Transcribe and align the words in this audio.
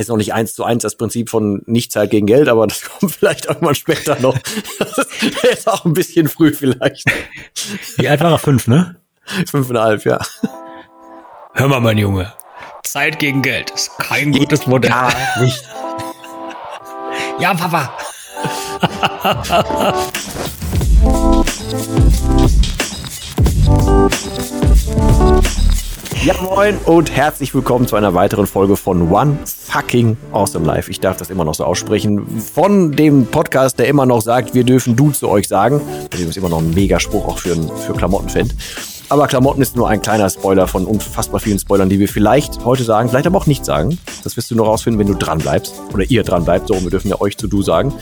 Ist 0.00 0.08
noch 0.08 0.16
nicht 0.16 0.32
eins 0.32 0.54
zu 0.54 0.64
eins 0.64 0.82
das 0.82 0.96
Prinzip 0.96 1.28
von 1.28 1.62
Nichtzeit 1.66 2.10
gegen 2.10 2.26
Geld, 2.26 2.48
aber 2.48 2.66
das 2.66 2.80
kommt 3.00 3.12
vielleicht 3.12 3.44
irgendwann 3.44 3.74
später 3.74 4.18
noch. 4.18 4.38
Das 4.78 4.98
ist 5.52 5.68
auch 5.68 5.84
ein 5.84 5.92
bisschen 5.92 6.26
früh 6.28 6.54
vielleicht. 6.54 7.04
Wie 7.96 8.08
alt 8.08 8.20
war 8.22 8.32
er? 8.32 8.38
Fünf, 8.38 8.66
ne? 8.66 8.96
Fünfeinhalb, 9.46 10.06
ja. 10.06 10.18
Hör 11.52 11.68
mal, 11.68 11.80
mein 11.80 11.98
Junge. 11.98 12.32
Zeit 12.82 13.18
gegen 13.18 13.42
Geld 13.42 13.70
ist 13.70 13.90
kein 13.98 14.32
gutes 14.32 14.66
Modell. 14.66 14.90
Ja, 14.90 15.12
nicht. 15.38 15.62
Ja, 17.38 17.52
Papa. 17.54 17.92
Ja, 26.22 26.34
moin 26.42 26.76
und 26.84 27.10
herzlich 27.10 27.54
willkommen 27.54 27.86
zu 27.86 27.96
einer 27.96 28.12
weiteren 28.12 28.46
Folge 28.46 28.76
von 28.76 29.10
One 29.10 29.38
Fucking 29.46 30.18
Awesome 30.32 30.66
Life. 30.66 30.90
Ich 30.90 31.00
darf 31.00 31.16
das 31.16 31.30
immer 31.30 31.46
noch 31.46 31.54
so 31.54 31.64
aussprechen. 31.64 32.26
Von 32.40 32.92
dem 32.92 33.24
Podcast, 33.24 33.78
der 33.78 33.88
immer 33.88 34.04
noch 34.04 34.20
sagt, 34.20 34.52
wir 34.52 34.64
dürfen 34.64 34.96
du 34.96 35.12
zu 35.12 35.30
euch 35.30 35.48
sagen. 35.48 35.80
Das 36.10 36.20
ist 36.20 36.36
immer 36.36 36.50
noch 36.50 36.58
ein 36.58 36.74
Megaspruch 36.74 37.26
auch 37.26 37.38
für, 37.38 37.56
für 37.78 37.94
Klamottenfan. 37.94 38.52
Aber 39.08 39.28
Klamotten 39.28 39.62
ist 39.62 39.76
nur 39.76 39.88
ein 39.88 40.02
kleiner 40.02 40.28
Spoiler 40.28 40.66
von 40.66 40.84
unfassbar 40.84 41.40
vielen 41.40 41.58
Spoilern, 41.58 41.88
die 41.88 41.98
wir 41.98 42.08
vielleicht 42.08 42.66
heute 42.66 42.84
sagen, 42.84 43.08
vielleicht 43.08 43.26
aber 43.26 43.38
auch 43.38 43.46
nicht 43.46 43.64
sagen. 43.64 43.98
Das 44.22 44.36
wirst 44.36 44.50
du 44.50 44.56
nur 44.56 44.66
rausfinden, 44.66 45.00
wenn 45.00 45.06
du 45.06 45.14
dran 45.14 45.38
bleibst. 45.38 45.72
Oder 45.94 46.04
ihr 46.04 46.22
dran 46.22 46.44
bleibt. 46.44 46.68
So, 46.68 46.78
wir 46.82 46.90
dürfen 46.90 47.08
ja 47.08 47.18
euch 47.18 47.38
zu 47.38 47.48
du 47.48 47.62
sagen. 47.62 47.94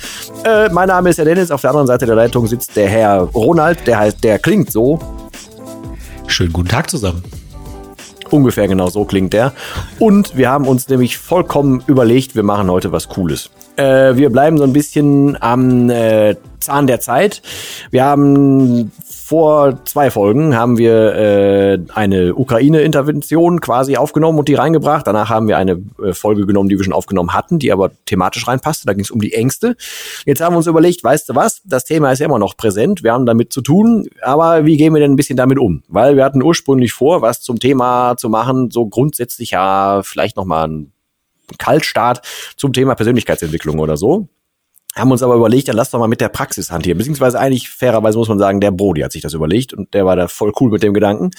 Äh, 0.42 0.70
mein 0.70 0.88
Name 0.88 1.10
ist 1.10 1.18
der 1.18 1.24
Dennis. 1.24 1.52
Auf 1.52 1.60
der 1.60 1.70
anderen 1.70 1.86
Seite 1.86 2.04
der 2.04 2.16
Leitung 2.16 2.48
sitzt 2.48 2.74
der 2.74 2.88
Herr 2.88 3.20
Ronald. 3.20 3.86
Der 3.86 3.96
heißt, 3.96 4.24
der 4.24 4.40
klingt 4.40 4.72
so. 4.72 4.98
Schönen 6.26 6.52
guten 6.52 6.68
Tag 6.68 6.90
zusammen. 6.90 7.22
Ungefähr 8.30 8.68
genau 8.68 8.88
so 8.88 9.04
klingt 9.04 9.32
der. 9.32 9.52
Und 9.98 10.36
wir 10.36 10.50
haben 10.50 10.66
uns 10.66 10.88
nämlich 10.88 11.18
vollkommen 11.18 11.82
überlegt, 11.86 12.34
wir 12.34 12.42
machen 12.42 12.70
heute 12.70 12.92
was 12.92 13.08
Cooles. 13.08 13.50
Äh, 13.76 14.16
wir 14.16 14.30
bleiben 14.30 14.58
so 14.58 14.64
ein 14.64 14.72
bisschen 14.72 15.40
am 15.40 15.88
äh, 15.90 16.36
Zahn 16.60 16.86
der 16.86 17.00
Zeit. 17.00 17.42
Wir 17.90 18.04
haben 18.04 18.92
vor 19.28 19.84
zwei 19.84 20.10
Folgen 20.10 20.56
haben 20.56 20.78
wir 20.78 21.14
äh, 21.14 21.78
eine 21.92 22.34
Ukraine-Intervention 22.34 23.60
quasi 23.60 23.98
aufgenommen 23.98 24.38
und 24.38 24.48
die 24.48 24.54
reingebracht. 24.54 25.06
Danach 25.06 25.28
haben 25.28 25.48
wir 25.48 25.58
eine 25.58 25.82
äh, 26.02 26.14
Folge 26.14 26.46
genommen, 26.46 26.70
die 26.70 26.78
wir 26.78 26.84
schon 26.84 26.94
aufgenommen 26.94 27.34
hatten, 27.34 27.58
die 27.58 27.70
aber 27.70 27.90
thematisch 28.06 28.48
reinpasste. 28.48 28.86
Da 28.86 28.94
ging 28.94 29.04
es 29.04 29.10
um 29.10 29.20
die 29.20 29.34
Ängste. 29.34 29.76
Jetzt 30.24 30.40
haben 30.40 30.54
wir 30.54 30.56
uns 30.56 30.66
überlegt, 30.66 31.04
weißt 31.04 31.28
du 31.28 31.34
was, 31.34 31.60
das 31.66 31.84
Thema 31.84 32.10
ist 32.10 32.20
ja 32.20 32.24
immer 32.24 32.38
noch 32.38 32.56
präsent, 32.56 33.02
wir 33.02 33.12
haben 33.12 33.26
damit 33.26 33.52
zu 33.52 33.60
tun, 33.60 34.08
aber 34.22 34.64
wie 34.64 34.78
gehen 34.78 34.94
wir 34.94 35.00
denn 35.00 35.12
ein 35.12 35.16
bisschen 35.16 35.36
damit 35.36 35.58
um? 35.58 35.82
Weil 35.88 36.16
wir 36.16 36.24
hatten 36.24 36.42
ursprünglich 36.42 36.94
vor, 36.94 37.20
was 37.20 37.42
zum 37.42 37.58
Thema 37.58 38.16
zu 38.16 38.30
machen, 38.30 38.70
so 38.70 38.86
grundsätzlich 38.86 39.50
ja 39.50 40.00
vielleicht 40.04 40.38
nochmal 40.38 40.68
ein 40.68 40.92
Kaltstart 41.58 42.22
zum 42.56 42.72
Thema 42.72 42.94
Persönlichkeitsentwicklung 42.94 43.78
oder 43.78 43.98
so 43.98 44.30
haben 44.98 45.10
uns 45.10 45.22
aber 45.22 45.34
überlegt, 45.34 45.68
dann 45.68 45.76
lass 45.76 45.90
doch 45.90 45.98
mal 45.98 46.08
mit 46.08 46.20
der 46.20 46.28
Praxis 46.28 46.70
hantieren. 46.70 46.98
Beziehungsweise 46.98 47.38
eigentlich 47.38 47.68
fairerweise 47.68 48.18
muss 48.18 48.28
man 48.28 48.38
sagen, 48.38 48.60
der 48.60 48.70
Brody 48.70 49.02
hat 49.02 49.12
sich 49.12 49.22
das 49.22 49.34
überlegt 49.34 49.72
und 49.74 49.94
der 49.94 50.06
war 50.06 50.16
da 50.16 50.28
voll 50.28 50.52
cool 50.60 50.70
mit 50.70 50.82
dem 50.82 50.94
Gedanken. 50.94 51.30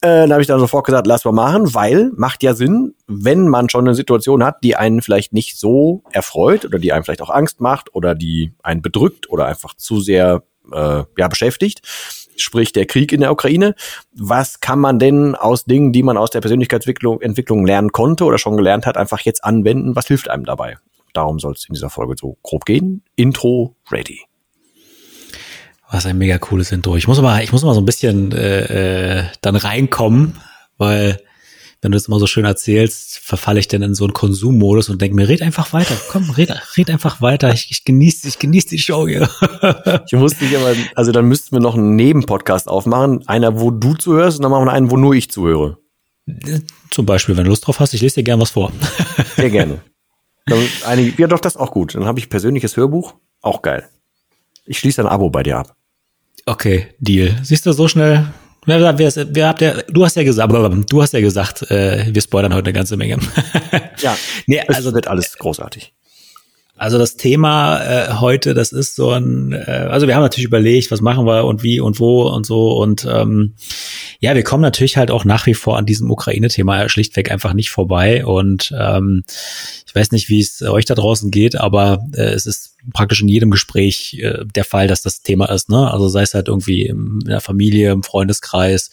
Äh, 0.00 0.26
da 0.26 0.32
habe 0.32 0.40
ich 0.40 0.48
dann 0.48 0.58
sofort 0.58 0.84
gesagt, 0.84 1.06
lass 1.06 1.24
mal 1.24 1.32
machen, 1.32 1.74
weil 1.74 2.10
macht 2.16 2.42
ja 2.42 2.54
Sinn, 2.54 2.94
wenn 3.06 3.48
man 3.48 3.68
schon 3.68 3.86
eine 3.86 3.94
Situation 3.94 4.44
hat, 4.44 4.64
die 4.64 4.76
einen 4.76 5.00
vielleicht 5.00 5.32
nicht 5.32 5.58
so 5.58 6.02
erfreut 6.10 6.64
oder 6.64 6.78
die 6.78 6.92
einem 6.92 7.04
vielleicht 7.04 7.22
auch 7.22 7.30
Angst 7.30 7.60
macht 7.60 7.94
oder 7.94 8.14
die 8.14 8.52
einen 8.62 8.82
bedrückt 8.82 9.30
oder 9.30 9.46
einfach 9.46 9.74
zu 9.74 10.00
sehr 10.00 10.42
äh, 10.72 11.04
ja, 11.16 11.28
beschäftigt 11.28 11.82
sprich 12.36 12.72
der 12.72 12.86
Krieg 12.86 13.12
in 13.12 13.20
der 13.20 13.32
Ukraine. 13.32 13.74
Was 14.14 14.60
kann 14.60 14.80
man 14.80 14.98
denn 14.98 15.34
aus 15.34 15.64
Dingen, 15.64 15.92
die 15.92 16.02
man 16.02 16.16
aus 16.16 16.30
der 16.30 16.40
Persönlichkeitsentwicklung 16.40 17.20
Entwicklung 17.20 17.66
lernen 17.66 17.92
konnte 17.92 18.24
oder 18.24 18.38
schon 18.38 18.56
gelernt 18.56 18.86
hat, 18.86 18.96
einfach 18.96 19.20
jetzt 19.20 19.44
anwenden? 19.44 19.96
Was 19.96 20.06
hilft 20.06 20.30
einem 20.30 20.44
dabei? 20.44 20.78
Darum 21.12 21.38
soll 21.38 21.52
es 21.52 21.66
in 21.68 21.74
dieser 21.74 21.90
Folge 21.90 22.14
so 22.18 22.38
grob 22.42 22.64
gehen. 22.64 23.02
Intro 23.16 23.76
ready. 23.90 24.20
Was 25.90 26.06
ein 26.06 26.16
mega 26.16 26.38
cooles 26.38 26.72
Intro. 26.72 26.96
Ich 26.96 27.06
muss 27.06 27.18
aber, 27.18 27.42
ich 27.42 27.52
muss 27.52 27.64
mal 27.64 27.74
so 27.74 27.80
ein 27.80 27.86
bisschen 27.86 28.32
äh, 28.32 29.18
äh, 29.18 29.24
dann 29.42 29.56
reinkommen, 29.56 30.38
weil 30.78 31.20
wenn 31.82 31.90
du 31.90 31.96
das 31.96 32.06
immer 32.06 32.20
so 32.20 32.28
schön 32.28 32.44
erzählst, 32.44 33.18
verfalle 33.18 33.58
ich 33.58 33.66
dann 33.66 33.82
in 33.82 33.94
so 33.94 34.04
einen 34.04 34.12
Konsummodus 34.12 34.88
und 34.88 35.02
denke 35.02 35.16
mir, 35.16 35.28
red 35.28 35.42
einfach 35.42 35.72
weiter. 35.72 35.96
Komm, 36.08 36.30
red, 36.30 36.50
red 36.76 36.88
einfach 36.90 37.20
weiter. 37.20 37.52
Ich, 37.52 37.72
ich 37.72 37.84
genieße 37.84 38.28
ich 38.28 38.38
genieß 38.38 38.66
die 38.66 38.78
Show 38.78 39.08
hier. 39.08 39.28
ich 40.06 40.12
muss 40.12 40.38
dich 40.38 40.56
aber, 40.56 40.74
also 40.94 41.10
dann 41.10 41.26
müssten 41.26 41.56
wir 41.56 41.60
noch 41.60 41.74
einen 41.74 41.96
Nebenpodcast 41.96 42.68
aufmachen. 42.68 43.26
Einer, 43.26 43.60
wo 43.60 43.72
du 43.72 43.94
zuhörst 43.94 44.38
und 44.38 44.44
dann 44.44 44.52
machen 44.52 44.66
wir 44.66 44.72
einen, 44.72 44.92
wo 44.92 44.96
nur 44.96 45.14
ich 45.14 45.30
zuhöre. 45.30 45.78
Zum 46.90 47.04
Beispiel, 47.04 47.36
wenn 47.36 47.44
du 47.44 47.50
Lust 47.50 47.66
drauf 47.66 47.80
hast, 47.80 47.94
ich 47.94 48.00
lese 48.00 48.16
dir 48.16 48.22
gern 48.22 48.40
was 48.40 48.52
vor. 48.52 48.72
Sehr 49.36 49.50
gerne. 49.50 49.80
Einige, 50.84 51.20
ja, 51.20 51.28
doch, 51.28 51.40
das 51.40 51.54
ist 51.54 51.60
auch 51.60 51.70
gut. 51.70 51.94
Dann 51.94 52.04
habe 52.04 52.18
ich 52.18 52.28
persönliches 52.28 52.76
Hörbuch. 52.76 53.14
Auch 53.40 53.62
geil. 53.62 53.88
Ich 54.64 54.78
schließe 54.78 55.02
ein 55.02 55.08
Abo 55.08 55.30
bei 55.30 55.42
dir 55.42 55.58
ab. 55.58 55.76
Okay, 56.46 56.88
Deal. 56.98 57.36
Siehst 57.42 57.66
du, 57.66 57.72
so 57.72 57.88
schnell. 57.88 58.26
Wer, 58.64 58.96
wer, 58.96 59.12
wer 59.34 59.48
habt 59.48 59.60
ja, 59.60 59.74
du 59.88 60.04
hast 60.04 60.14
ja 60.16 60.22
gesagt, 60.22 60.52
du 60.52 61.02
hast 61.02 61.12
ja 61.12 61.20
gesagt, 61.20 61.62
äh, 61.70 62.06
wir 62.12 62.22
spoilern 62.22 62.54
heute 62.54 62.66
eine 62.66 62.72
ganze 62.72 62.96
Menge. 62.96 63.18
ja, 63.98 64.16
nee, 64.46 64.60
also 64.60 64.94
wird 64.94 65.08
alles 65.08 65.36
großartig. 65.36 65.92
Also 66.76 66.98
das 66.98 67.16
Thema 67.16 67.80
äh, 67.80 68.14
heute, 68.14 68.54
das 68.54 68.72
ist 68.72 68.96
so 68.96 69.10
ein, 69.10 69.52
äh, 69.52 69.88
also 69.90 70.06
wir 70.06 70.14
haben 70.14 70.22
natürlich 70.22 70.46
überlegt, 70.46 70.90
was 70.90 71.02
machen 71.02 71.26
wir 71.26 71.44
und 71.44 71.62
wie 71.62 71.80
und 71.80 72.00
wo 72.00 72.22
und 72.22 72.46
so 72.46 72.72
und 72.72 73.06
ähm, 73.08 73.54
ja, 74.20 74.34
wir 74.34 74.42
kommen 74.42 74.62
natürlich 74.62 74.96
halt 74.96 75.10
auch 75.10 75.24
nach 75.24 75.46
wie 75.46 75.54
vor 75.54 75.76
an 75.76 75.84
diesem 75.84 76.10
Ukraine-Thema 76.10 76.88
schlichtweg 76.88 77.30
einfach 77.30 77.52
nicht 77.52 77.70
vorbei 77.70 78.24
und 78.24 78.74
ähm, 78.76 79.22
ich 79.86 79.94
weiß 79.94 80.12
nicht, 80.12 80.30
wie 80.30 80.40
es 80.40 80.62
euch 80.62 80.86
da 80.86 80.94
draußen 80.94 81.30
geht, 81.30 81.56
aber 81.56 82.02
äh, 82.14 82.22
es 82.22 82.46
ist 82.46 82.76
praktisch 82.94 83.20
in 83.20 83.28
jedem 83.28 83.50
Gespräch 83.50 84.18
äh, 84.22 84.44
der 84.46 84.64
Fall, 84.64 84.88
dass 84.88 85.02
das 85.02 85.20
Thema 85.20 85.50
ist. 85.50 85.68
Ne? 85.68 85.90
Also 85.90 86.08
sei 86.08 86.22
es 86.22 86.32
halt 86.32 86.48
irgendwie 86.48 86.86
im, 86.86 87.20
in 87.22 87.28
der 87.28 87.42
Familie, 87.42 87.92
im 87.92 88.02
Freundeskreis, 88.02 88.90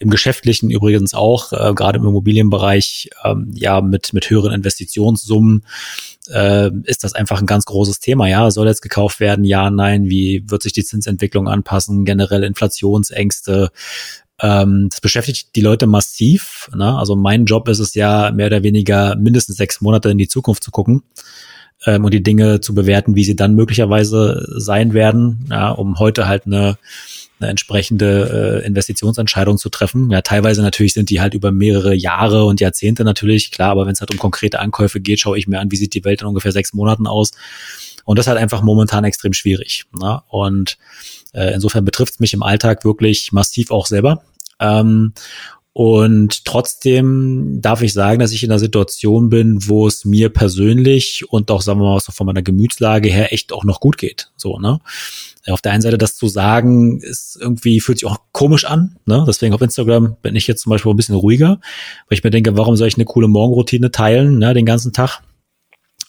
im 0.00 0.10
Geschäftlichen 0.10 0.70
übrigens 0.70 1.14
auch, 1.14 1.52
äh, 1.52 1.72
gerade 1.74 1.98
im 1.98 2.06
Immobilienbereich, 2.06 3.10
ähm, 3.24 3.52
ja 3.54 3.80
mit 3.80 4.12
mit 4.12 4.28
höheren 4.28 4.52
Investitionssummen 4.52 5.64
äh, 6.28 6.70
ist 6.84 7.04
das 7.04 7.14
einfach 7.14 7.40
ein 7.40 7.46
ganz 7.46 7.64
großes 7.64 8.00
Thema. 8.00 8.28
Ja, 8.28 8.50
soll 8.50 8.66
jetzt 8.66 8.82
gekauft 8.82 9.20
werden? 9.20 9.44
Ja, 9.44 9.70
nein. 9.70 10.08
Wie 10.08 10.44
wird 10.48 10.62
sich 10.62 10.72
die 10.72 10.84
Zinsentwicklung 10.84 11.48
anpassen? 11.48 12.04
Generell 12.04 12.44
Inflationsängste. 12.44 13.70
Ähm, 14.40 14.88
das 14.90 15.00
beschäftigt 15.00 15.54
die 15.56 15.60
Leute 15.60 15.86
massiv. 15.86 16.70
Ne? 16.74 16.96
Also 16.96 17.16
mein 17.16 17.44
Job 17.44 17.68
ist 17.68 17.78
es 17.78 17.94
ja 17.94 18.30
mehr 18.32 18.46
oder 18.46 18.62
weniger 18.62 19.16
mindestens 19.16 19.56
sechs 19.56 19.80
Monate 19.80 20.10
in 20.10 20.18
die 20.18 20.28
Zukunft 20.28 20.64
zu 20.64 20.70
gucken 20.70 21.02
ähm, 21.86 22.04
und 22.04 22.14
die 22.14 22.22
Dinge 22.22 22.60
zu 22.60 22.74
bewerten, 22.74 23.14
wie 23.14 23.24
sie 23.24 23.36
dann 23.36 23.54
möglicherweise 23.54 24.46
sein 24.56 24.94
werden, 24.94 25.46
ja, 25.50 25.70
um 25.70 25.98
heute 25.98 26.28
halt 26.28 26.46
eine 26.46 26.76
eine 27.42 27.50
entsprechende 27.50 28.60
äh, 28.62 28.66
Investitionsentscheidung 28.66 29.58
zu 29.58 29.68
treffen. 29.68 30.10
Ja, 30.10 30.22
teilweise 30.22 30.62
natürlich 30.62 30.94
sind 30.94 31.10
die 31.10 31.20
halt 31.20 31.34
über 31.34 31.52
mehrere 31.52 31.94
Jahre 31.94 32.44
und 32.44 32.60
Jahrzehnte 32.60 33.04
natürlich, 33.04 33.50
klar, 33.50 33.70
aber 33.70 33.86
wenn 33.86 33.92
es 33.92 34.00
halt 34.00 34.12
um 34.12 34.18
konkrete 34.18 34.60
Ankäufe 34.60 35.00
geht, 35.00 35.20
schaue 35.20 35.38
ich 35.38 35.48
mir 35.48 35.60
an, 35.60 35.70
wie 35.70 35.76
sieht 35.76 35.94
die 35.94 36.04
Welt 36.04 36.22
in 36.22 36.28
ungefähr 36.28 36.52
sechs 36.52 36.72
Monaten 36.72 37.06
aus. 37.06 37.32
Und 38.04 38.18
das 38.18 38.24
ist 38.26 38.28
halt 38.28 38.38
einfach 38.38 38.62
momentan 38.62 39.04
extrem 39.04 39.32
schwierig. 39.32 39.84
Ne? 40.00 40.22
Und 40.28 40.78
äh, 41.32 41.54
insofern 41.54 41.84
betrifft 41.84 42.14
es 42.14 42.20
mich 42.20 42.34
im 42.34 42.42
Alltag 42.42 42.84
wirklich 42.84 43.32
massiv 43.32 43.70
auch 43.70 43.86
selber. 43.86 44.24
Ähm, 44.60 45.12
und 45.74 46.44
trotzdem 46.44 47.60
darf 47.62 47.80
ich 47.80 47.94
sagen, 47.94 48.18
dass 48.18 48.32
ich 48.32 48.44
in 48.44 48.50
einer 48.50 48.58
Situation 48.58 49.30
bin, 49.30 49.68
wo 49.68 49.86
es 49.86 50.04
mir 50.04 50.28
persönlich 50.28 51.24
und 51.30 51.50
auch, 51.50 51.62
sagen 51.62 51.80
wir 51.80 51.84
mal, 51.84 52.00
so 52.00 52.12
von 52.12 52.26
meiner 52.26 52.42
Gemütslage 52.42 53.08
her 53.08 53.32
echt 53.32 53.52
auch 53.52 53.64
noch 53.64 53.80
gut 53.80 53.96
geht. 53.96 54.30
So, 54.36 54.58
ne? 54.58 54.80
auf 55.50 55.60
der 55.60 55.72
einen 55.72 55.82
Seite 55.82 55.98
das 55.98 56.16
zu 56.16 56.28
sagen, 56.28 57.00
ist 57.00 57.36
irgendwie, 57.40 57.80
fühlt 57.80 57.98
sich 57.98 58.08
auch 58.08 58.18
komisch 58.30 58.64
an. 58.64 58.96
Ne? 59.06 59.24
Deswegen 59.26 59.54
auf 59.54 59.60
Instagram 59.60 60.16
bin 60.22 60.36
ich 60.36 60.46
jetzt 60.46 60.62
zum 60.62 60.70
Beispiel 60.70 60.92
ein 60.92 60.96
bisschen 60.96 61.16
ruhiger, 61.16 61.58
weil 62.08 62.18
ich 62.18 62.22
mir 62.22 62.30
denke, 62.30 62.56
warum 62.56 62.76
soll 62.76 62.88
ich 62.88 62.96
eine 62.96 63.06
coole 63.06 63.26
Morgenroutine 63.26 63.90
teilen, 63.90 64.38
ne, 64.38 64.54
den 64.54 64.66
ganzen 64.66 64.92
Tag? 64.92 65.22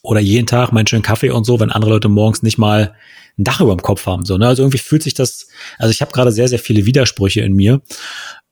Oder 0.04 0.20
jeden 0.20 0.46
Tag 0.46 0.74
meinen 0.74 0.86
schönen 0.86 1.02
Kaffee 1.02 1.32
und 1.32 1.46
so, 1.46 1.60
wenn 1.62 1.72
andere 1.72 1.92
Leute 1.92 2.10
morgens 2.10 2.44
nicht 2.44 2.58
mal 2.58 2.94
ein 3.40 3.46
Dach 3.46 3.62
über 3.62 3.76
dem 3.76 3.82
Kopf 3.82 4.06
haben. 4.06 4.26
So, 4.26 4.38
ne? 4.38 4.48
Also 4.48 4.62
irgendwie 4.62 4.78
fühlt 4.78 5.02
sich 5.02 5.14
das, 5.14 5.48
also 5.80 5.92
ich 5.92 6.02
habe 6.02 6.12
gerade 6.12 6.32
sehr, 6.32 6.50
sehr 6.50 6.60
viele 6.60 6.86
Widersprüche 6.86 7.42
in 7.42 7.54
mir. 7.54 7.82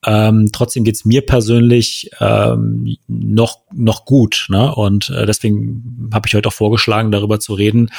Ähm, 0.05 0.49
trotzdem 0.51 0.83
geht's 0.83 1.05
mir 1.05 1.25
persönlich 1.25 2.09
ähm, 2.19 2.97
noch, 3.07 3.59
noch 3.71 4.05
gut. 4.05 4.47
Ne? 4.49 4.73
Und 4.73 5.09
äh, 5.09 5.25
deswegen 5.25 6.09
habe 6.13 6.27
ich 6.27 6.33
heute 6.33 6.49
auch 6.49 6.53
vorgeschlagen, 6.53 7.11
darüber 7.11 7.39
zu 7.39 7.53
reden, 7.53 7.91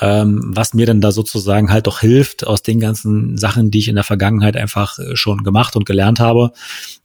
ähm, 0.00 0.40
was 0.44 0.74
mir 0.74 0.86
dann 0.86 1.00
da 1.00 1.12
sozusagen 1.12 1.70
halt 1.70 1.86
auch 1.86 2.00
hilft 2.00 2.46
aus 2.46 2.62
den 2.62 2.80
ganzen 2.80 3.36
Sachen, 3.36 3.70
die 3.70 3.78
ich 3.78 3.88
in 3.88 3.96
der 3.96 4.04
Vergangenheit 4.04 4.56
einfach 4.56 4.98
äh, 4.98 5.14
schon 5.14 5.44
gemacht 5.44 5.76
und 5.76 5.84
gelernt 5.84 6.18
habe. 6.18 6.52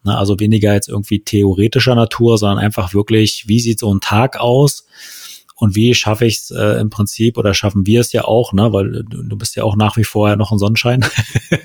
Na, 0.03 0.17
also 0.17 0.39
weniger 0.39 0.73
jetzt 0.73 0.87
irgendwie 0.87 1.19
theoretischer 1.19 1.95
Natur, 1.95 2.37
sondern 2.37 2.59
einfach 2.59 2.93
wirklich, 2.93 3.45
wie 3.47 3.59
sieht 3.59 3.79
so 3.79 3.93
ein 3.93 4.01
Tag 4.01 4.39
aus? 4.39 4.85
Und 5.57 5.75
wie 5.75 5.95
schaffe 5.95 6.25
ich 6.25 6.39
es 6.39 6.51
äh, 6.51 6.79
im 6.81 6.89
Prinzip 6.89 7.37
oder 7.37 7.53
schaffen 7.53 7.85
wir 7.85 8.01
es 8.01 8.11
ja 8.11 8.25
auch, 8.25 8.51
ne, 8.51 8.73
weil 8.73 9.03
du, 9.03 9.23
du 9.23 9.37
bist 9.37 9.55
ja 9.55 9.63
auch 9.63 9.77
nach 9.77 9.95
wie 9.95 10.03
vor 10.03 10.27
ja 10.27 10.35
noch 10.35 10.51
ein 10.51 10.59
Sonnenschein. 10.59 11.05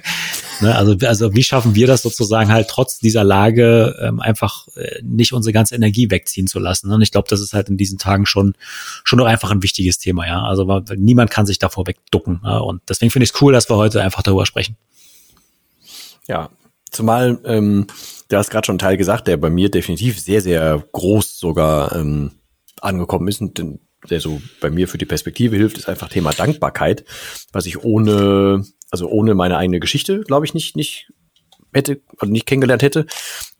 ne, 0.60 0.76
also, 0.76 0.94
also 1.06 1.34
wie 1.34 1.42
schaffen 1.42 1.74
wir 1.74 1.88
das 1.88 2.02
sozusagen 2.02 2.52
halt 2.52 2.68
trotz 2.68 3.00
dieser 3.00 3.24
Lage 3.24 3.96
ähm, 4.00 4.20
einfach 4.20 4.68
äh, 4.76 5.02
nicht 5.02 5.32
unsere 5.32 5.52
ganze 5.52 5.74
Energie 5.74 6.08
wegziehen 6.08 6.46
zu 6.46 6.60
lassen. 6.60 6.88
Ne? 6.88 6.94
Und 6.94 7.02
ich 7.02 7.10
glaube, 7.10 7.28
das 7.28 7.40
ist 7.40 7.52
halt 7.52 7.68
in 7.68 7.76
diesen 7.76 7.98
Tagen 7.98 8.26
schon 8.26 8.54
schon 9.02 9.18
noch 9.18 9.26
einfach 9.26 9.50
ein 9.50 9.64
wichtiges 9.64 9.98
Thema, 9.98 10.24
ja. 10.24 10.42
Also 10.42 10.68
weil 10.68 10.84
niemand 10.96 11.32
kann 11.32 11.46
sich 11.46 11.58
davor 11.58 11.88
wegducken. 11.88 12.40
Ne? 12.44 12.62
Und 12.62 12.82
deswegen 12.88 13.10
finde 13.10 13.24
ich 13.24 13.32
es 13.32 13.42
cool, 13.42 13.52
dass 13.52 13.68
wir 13.68 13.76
heute 13.76 14.02
einfach 14.02 14.22
darüber 14.22 14.46
sprechen. 14.46 14.76
Ja, 16.28 16.50
zumal 16.92 17.40
ähm, 17.44 17.88
du 18.28 18.36
hast 18.36 18.50
gerade 18.50 18.66
schon 18.66 18.74
einen 18.74 18.78
Teil 18.78 18.96
gesagt, 18.96 19.26
der 19.26 19.36
bei 19.36 19.50
mir 19.50 19.68
definitiv 19.68 20.20
sehr, 20.20 20.42
sehr 20.42 20.84
groß 20.92 21.40
sogar 21.40 21.96
ähm, 21.96 22.30
angekommen 22.82 23.28
ist 23.28 23.40
und 23.40 23.78
der 24.08 24.20
so 24.20 24.40
bei 24.60 24.70
mir 24.70 24.88
für 24.88 24.98
die 24.98 25.06
Perspektive 25.06 25.56
hilft, 25.56 25.78
ist 25.78 25.88
einfach 25.88 26.08
Thema 26.08 26.32
Dankbarkeit, 26.32 27.04
was 27.52 27.66
ich 27.66 27.82
ohne, 27.82 28.64
also 28.90 29.08
ohne 29.08 29.34
meine 29.34 29.56
eigene 29.56 29.80
Geschichte, 29.80 30.20
glaube 30.20 30.46
ich, 30.46 30.54
nicht, 30.54 30.76
nicht 30.76 31.12
hätte, 31.72 32.00
also 32.18 32.32
nicht 32.32 32.46
kennengelernt 32.46 32.82
hätte. 32.82 33.06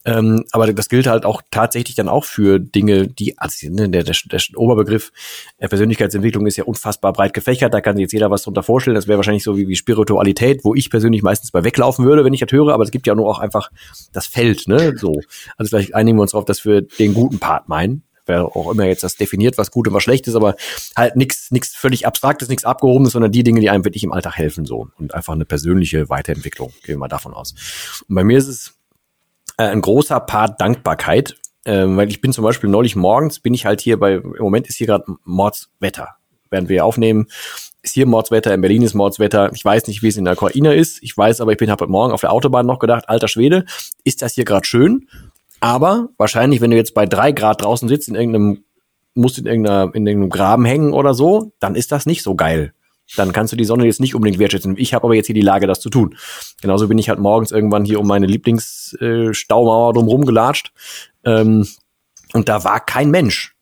Ähm, 0.07 0.45
aber 0.53 0.73
das 0.73 0.89
gilt 0.89 1.07
halt 1.07 1.27
auch 1.27 1.43
tatsächlich 1.51 1.95
dann 1.95 2.09
auch 2.09 2.25
für 2.25 2.59
Dinge, 2.59 3.07
die, 3.07 3.37
also 3.39 3.69
ne, 3.71 3.89
der, 3.91 4.03
der, 4.03 4.17
der 4.33 4.41
Oberbegriff 4.57 5.13
der 5.61 5.69
Persönlichkeitsentwicklung 5.69 6.47
ist 6.47 6.57
ja 6.57 6.65
unfassbar 6.65 7.13
breit 7.13 7.35
gefächert, 7.35 7.75
da 7.75 7.83
kann 7.83 7.97
sich 7.97 8.05
jetzt 8.05 8.13
jeder 8.13 8.31
was 8.31 8.43
drunter 8.43 8.63
vorstellen. 8.63 8.95
Das 8.95 9.09
wäre 9.09 9.19
wahrscheinlich 9.19 9.45
so 9.45 9.59
wie, 9.59 9.69
wie 9.69 9.77
Spiritualität, 9.77 10.65
wo 10.65 10.75
ich 10.75 10.89
persönlich 10.89 11.23
meistens 11.23 11.51
bei 11.51 11.65
weglaufen 11.65 12.07
würde, 12.07 12.25
wenn 12.25 12.33
ich 12.33 12.41
das 12.41 12.51
höre, 12.51 12.73
aber 12.73 12.83
es 12.83 12.91
gibt 12.91 13.07
ja 13.07 13.15
nur 13.15 13.29
auch 13.29 13.41
einfach 13.41 13.71
das 14.13 14.27
Feld, 14.27 14.69
ne? 14.69 14.97
So. 14.97 15.21
Also 15.59 15.69
vielleicht 15.69 15.95
einigen 15.95 16.17
wir 16.17 16.23
uns 16.23 16.33
darauf, 16.33 16.47
dass 16.47 16.65
wir 16.65 16.81
den 16.81 17.13
guten 17.13 17.39
Part 17.39 17.69
meinen 17.69 18.03
wer 18.31 18.57
auch 18.57 18.71
immer 18.71 18.85
jetzt 18.85 19.03
das 19.03 19.17
definiert, 19.17 19.59
was 19.59 19.71
gut 19.71 19.89
und 19.89 19.95
was 19.95 20.03
schlecht 20.03 20.27
ist, 20.27 20.35
aber 20.35 20.55
halt 20.97 21.17
nichts 21.17 21.51
nichts 21.51 21.77
völlig 21.77 22.07
abstraktes, 22.07 22.49
nichts 22.49 22.65
abgehobenes, 22.65 23.13
sondern 23.13 23.33
die 23.33 23.43
Dinge, 23.43 23.61
die 23.61 23.69
einem 23.69 23.85
wirklich 23.85 24.05
im 24.05 24.13
Alltag 24.13 24.39
helfen 24.39 24.65
so 24.65 24.89
und 24.99 25.15
einfach 25.15 25.35
eine 25.35 25.45
persönliche 25.45 26.09
Weiterentwicklung, 26.09 26.73
gehen 26.83 26.95
wir 26.95 26.99
mal 26.99 27.09
davon 27.09 27.35
aus. 27.35 27.55
Und 28.09 28.15
bei 28.15 28.25
mir 28.25 28.39
ist 28.39 28.49
es 28.49 28.75
äh, 29.59 29.65
ein 29.65 29.83
großer 29.83 30.21
Part 30.21 30.61
Dankbarkeit, 30.61 31.37
äh, 31.65 31.85
weil 31.87 32.09
ich 32.09 32.21
bin 32.21 32.33
zum 32.33 32.45
Beispiel 32.45 32.71
neulich 32.71 32.97
morgens, 32.97 33.41
bin 33.41 33.53
ich 33.53 33.67
halt 33.67 33.81
hier 33.81 33.99
bei, 33.99 34.15
im 34.15 34.35
Moment 34.39 34.69
ist 34.69 34.77
hier 34.77 34.87
gerade 34.87 35.05
Mordswetter, 35.25 36.17
während 36.51 36.69
wir 36.69 36.85
aufnehmen, 36.85 37.27
ist 37.83 37.95
hier 37.95 38.07
Mordswetter, 38.07 38.53
in 38.53 38.61
Berlin 38.61 38.83
ist 38.83 38.95
Mordswetter. 38.95 39.51
Ich 39.55 39.65
weiß 39.65 39.87
nicht, 39.87 40.03
wie 40.03 40.09
es 40.09 40.17
in 40.17 40.25
der 40.25 40.35
Ukraine 40.35 40.75
ist. 40.75 41.03
Ich 41.03 41.17
weiß 41.17 41.41
aber, 41.41 41.53
ich 41.53 41.59
bin 41.59 41.71
heute 41.71 41.87
Morgen 41.87 42.13
auf 42.13 42.21
der 42.21 42.33
Autobahn 42.33 42.67
noch 42.67 42.79
gedacht, 42.79 43.09
alter 43.09 43.29
Schwede, 43.29 43.65
ist 44.05 44.23
das 44.23 44.35
hier 44.35 44.45
gerade 44.45 44.67
schön? 44.67 45.09
Aber 45.61 46.09
wahrscheinlich, 46.17 46.61
wenn 46.61 46.71
du 46.71 46.77
jetzt 46.77 46.95
bei 46.95 47.07
drei 47.07 47.33
Grad 47.33 47.63
draußen 47.63 47.89
sitzt, 47.89 48.09
in 48.09 48.15
irgendeinem, 48.15 48.65
musst 49.15 49.39
in 49.39 49.47
irgendeiner, 49.47 49.95
in 49.95 50.07
irgendeinem 50.07 50.31
Graben 50.31 50.65
hängen 50.65 50.93
oder 50.93 51.15
so, 51.15 51.53
dann 51.61 51.75
ist 51.75 51.93
das 51.93 52.07
nicht 52.07 52.23
so 52.23 52.35
geil 52.35 52.73
dann 53.17 53.33
kannst 53.33 53.53
du 53.53 53.57
die 53.57 53.65
Sonne 53.65 53.87
jetzt 53.87 54.01
nicht 54.01 54.15
unbedingt 54.15 54.39
wertschätzen. 54.39 54.77
Ich 54.77 54.95
habe 54.95 55.05
aber 55.05 55.15
jetzt 55.15 55.27
hier 55.27 55.35
die 55.35 55.41
Lage, 55.41 55.67
das 55.67 55.81
zu 55.81 55.91
tun. 55.91 56.17
Genauso 56.61 56.89
bin 56.89 56.99
ich 56.99 57.09
halt 57.09 57.19
morgens 57.19 57.51
irgendwann 57.51 57.85
hier 57.85 58.01
um 58.01 58.07
meine 58.07 58.27
Lieblingsstaumauer 58.27 59.91
äh, 59.91 59.95
drumherum 59.95 60.25
gelatscht. 60.25 60.73
Ähm, 61.25 61.67
und 62.33 62.49
da 62.49 62.65
war 62.65 62.81
kein 62.81 63.11
Mensch. 63.11 63.57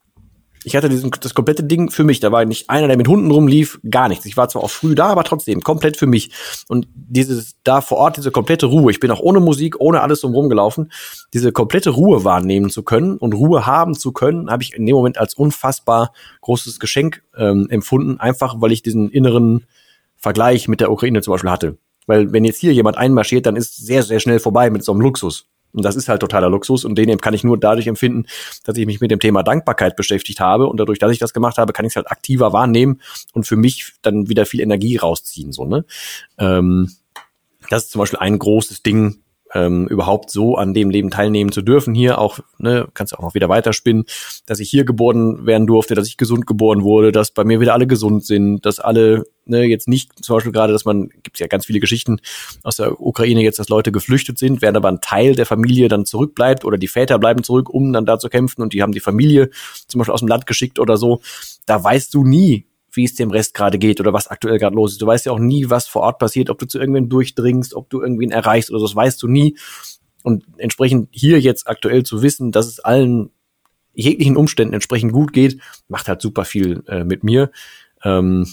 Ich 0.69 0.77
hatte 0.77 0.91
diesen, 0.91 1.11
das 1.23 1.33
komplette 1.33 1.65
Ding 1.65 1.91
für 1.91 2.05
mich. 2.05 2.21
Da 2.21 2.31
war 2.31 2.45
nicht 2.45 2.69
einer, 2.69 2.89
der 2.89 2.99
mit 2.99 3.09
Hunden 3.09 3.31
rumlief, 3.31 3.81
gar 3.91 4.09
nichts. 4.09 4.27
Ich 4.27 4.37
war 4.37 4.51
zwar 4.51 4.63
auch 4.63 4.71
früh 4.71 4.95
da, 4.95 5.07
aber 5.07 5.25
trotzdem 5.25 5.63
komplett 5.63 5.97
für 5.97 6.07
mich. 6.07 6.31
Und 6.69 6.87
dieses 6.95 7.57
da 7.65 7.81
vor 7.81 7.97
Ort, 7.97 8.19
diese 8.19 8.31
komplette 8.31 8.67
Ruhe. 8.67 8.91
Ich 8.91 9.01
bin 9.01 9.11
auch 9.11 9.21
ohne 9.21 9.41
Musik, 9.41 9.81
ohne 9.81 10.03
alles 10.03 10.21
drumherum 10.21 10.51
gelaufen. 10.51 10.93
Diese 11.33 11.53
komplette 11.53 11.89
Ruhe 11.89 12.23
wahrnehmen 12.23 12.69
zu 12.69 12.83
können 12.83 13.17
und 13.17 13.33
Ruhe 13.33 13.65
haben 13.65 13.95
zu 13.95 14.13
können, 14.13 14.51
habe 14.51 14.63
ich 14.63 14.75
in 14.75 14.85
dem 14.85 14.95
Moment 14.95 15.17
als 15.17 15.33
unfassbar 15.33 16.13
großes 16.43 16.79
Geschenk 16.81 17.23
ähm, 17.35 17.69
empfunden. 17.71 18.21
Einfach, 18.21 18.57
weil 18.59 18.73
ich 18.73 18.83
diesen 18.83 19.09
inneren 19.09 19.65
Vergleich 20.17 20.69
mit 20.69 20.81
der 20.81 20.93
Ukraine 20.93 21.23
zum 21.23 21.33
Beispiel 21.33 21.51
hatte. 21.51 21.79
Weil 22.07 22.31
wenn 22.35 22.45
jetzt 22.45 22.61
hier 22.61 22.75
jemand 22.75 22.99
einmarschiert, 22.99 23.47
dann 23.47 23.57
ist 23.57 23.75
sehr, 23.87 24.03
sehr 24.03 24.21
schnell 24.21 24.39
vorbei 24.39 24.69
mit 24.69 24.85
so 24.85 24.93
einem 24.93 25.01
Luxus. 25.01 25.47
Und 25.73 25.85
das 25.85 25.97
ist 25.97 26.09
halt 26.09 26.21
totaler 26.21 26.51
Luxus 26.51 26.85
und 26.85 26.97
den 26.97 27.19
kann 27.19 27.35
ich 27.35 27.45
nur 27.45 27.59
dadurch 27.59 27.87
empfinden, 27.87 28.27
dass 28.65 28.77
ich 28.77 28.87
mich 28.87 29.01
mit 29.01 29.11
dem 29.11 29.21
Thema 29.21 29.43
Dankbarkeit 29.43 29.97
beschäftigt 29.97 30.41
habe 30.41 30.67
und 30.67 30.79
dadurch, 30.79 30.99
dass 30.99 31.13
ich 31.13 31.19
das 31.19 31.35
gemacht 31.35 31.59
habe, 31.59 31.73
kann 31.73 31.85
ich 31.85 31.93
es 31.93 31.97
halt 31.97 32.11
aktiver 32.11 32.53
wahrnehmen 32.53 33.01
und 33.33 33.47
für 33.47 33.57
mich 33.57 33.93
dann 34.03 34.29
wieder 34.29 34.47
viel 34.47 34.61
Energie 34.61 34.97
rausziehen. 34.97 35.53
So, 35.53 35.65
ne? 35.65 35.85
Ähm, 36.39 36.91
das 37.71 37.85
ist 37.85 37.91
zum 37.93 38.01
Beispiel 38.01 38.19
ein 38.19 38.39
großes 38.39 38.83
Ding, 38.83 39.23
ähm, 39.55 39.87
überhaupt 39.89 40.31
so 40.31 40.57
an 40.57 40.75
dem 40.75 40.91
Leben 40.91 41.11
teilnehmen 41.11 41.53
zu 41.53 41.63
dürfen 41.63 41.95
hier 41.95 42.19
auch, 42.19 42.39
ne, 42.59 42.89
kannst 42.95 43.13
du 43.13 43.17
auch 43.17 43.23
noch 43.23 43.35
wieder 43.35 43.49
weiterspinnen, 43.49 44.05
dass 44.47 44.61
ich 44.61 44.71
hier 44.71 44.85
geboren 44.85 45.47
werden 45.47 45.67
durfte, 45.67 45.95
dass 45.95 46.09
ich 46.09 46.17
gesund 46.17 46.47
geboren 46.47 46.83
wurde, 46.83 47.13
dass 47.13 47.31
bei 47.31 47.45
mir 47.45 47.61
wieder 47.61 47.73
alle 47.73 47.87
gesund 47.87 48.25
sind, 48.25 48.65
dass 48.67 48.79
alle, 48.79 49.25
ne, 49.47 49.65
jetzt 49.65 49.89
nicht 49.89 50.25
zum 50.25 50.37
Beispiel 50.37 50.53
gerade, 50.53 50.73
dass 50.73 50.85
man, 50.85 51.09
gibt 51.23 51.39
ja 51.39 51.47
ganz 51.47 51.67
viele 51.67 51.81
Geschichten 51.81 52.21
aus 52.63 52.77
der 52.77 53.01
Ukraine 53.01 53.43
jetzt, 53.43 53.59
dass 53.59 53.69
Leute 53.69 53.93
geflüchtet 53.93 54.39
sind, 54.39 54.63
während 54.63 54.77
aber 54.77 54.89
ein 54.89 55.01
Teil 55.01 55.35
der 55.35 55.47
Familie 55.47 55.89
dann 55.89 56.05
zurückbleibt 56.05 56.65
oder 56.65 56.79
die 56.79 56.89
Väter 56.89 57.19
bleiben 57.19 57.43
zurück, 57.43 57.71
um 57.71 57.93
dann 57.93 58.07
da 58.07 58.19
zu 58.19 58.29
kämpfen 58.29 58.63
und 58.63 58.73
die 58.73 58.83
haben 58.83 58.93
die 58.93 59.01
Familie 59.01 59.51
zum 59.87 59.99
Beispiel 59.99 60.15
aus 60.15 60.21
dem 60.21 60.29
Land 60.29 60.47
geschickt 60.47 60.79
oder 60.79 60.97
so. 60.97 61.21
Da 61.67 61.83
weißt 61.83 62.13
du 62.15 62.25
nie, 62.25 62.68
wie 62.93 63.05
es 63.05 63.15
dem 63.15 63.31
Rest 63.31 63.55
gerade 63.55 63.79
geht 63.79 64.01
oder 64.01 64.13
was 64.13 64.29
aktuell 64.29 64.59
gerade 64.59 64.77
los 64.77 64.93
ist. 64.93 65.03
Du 65.03 65.07
weißt 65.07 65.27
ja 65.27 65.33
auch 65.33 65.39
nie, 65.39 65.69
was 65.71 65.89
vor 65.89 66.03
Ort 66.03 66.19
passiert, 66.19 66.51
ob 66.51 66.59
du 66.59 66.67
zu 66.67 66.79
irgendwen 66.79 67.09
durchdringst, 67.09 67.75
ob 67.75 67.91
du 67.91 68.01
irgendwen 68.01 68.31
erreichst 68.31 68.71
oder 68.71 68.81
so, 68.81 68.87
das 68.87 68.97
weißt 68.97 69.23
du 69.23 69.29
nie. 69.29 69.57
Und 70.23 70.45
entsprechend 70.57 71.09
hier 71.13 71.41
jetzt 71.41 71.69
aktuell 71.69 72.03
zu 72.03 72.23
wissen, 72.23 72.53
dass 72.53 72.67
es 72.67 72.81
allen 72.81 73.31
jeglichen 73.95 74.37
Umständen 74.37 74.75
entsprechend 74.75 75.13
gut 75.13 75.33
geht, 75.33 75.61
macht 75.89 76.09
halt 76.09 76.23
super 76.23 76.45
viel 76.45 76.83
äh, 76.87 77.05
mit 77.05 77.25
mir. 77.25 77.51
Ähm, 78.05 78.47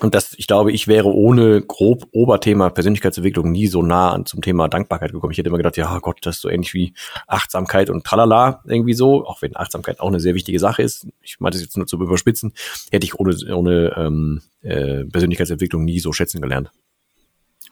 und 0.00 0.14
das, 0.14 0.34
ich 0.36 0.46
glaube, 0.46 0.72
ich 0.72 0.88
wäre 0.88 1.12
ohne 1.12 1.60
grob 1.60 2.06
Oberthema 2.12 2.70
Persönlichkeitsentwicklung 2.70 3.50
nie 3.50 3.66
so 3.66 3.82
nah 3.82 4.12
an 4.12 4.26
zum 4.26 4.42
Thema 4.42 4.68
Dankbarkeit 4.68 5.12
gekommen. 5.12 5.32
Ich 5.32 5.38
hätte 5.38 5.48
immer 5.48 5.58
gedacht, 5.58 5.76
ja 5.76 5.98
Gott, 5.98 6.18
das 6.22 6.36
ist 6.36 6.42
so 6.42 6.48
ähnlich 6.48 6.74
wie 6.74 6.94
Achtsamkeit 7.26 7.90
und 7.90 8.04
tralala 8.04 8.62
irgendwie 8.66 8.94
so, 8.94 9.26
auch 9.26 9.42
wenn 9.42 9.56
Achtsamkeit 9.56 10.00
auch 10.00 10.08
eine 10.08 10.20
sehr 10.20 10.34
wichtige 10.34 10.58
Sache 10.58 10.82
ist. 10.82 11.06
Ich 11.22 11.40
meinte 11.40 11.56
es 11.56 11.64
jetzt 11.64 11.76
nur 11.76 11.86
zu 11.86 11.96
überspitzen, 11.96 12.52
hätte 12.90 13.04
ich 13.04 13.18
ohne, 13.18 13.36
ohne 13.54 13.94
ähm, 13.96 14.42
äh, 14.62 15.04
Persönlichkeitsentwicklung 15.04 15.84
nie 15.84 16.00
so 16.00 16.12
schätzen 16.12 16.40
gelernt. 16.40 16.70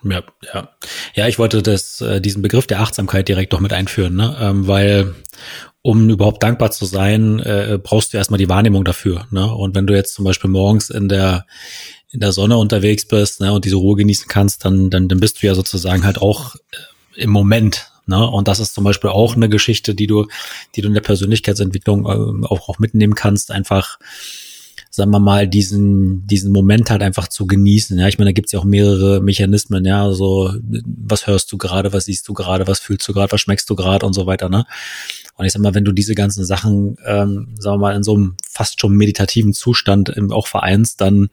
Ja, 0.04 0.22
ja. 0.54 0.68
Ja, 1.14 1.26
ich 1.26 1.38
wollte 1.38 1.62
das, 1.62 2.00
äh, 2.00 2.20
diesen 2.20 2.42
Begriff 2.42 2.66
der 2.66 2.80
Achtsamkeit 2.80 3.26
direkt 3.28 3.52
doch 3.52 3.60
mit 3.60 3.72
einführen, 3.72 4.14
ne? 4.14 4.36
Ähm, 4.40 4.68
weil 4.68 5.14
um 5.82 6.10
überhaupt 6.10 6.42
dankbar 6.42 6.70
zu 6.70 6.84
sein, 6.84 7.38
äh, 7.40 7.78
brauchst 7.82 8.12
du 8.12 8.18
erstmal 8.18 8.38
die 8.38 8.48
Wahrnehmung 8.48 8.84
dafür. 8.84 9.26
Ne? 9.30 9.50
Und 9.50 9.74
wenn 9.74 9.86
du 9.86 9.94
jetzt 9.94 10.14
zum 10.14 10.24
Beispiel 10.24 10.50
morgens 10.50 10.90
in 10.90 11.08
der 11.08 11.46
in 12.10 12.20
der 12.20 12.32
Sonne 12.32 12.56
unterwegs 12.56 13.06
bist 13.06 13.40
ne, 13.40 13.52
und 13.52 13.64
diese 13.64 13.76
Ruhe 13.76 13.96
genießen 13.96 14.28
kannst, 14.28 14.64
dann, 14.64 14.90
dann, 14.90 15.08
dann 15.08 15.20
bist 15.20 15.42
du 15.42 15.46
ja 15.46 15.54
sozusagen 15.54 16.04
halt 16.04 16.20
auch 16.20 16.54
äh, 16.54 17.22
im 17.22 17.30
Moment. 17.30 17.90
Ne? 18.06 18.26
Und 18.26 18.48
das 18.48 18.60
ist 18.60 18.74
zum 18.74 18.84
Beispiel 18.84 19.10
auch 19.10 19.36
eine 19.36 19.48
Geschichte, 19.48 19.94
die 19.94 20.06
du, 20.06 20.26
die 20.74 20.80
du 20.80 20.88
in 20.88 20.94
der 20.94 21.02
Persönlichkeitsentwicklung 21.02 22.06
äh, 22.06 22.46
auch, 22.46 22.68
auch 22.68 22.78
mitnehmen 22.78 23.14
kannst, 23.14 23.50
einfach 23.50 23.98
sagen 24.90 25.10
wir 25.10 25.20
mal, 25.20 25.46
diesen, 25.46 26.26
diesen 26.26 26.52
Moment 26.52 26.90
halt 26.90 27.02
einfach 27.02 27.28
zu 27.28 27.46
genießen. 27.46 27.98
Ja, 27.98 28.08
ich 28.08 28.18
meine, 28.18 28.30
da 28.30 28.32
gibt's 28.32 28.52
ja 28.52 28.58
auch 28.58 28.64
mehrere 28.64 29.20
Mechanismen, 29.20 29.84
ja, 29.84 30.12
so, 30.12 30.52
was 30.84 31.26
hörst 31.26 31.52
du 31.52 31.58
gerade, 31.58 31.92
was 31.92 32.06
siehst 32.06 32.26
du 32.28 32.34
gerade, 32.34 32.66
was 32.66 32.80
fühlst 32.80 33.06
du 33.06 33.12
gerade, 33.12 33.30
was 33.30 33.40
schmeckst 33.40 33.70
du 33.70 33.76
gerade 33.76 34.04
und 34.04 34.12
so 34.12 34.26
weiter, 34.26 34.48
ne? 34.48 34.66
Und 35.36 35.46
ich 35.46 35.52
sag 35.52 35.62
mal, 35.62 35.74
wenn 35.74 35.84
du 35.84 35.92
diese 35.92 36.16
ganzen 36.16 36.44
Sachen, 36.44 36.96
ähm, 37.06 37.54
sagen 37.58 37.76
wir 37.76 37.78
mal, 37.78 37.96
in 37.96 38.02
so 38.02 38.14
einem 38.14 38.36
fast 38.44 38.80
schon 38.80 38.96
meditativen 38.96 39.52
Zustand 39.52 40.12
auch 40.32 40.48
vereinst, 40.48 41.00
dann 41.00 41.28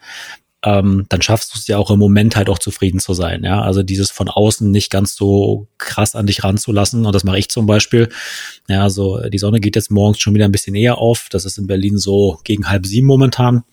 ähm, 0.66 1.06
dann 1.10 1.22
schaffst 1.22 1.54
du 1.54 1.60
es 1.60 1.68
ja 1.68 1.78
auch 1.78 1.92
im 1.92 2.00
Moment 2.00 2.36
halt 2.36 2.50
auch 2.50 2.58
zufrieden 2.58 3.00
zu 3.00 3.14
sein. 3.14 3.44
Ja, 3.44 3.62
also 3.62 3.84
dieses 3.84 4.10
von 4.10 4.30
außen 4.30 4.70
nicht 4.70 4.90
ganz 4.90 5.16
so 5.16 5.68
krass 5.78 6.16
an 6.16 6.26
dich 6.26 6.44
ranzulassen. 6.44 7.06
Und 7.06 7.14
das 7.14 7.24
mache 7.24 7.38
ich 7.38 7.50
zum 7.50 7.68
Beispiel. 7.68 8.10
Ja, 8.68 8.82
also 8.82 9.22
die 9.30 9.38
Sonne 9.38 9.60
geht 9.60 9.76
jetzt 9.76 9.92
morgens 9.92 10.20
schon 10.20 10.34
wieder 10.34 10.46
ein 10.46 10.52
bisschen 10.52 10.74
eher 10.74 10.98
auf. 10.98 11.28
Das 11.30 11.46
ist 11.46 11.60
in 11.60 11.68
Berlin 11.68 12.00
so 12.00 12.40
gegen 12.44 12.68
halb 12.68 12.88
sieben 12.88 13.06
momentan. 13.06 13.64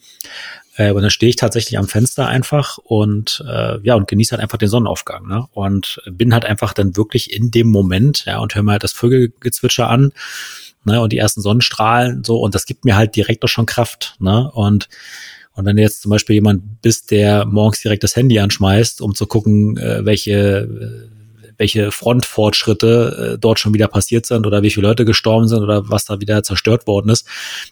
Äh, 0.77 0.93
und 0.93 1.01
dann 1.01 1.11
stehe 1.11 1.31
ich 1.31 1.37
tatsächlich 1.37 1.79
am 1.79 1.89
Fenster 1.89 2.29
einfach 2.29 2.77
und 2.77 3.43
äh, 3.49 3.79
ja 3.83 3.95
und 3.95 4.07
genieße 4.07 4.33
halt 4.33 4.43
einfach 4.43 4.59
den 4.59 4.69
Sonnenaufgang. 4.69 5.27
Ne? 5.27 5.47
Und 5.53 5.99
bin 6.11 6.35
halt 6.35 6.45
einfach 6.45 6.75
dann 6.75 6.95
wirklich 6.95 7.33
in 7.33 7.51
dem 7.51 7.69
Moment, 7.69 8.27
ja, 8.27 8.39
und 8.39 8.55
höre 8.55 8.65
mir 8.65 8.73
halt 8.73 8.85
das 8.85 8.93
Vögelgezwitscher 8.93 9.89
an. 9.89 10.13
Ne, 10.85 11.01
und 11.01 11.13
die 11.13 11.19
ersten 11.19 11.41
Sonnenstrahlen 11.41 12.25
so 12.25 12.41
und 12.41 12.57
das 12.57 12.67
gibt 12.67 12.85
mir 12.85 12.97
halt 12.97 13.15
direkt 13.15 13.45
auch 13.45 13.49
schon 13.49 13.67
Kraft. 13.67 14.17
Ne? 14.19 14.51
Und 14.51 14.89
und 15.55 15.67
wenn 15.67 15.77
du 15.77 15.83
jetzt 15.83 16.03
zum 16.03 16.11
Beispiel 16.11 16.35
jemand 16.35 16.81
bist, 16.81 17.11
der 17.11 17.45
morgens 17.45 17.83
direkt 17.83 18.05
das 18.05 18.17
Handy 18.17 18.39
anschmeißt, 18.39 19.03
um 19.03 19.15
zu 19.15 19.27
gucken, 19.27 19.77
äh, 19.77 20.05
welche, 20.05 20.33
äh, 20.33 21.09
welche 21.59 21.93
Frontfortschritte 21.93 23.35
äh, 23.35 23.39
dort 23.39 23.59
schon 23.59 23.75
wieder 23.75 23.89
passiert 23.89 24.25
sind 24.25 24.47
oder 24.47 24.63
wie 24.63 24.71
viele 24.71 24.89
Leute 24.89 25.05
gestorben 25.05 25.49
sind 25.49 25.63
oder 25.63 25.91
was 25.91 26.07
da 26.07 26.21
wieder 26.21 26.43
zerstört 26.43 26.87
worden 26.87 27.11
ist, 27.11 27.27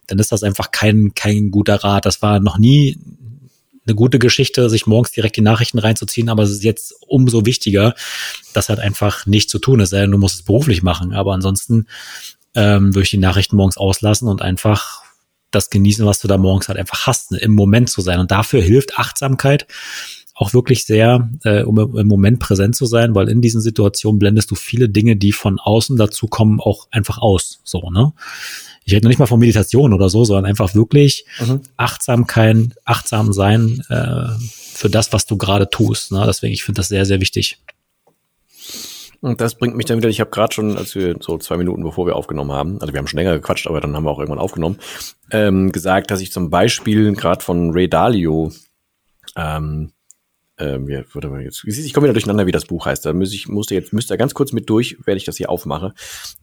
dann 0.06 0.18
ist 0.18 0.30
das 0.30 0.42
einfach 0.42 0.70
kein, 0.70 1.12
kein 1.14 1.50
guter 1.50 1.76
Rat. 1.76 2.04
Das 2.04 2.20
war 2.20 2.38
noch 2.38 2.58
nie 2.58 2.98
eine 3.86 3.94
gute 3.94 4.18
Geschichte, 4.18 4.68
sich 4.68 4.86
morgens 4.86 5.12
direkt 5.12 5.36
die 5.36 5.42
Nachrichten 5.42 5.78
reinzuziehen, 5.78 6.28
aber 6.28 6.42
es 6.42 6.50
ist 6.50 6.62
jetzt 6.62 6.94
umso 7.06 7.46
wichtiger, 7.46 7.94
das 8.52 8.68
halt 8.68 8.78
einfach 8.78 9.24
nicht 9.26 9.48
zu 9.48 9.58
tun. 9.58 9.80
Es 9.80 9.90
sei 9.90 10.02
denn, 10.02 10.10
du 10.10 10.18
musst 10.18 10.36
es 10.36 10.42
beruflich 10.42 10.82
machen, 10.82 11.14
aber 11.14 11.32
ansonsten 11.32 11.86
ähm, 12.54 12.94
würde 12.94 13.04
ich 13.04 13.10
die 13.10 13.18
Nachrichten 13.18 13.56
morgens 13.56 13.78
auslassen 13.78 14.28
und 14.28 14.42
einfach 14.42 14.99
das 15.50 15.70
genießen, 15.70 16.06
was 16.06 16.20
du 16.20 16.28
da 16.28 16.38
morgens 16.38 16.68
halt 16.68 16.78
einfach 16.78 17.06
hast, 17.06 17.32
ne? 17.32 17.38
im 17.38 17.52
Moment 17.52 17.90
zu 17.90 18.00
sein. 18.00 18.20
Und 18.20 18.30
dafür 18.30 18.62
hilft 18.62 18.98
Achtsamkeit 18.98 19.66
auch 20.40 20.54
wirklich 20.54 20.86
sehr, 20.86 21.28
äh, 21.44 21.62
um 21.64 21.78
im 21.98 22.06
Moment 22.06 22.38
präsent 22.38 22.74
zu 22.74 22.86
sein, 22.86 23.14
weil 23.14 23.28
in 23.28 23.42
diesen 23.42 23.60
Situationen 23.60 24.18
blendest 24.18 24.50
du 24.50 24.54
viele 24.54 24.88
Dinge, 24.88 25.16
die 25.16 25.32
von 25.32 25.58
außen 25.58 25.98
dazu 25.98 26.28
kommen, 26.28 26.60
auch 26.60 26.88
einfach 26.90 27.18
aus. 27.18 27.60
So, 27.62 27.90
ne? 27.90 28.12
Ich 28.86 28.94
rede 28.94 29.04
noch 29.04 29.10
nicht 29.10 29.18
mal 29.18 29.26
von 29.26 29.38
Meditation 29.38 29.92
oder 29.92 30.08
so, 30.08 30.24
sondern 30.24 30.46
einfach 30.46 30.74
wirklich 30.74 31.26
mhm. 31.38 31.60
Achtsamkeit, 31.76 32.70
achtsam 32.86 33.34
sein 33.34 33.82
äh, 33.90 34.28
für 34.72 34.88
das, 34.88 35.12
was 35.12 35.26
du 35.26 35.36
gerade 35.36 35.68
tust. 35.68 36.10
Ne? 36.10 36.24
Deswegen, 36.26 36.54
ich 36.54 36.64
finde 36.64 36.78
das 36.78 36.88
sehr, 36.88 37.04
sehr 37.04 37.20
wichtig. 37.20 37.58
Und 39.20 39.40
das 39.40 39.56
bringt 39.56 39.76
mich 39.76 39.86
dann 39.86 39.98
wieder, 39.98 40.08
ich 40.08 40.20
habe 40.20 40.30
gerade 40.30 40.54
schon, 40.54 40.76
als 40.78 40.94
wir 40.94 41.16
so 41.20 41.36
zwei 41.38 41.56
Minuten 41.58 41.82
bevor 41.82 42.06
wir 42.06 42.16
aufgenommen 42.16 42.52
haben, 42.52 42.80
also 42.80 42.92
wir 42.92 42.98
haben 42.98 43.06
schon 43.06 43.18
länger 43.18 43.34
gequatscht, 43.34 43.66
aber 43.66 43.80
dann 43.80 43.94
haben 43.94 44.04
wir 44.04 44.10
auch 44.10 44.18
irgendwann 44.18 44.38
aufgenommen, 44.38 44.78
ähm, 45.30 45.72
gesagt, 45.72 46.10
dass 46.10 46.20
ich 46.20 46.32
zum 46.32 46.48
Beispiel 46.48 47.12
gerade 47.14 47.44
von 47.44 47.70
Ray 47.72 47.88
Dalio 47.88 48.50
ähm, 49.36 49.92
ähm, 50.60 50.88
ja, 50.90 51.02
warte 51.14 51.28
mal 51.28 51.40
jetzt, 51.40 51.64
ich 51.64 51.94
komme 51.94 52.04
wieder 52.04 52.12
durcheinander, 52.12 52.46
wie 52.46 52.52
das 52.52 52.66
Buch 52.66 52.84
heißt. 52.84 53.06
Da 53.06 53.14
muss 53.14 53.32
ich, 53.32 53.48
musste 53.48 53.74
jetzt, 53.74 53.94
müsste 53.94 54.18
ganz 54.18 54.34
kurz 54.34 54.52
mit 54.52 54.68
durch, 54.68 54.98
werde 55.06 55.16
ich 55.16 55.24
das 55.24 55.38
hier 55.38 55.48
aufmache. 55.48 55.94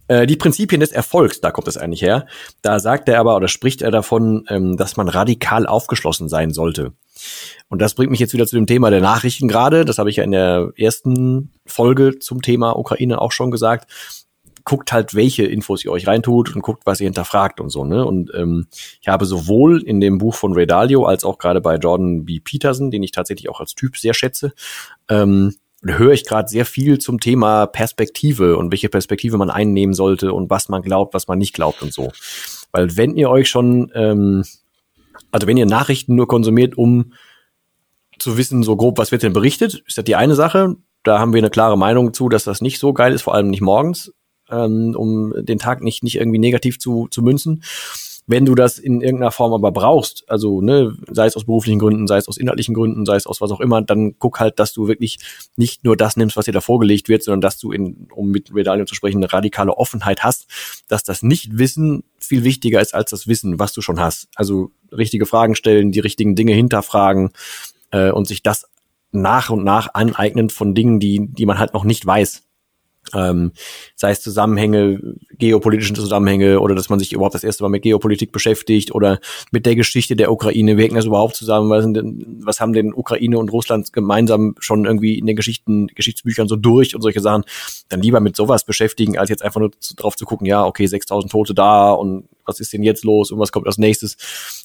Äh, 0.07 0.25
die 0.25 0.35
Prinzipien 0.35 0.79
des 0.79 0.91
Erfolgs, 0.91 1.39
da 1.39 1.51
kommt 1.51 1.67
es 1.67 1.77
eigentlich 1.77 2.01
her. 2.01 2.25
Da 2.63 2.79
sagt 2.79 3.09
er 3.09 3.19
aber 3.19 3.35
oder 3.35 3.47
spricht 3.47 3.83
er 3.83 3.91
davon, 3.91 4.45
ähm, 4.49 4.75
dass 4.75 4.97
man 4.97 5.07
radikal 5.07 5.67
aufgeschlossen 5.67 6.29
sein 6.29 6.51
sollte. 6.51 6.93
Und 7.69 7.81
das 7.81 7.95
bringt 7.95 8.11
mich 8.11 8.19
jetzt 8.19 8.33
wieder 8.33 8.47
zu 8.47 8.55
dem 8.55 8.67
Thema 8.67 8.89
der 8.89 9.01
Nachrichten 9.01 9.47
gerade. 9.47 9.85
Das 9.85 9.97
habe 9.97 10.09
ich 10.09 10.17
ja 10.17 10.23
in 10.23 10.31
der 10.31 10.71
ersten 10.77 11.51
Folge 11.65 12.19
zum 12.19 12.41
Thema 12.41 12.77
Ukraine 12.77 13.21
auch 13.21 13.31
schon 13.31 13.51
gesagt 13.51 13.87
guckt 14.67 14.91
halt, 14.91 15.15
welche 15.15 15.45
Infos 15.45 15.85
ihr 15.85 15.93
euch 15.93 16.07
reintut 16.07 16.53
und 16.53 16.61
guckt, 16.61 16.81
was 16.85 16.99
ihr 16.99 17.05
hinterfragt 17.05 17.61
und 17.61 17.69
so, 17.69 17.85
ne? 17.85 18.05
Und 18.05 18.33
ähm, 18.35 18.67
ich 18.99 19.07
habe 19.07 19.25
sowohl 19.25 19.81
in 19.81 20.01
dem 20.01 20.17
Buch 20.17 20.35
von 20.35 20.51
Ray 20.51 20.67
Dalio 20.67 21.05
als 21.05 21.23
auch 21.23 21.37
gerade 21.37 21.61
bei 21.61 21.77
Jordan 21.77 22.25
B. 22.25 22.41
Peterson, 22.41 22.91
den 22.91 23.01
ich 23.01 23.11
tatsächlich 23.11 23.47
auch 23.47 23.61
als 23.61 23.75
Typ 23.75 23.95
sehr 23.95 24.13
schätze, 24.13 24.51
ähm, 25.07 25.55
höre 25.85 26.11
ich 26.11 26.25
gerade 26.25 26.49
sehr 26.49 26.65
viel 26.65 26.99
zum 26.99 27.21
Thema 27.21 27.65
Perspektive 27.65 28.57
und 28.57 28.69
welche 28.71 28.89
Perspektive 28.89 29.37
man 29.37 29.49
einnehmen 29.49 29.93
sollte 29.93 30.33
und 30.33 30.49
was 30.49 30.67
man 30.67 30.81
glaubt, 30.81 31.13
was 31.13 31.29
man 31.29 31.37
nicht 31.37 31.53
glaubt 31.53 31.81
und 31.81 31.93
so. 31.93 32.11
Weil 32.73 32.97
wenn 32.97 33.15
ihr 33.15 33.29
euch 33.29 33.47
schon, 33.47 33.89
ähm, 33.95 34.43
also 35.37 35.47
wenn 35.47 35.57
ihr 35.57 35.65
Nachrichten 35.65 36.15
nur 36.15 36.27
konsumiert, 36.27 36.77
um 36.77 37.13
zu 38.19 38.37
wissen, 38.37 38.63
so 38.63 38.75
grob, 38.75 38.97
was 38.97 39.11
wird 39.11 39.23
denn 39.23 39.33
berichtet, 39.33 39.83
ist 39.87 39.97
das 39.97 40.05
die 40.05 40.15
eine 40.15 40.35
Sache. 40.35 40.75
Da 41.03 41.19
haben 41.19 41.33
wir 41.33 41.39
eine 41.39 41.51
klare 41.51 41.77
Meinung 41.77 42.13
zu, 42.13 42.27
dass 42.27 42.43
das 42.43 42.61
nicht 42.61 42.79
so 42.79 42.91
geil 42.91 43.13
ist, 43.13 43.21
vor 43.21 43.35
allem 43.35 43.49
nicht 43.49 43.61
morgens 43.61 44.11
ähm, 44.49 44.95
um 44.95 45.33
den 45.37 45.59
Tag 45.59 45.81
nicht, 45.81 46.03
nicht 46.03 46.15
irgendwie 46.15 46.39
negativ 46.39 46.79
zu, 46.79 47.07
zu 47.09 47.21
münzen. 47.21 47.63
Wenn 48.29 48.45
du 48.45 48.55
das 48.55 48.77
in 48.77 48.99
irgendeiner 48.99 49.31
Form 49.31 49.53
aber 49.53 49.71
brauchst, 49.71 50.29
also 50.29 50.61
ne, 50.61 50.95
sei 51.09 51.25
es 51.27 51.37
aus 51.37 51.45
beruflichen 51.45 51.79
Gründen, 51.79 52.07
sei 52.07 52.17
es 52.17 52.27
aus 52.27 52.35
inhaltlichen 52.35 52.75
Gründen, 52.75 53.05
sei 53.05 53.15
es 53.15 53.25
aus 53.25 53.39
was 53.39 53.51
auch 53.51 53.61
immer, 53.61 53.81
dann 53.81 54.19
guck 54.19 54.41
halt, 54.41 54.59
dass 54.59 54.73
du 54.73 54.89
wirklich 54.89 55.19
nicht 55.55 55.85
nur 55.85 55.95
das 55.95 56.17
nimmst, 56.17 56.35
was 56.35 56.43
dir 56.43 56.51
da 56.51 56.59
vorgelegt 56.59 57.07
wird, 57.07 57.23
sondern 57.23 57.39
dass 57.39 57.57
du 57.57 57.71
in, 57.71 58.09
um 58.13 58.29
mit 58.29 58.51
Medallion 58.51 58.85
zu 58.85 58.95
sprechen, 58.95 59.17
eine 59.17 59.31
radikale 59.31 59.77
Offenheit 59.77 60.23
hast, 60.23 60.47
dass 60.89 61.05
das 61.05 61.23
Nicht-Wissen 61.23 62.03
viel 62.19 62.43
wichtiger 62.43 62.81
ist 62.81 62.93
als 62.93 63.11
das 63.11 63.27
Wissen, 63.27 63.59
was 63.59 63.71
du 63.71 63.81
schon 63.81 63.99
hast. 63.99 64.27
Also 64.35 64.71
richtige 64.91 65.25
Fragen 65.25 65.55
stellen, 65.55 65.93
die 65.93 66.01
richtigen 66.01 66.35
Dinge 66.35 66.53
hinterfragen 66.53 67.31
äh, 67.91 68.11
und 68.11 68.27
sich 68.27 68.43
das 68.43 68.67
nach 69.11 69.49
und 69.49 69.63
nach 69.63 69.93
aneignen 69.93 70.49
von 70.49 70.75
Dingen, 70.75 70.99
die, 70.99 71.27
die 71.27 71.45
man 71.45 71.59
halt 71.59 71.73
noch 71.73 71.85
nicht 71.85 72.05
weiß 72.05 72.46
ähm, 73.13 73.51
sei 73.95 74.11
es 74.11 74.21
Zusammenhänge, 74.21 75.15
geopolitische 75.37 75.93
Zusammenhänge 75.93 76.59
oder 76.59 76.75
dass 76.75 76.89
man 76.89 76.99
sich 76.99 77.13
überhaupt 77.13 77.35
das 77.35 77.43
erste 77.43 77.63
Mal 77.63 77.69
mit 77.69 77.83
Geopolitik 77.83 78.31
beschäftigt 78.31 78.93
oder 78.93 79.19
mit 79.51 79.65
der 79.65 79.75
Geschichte 79.75 80.15
der 80.15 80.31
Ukraine. 80.31 80.77
Wie 80.77 80.83
hängt 80.83 80.95
das 80.95 81.05
überhaupt 81.05 81.35
zusammen? 81.35 81.69
Was, 81.69 81.85
denn, 81.85 82.39
was 82.41 82.59
haben 82.59 82.73
denn 82.73 82.93
Ukraine 82.93 83.37
und 83.37 83.51
Russland 83.51 83.93
gemeinsam 83.93 84.55
schon 84.59 84.85
irgendwie 84.85 85.17
in 85.17 85.25
den 85.25 85.35
Geschichten, 85.35 85.87
Geschichtsbüchern 85.87 86.47
so 86.47 86.55
durch 86.55 86.95
und 86.95 87.01
solche 87.01 87.21
Sachen? 87.21 87.43
Dann 87.89 88.01
lieber 88.01 88.19
mit 88.19 88.35
sowas 88.35 88.65
beschäftigen, 88.65 89.17
als 89.17 89.29
jetzt 89.29 89.43
einfach 89.43 89.59
nur 89.59 89.71
drauf 89.95 90.15
zu 90.15 90.25
gucken, 90.25 90.47
ja, 90.47 90.65
okay, 90.65 90.85
6000 90.85 91.31
Tote 91.31 91.53
da 91.53 91.91
und 91.91 92.27
was 92.47 92.59
ist 92.59 92.73
denn 92.73 92.83
jetzt 92.83 93.03
los 93.03 93.31
und 93.31 93.39
was 93.39 93.51
kommt 93.51 93.67
als 93.67 93.77
nächstes? 93.77 94.17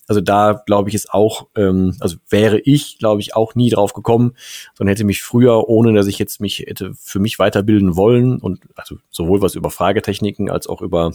Also 0.06 0.20
da 0.20 0.62
glaube 0.66 0.88
ich 0.88 0.94
ist 0.94 1.12
auch, 1.12 1.48
ähm, 1.56 1.96
also 2.00 2.16
wäre 2.28 2.58
ich, 2.60 2.98
glaube 2.98 3.20
ich, 3.20 3.36
auch 3.36 3.54
nie 3.54 3.70
drauf 3.70 3.92
gekommen, 3.92 4.34
sondern 4.74 4.92
hätte 4.92 5.04
mich 5.04 5.22
früher, 5.22 5.68
ohne 5.68 5.92
dass 5.92 6.06
ich 6.06 6.18
jetzt 6.18 6.40
mich 6.40 6.60
hätte 6.60 6.92
für 6.94 7.18
mich 7.18 7.38
weiterbilden 7.38 7.96
wollen 7.96 8.38
und 8.38 8.60
also 8.74 8.96
sowohl 9.10 9.42
was 9.42 9.54
über 9.54 9.70
Fragetechniken 9.70 10.50
als 10.50 10.66
auch 10.66 10.82
über 10.82 11.12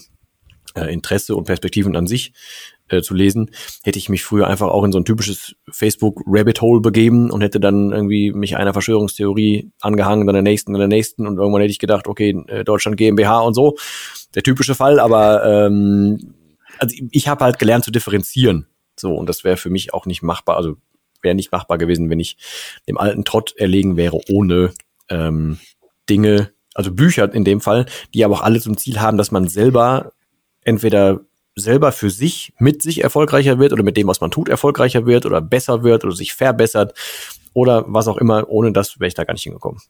äh, 0.76 0.94
Interesse 0.94 1.36
und 1.36 1.46
Perspektiven 1.46 1.96
an 1.96 2.08
sich 2.08 2.34
äh, 2.90 3.02
zu 3.02 3.14
lesen, 3.14 3.52
hätte 3.84 4.00
ich 4.00 4.10
mich 4.10 4.24
früher 4.24 4.48
einfach 4.48 4.68
auch 4.68 4.84
in 4.84 4.92
so 4.92 5.00
ein 5.00 5.06
typisches 5.06 5.56
Facebook 5.70 6.22
Rabbit 6.26 6.62
Hole 6.62 6.82
begeben 6.82 7.32
und 7.32 7.42
hätte 7.42 7.60
dann 7.60 7.92
irgendwie 7.92 8.32
mich 8.32 8.58
einer 8.58 8.74
Verschwörungstheorie 8.74 9.72
angehangen, 9.82 10.28
dann 10.28 10.34
der 10.34 10.44
nächsten, 10.44 10.74
dann 10.74 10.80
der 10.80 10.88
nächsten 10.88 11.28
und 11.28 11.38
irgendwann 11.38 11.62
hätte 11.62 11.72
ich 11.72 11.80
gedacht, 11.80 12.08
okay, 12.08 12.36
äh, 12.48 12.64
Deutschland 12.64 12.98
GmbH 12.98 13.40
und 13.42 13.54
so, 13.54 13.76
der 14.36 14.44
typische 14.44 14.76
Fall, 14.76 15.00
aber 15.00 15.46
ähm, 15.46 16.34
also 16.80 16.96
ich 17.12 17.28
habe 17.28 17.44
halt 17.44 17.60
gelernt 17.60 17.86
zu 17.86 17.92
differenzieren. 17.92 18.68
So, 19.00 19.14
und 19.14 19.28
das 19.28 19.44
wäre 19.44 19.58
für 19.58 19.70
mich 19.70 19.94
auch 19.94 20.06
nicht 20.06 20.24
machbar, 20.24 20.58
also 20.58 20.78
wäre 21.22 21.36
nicht 21.36 21.52
machbar 21.52 21.78
gewesen, 21.78 22.10
wenn 22.10 22.20
ich 22.20 22.38
dem 22.88 22.98
alten 22.98 23.26
Trott 23.26 23.54
erlegen 23.58 23.98
wäre, 23.98 24.20
ohne 24.30 24.74
ähm, 25.10 25.60
Dinge, 26.10 26.52
also 26.74 26.92
Bücher 26.92 27.32
in 27.34 27.44
dem 27.44 27.62
Fall, 27.62 27.86
die 28.14 28.24
aber 28.24 28.36
auch 28.36 28.42
alle 28.42 28.62
zum 28.62 28.78
Ziel 28.78 29.00
haben, 29.00 29.18
dass 29.18 29.32
man 29.32 29.48
selber 29.48 30.14
entweder 30.64 31.22
selber 31.56 31.92
für 31.92 32.10
sich 32.10 32.54
mit 32.60 32.84
sich 32.84 33.04
erfolgreicher 33.04 33.58
wird 33.58 33.74
oder 33.74 33.84
mit 33.84 33.98
dem, 33.98 34.08
was 34.08 34.22
man 34.22 34.32
tut, 34.32 34.48
erfolgreicher 34.48 35.06
wird 35.06 35.26
oder 35.26 35.42
besser 35.42 35.84
wird 35.84 36.06
oder 36.06 36.16
sich 36.16 36.34
verbessert 36.34 36.94
oder 37.54 37.84
was 37.88 38.08
auch 38.08 38.18
immer. 38.18 38.48
Ohne 38.50 38.72
das 38.72 39.00
wäre 39.00 39.08
ich 39.08 39.16
da 39.16 39.24
gar 39.24 39.34
nicht 39.34 39.44
hingekommen. 39.44 39.82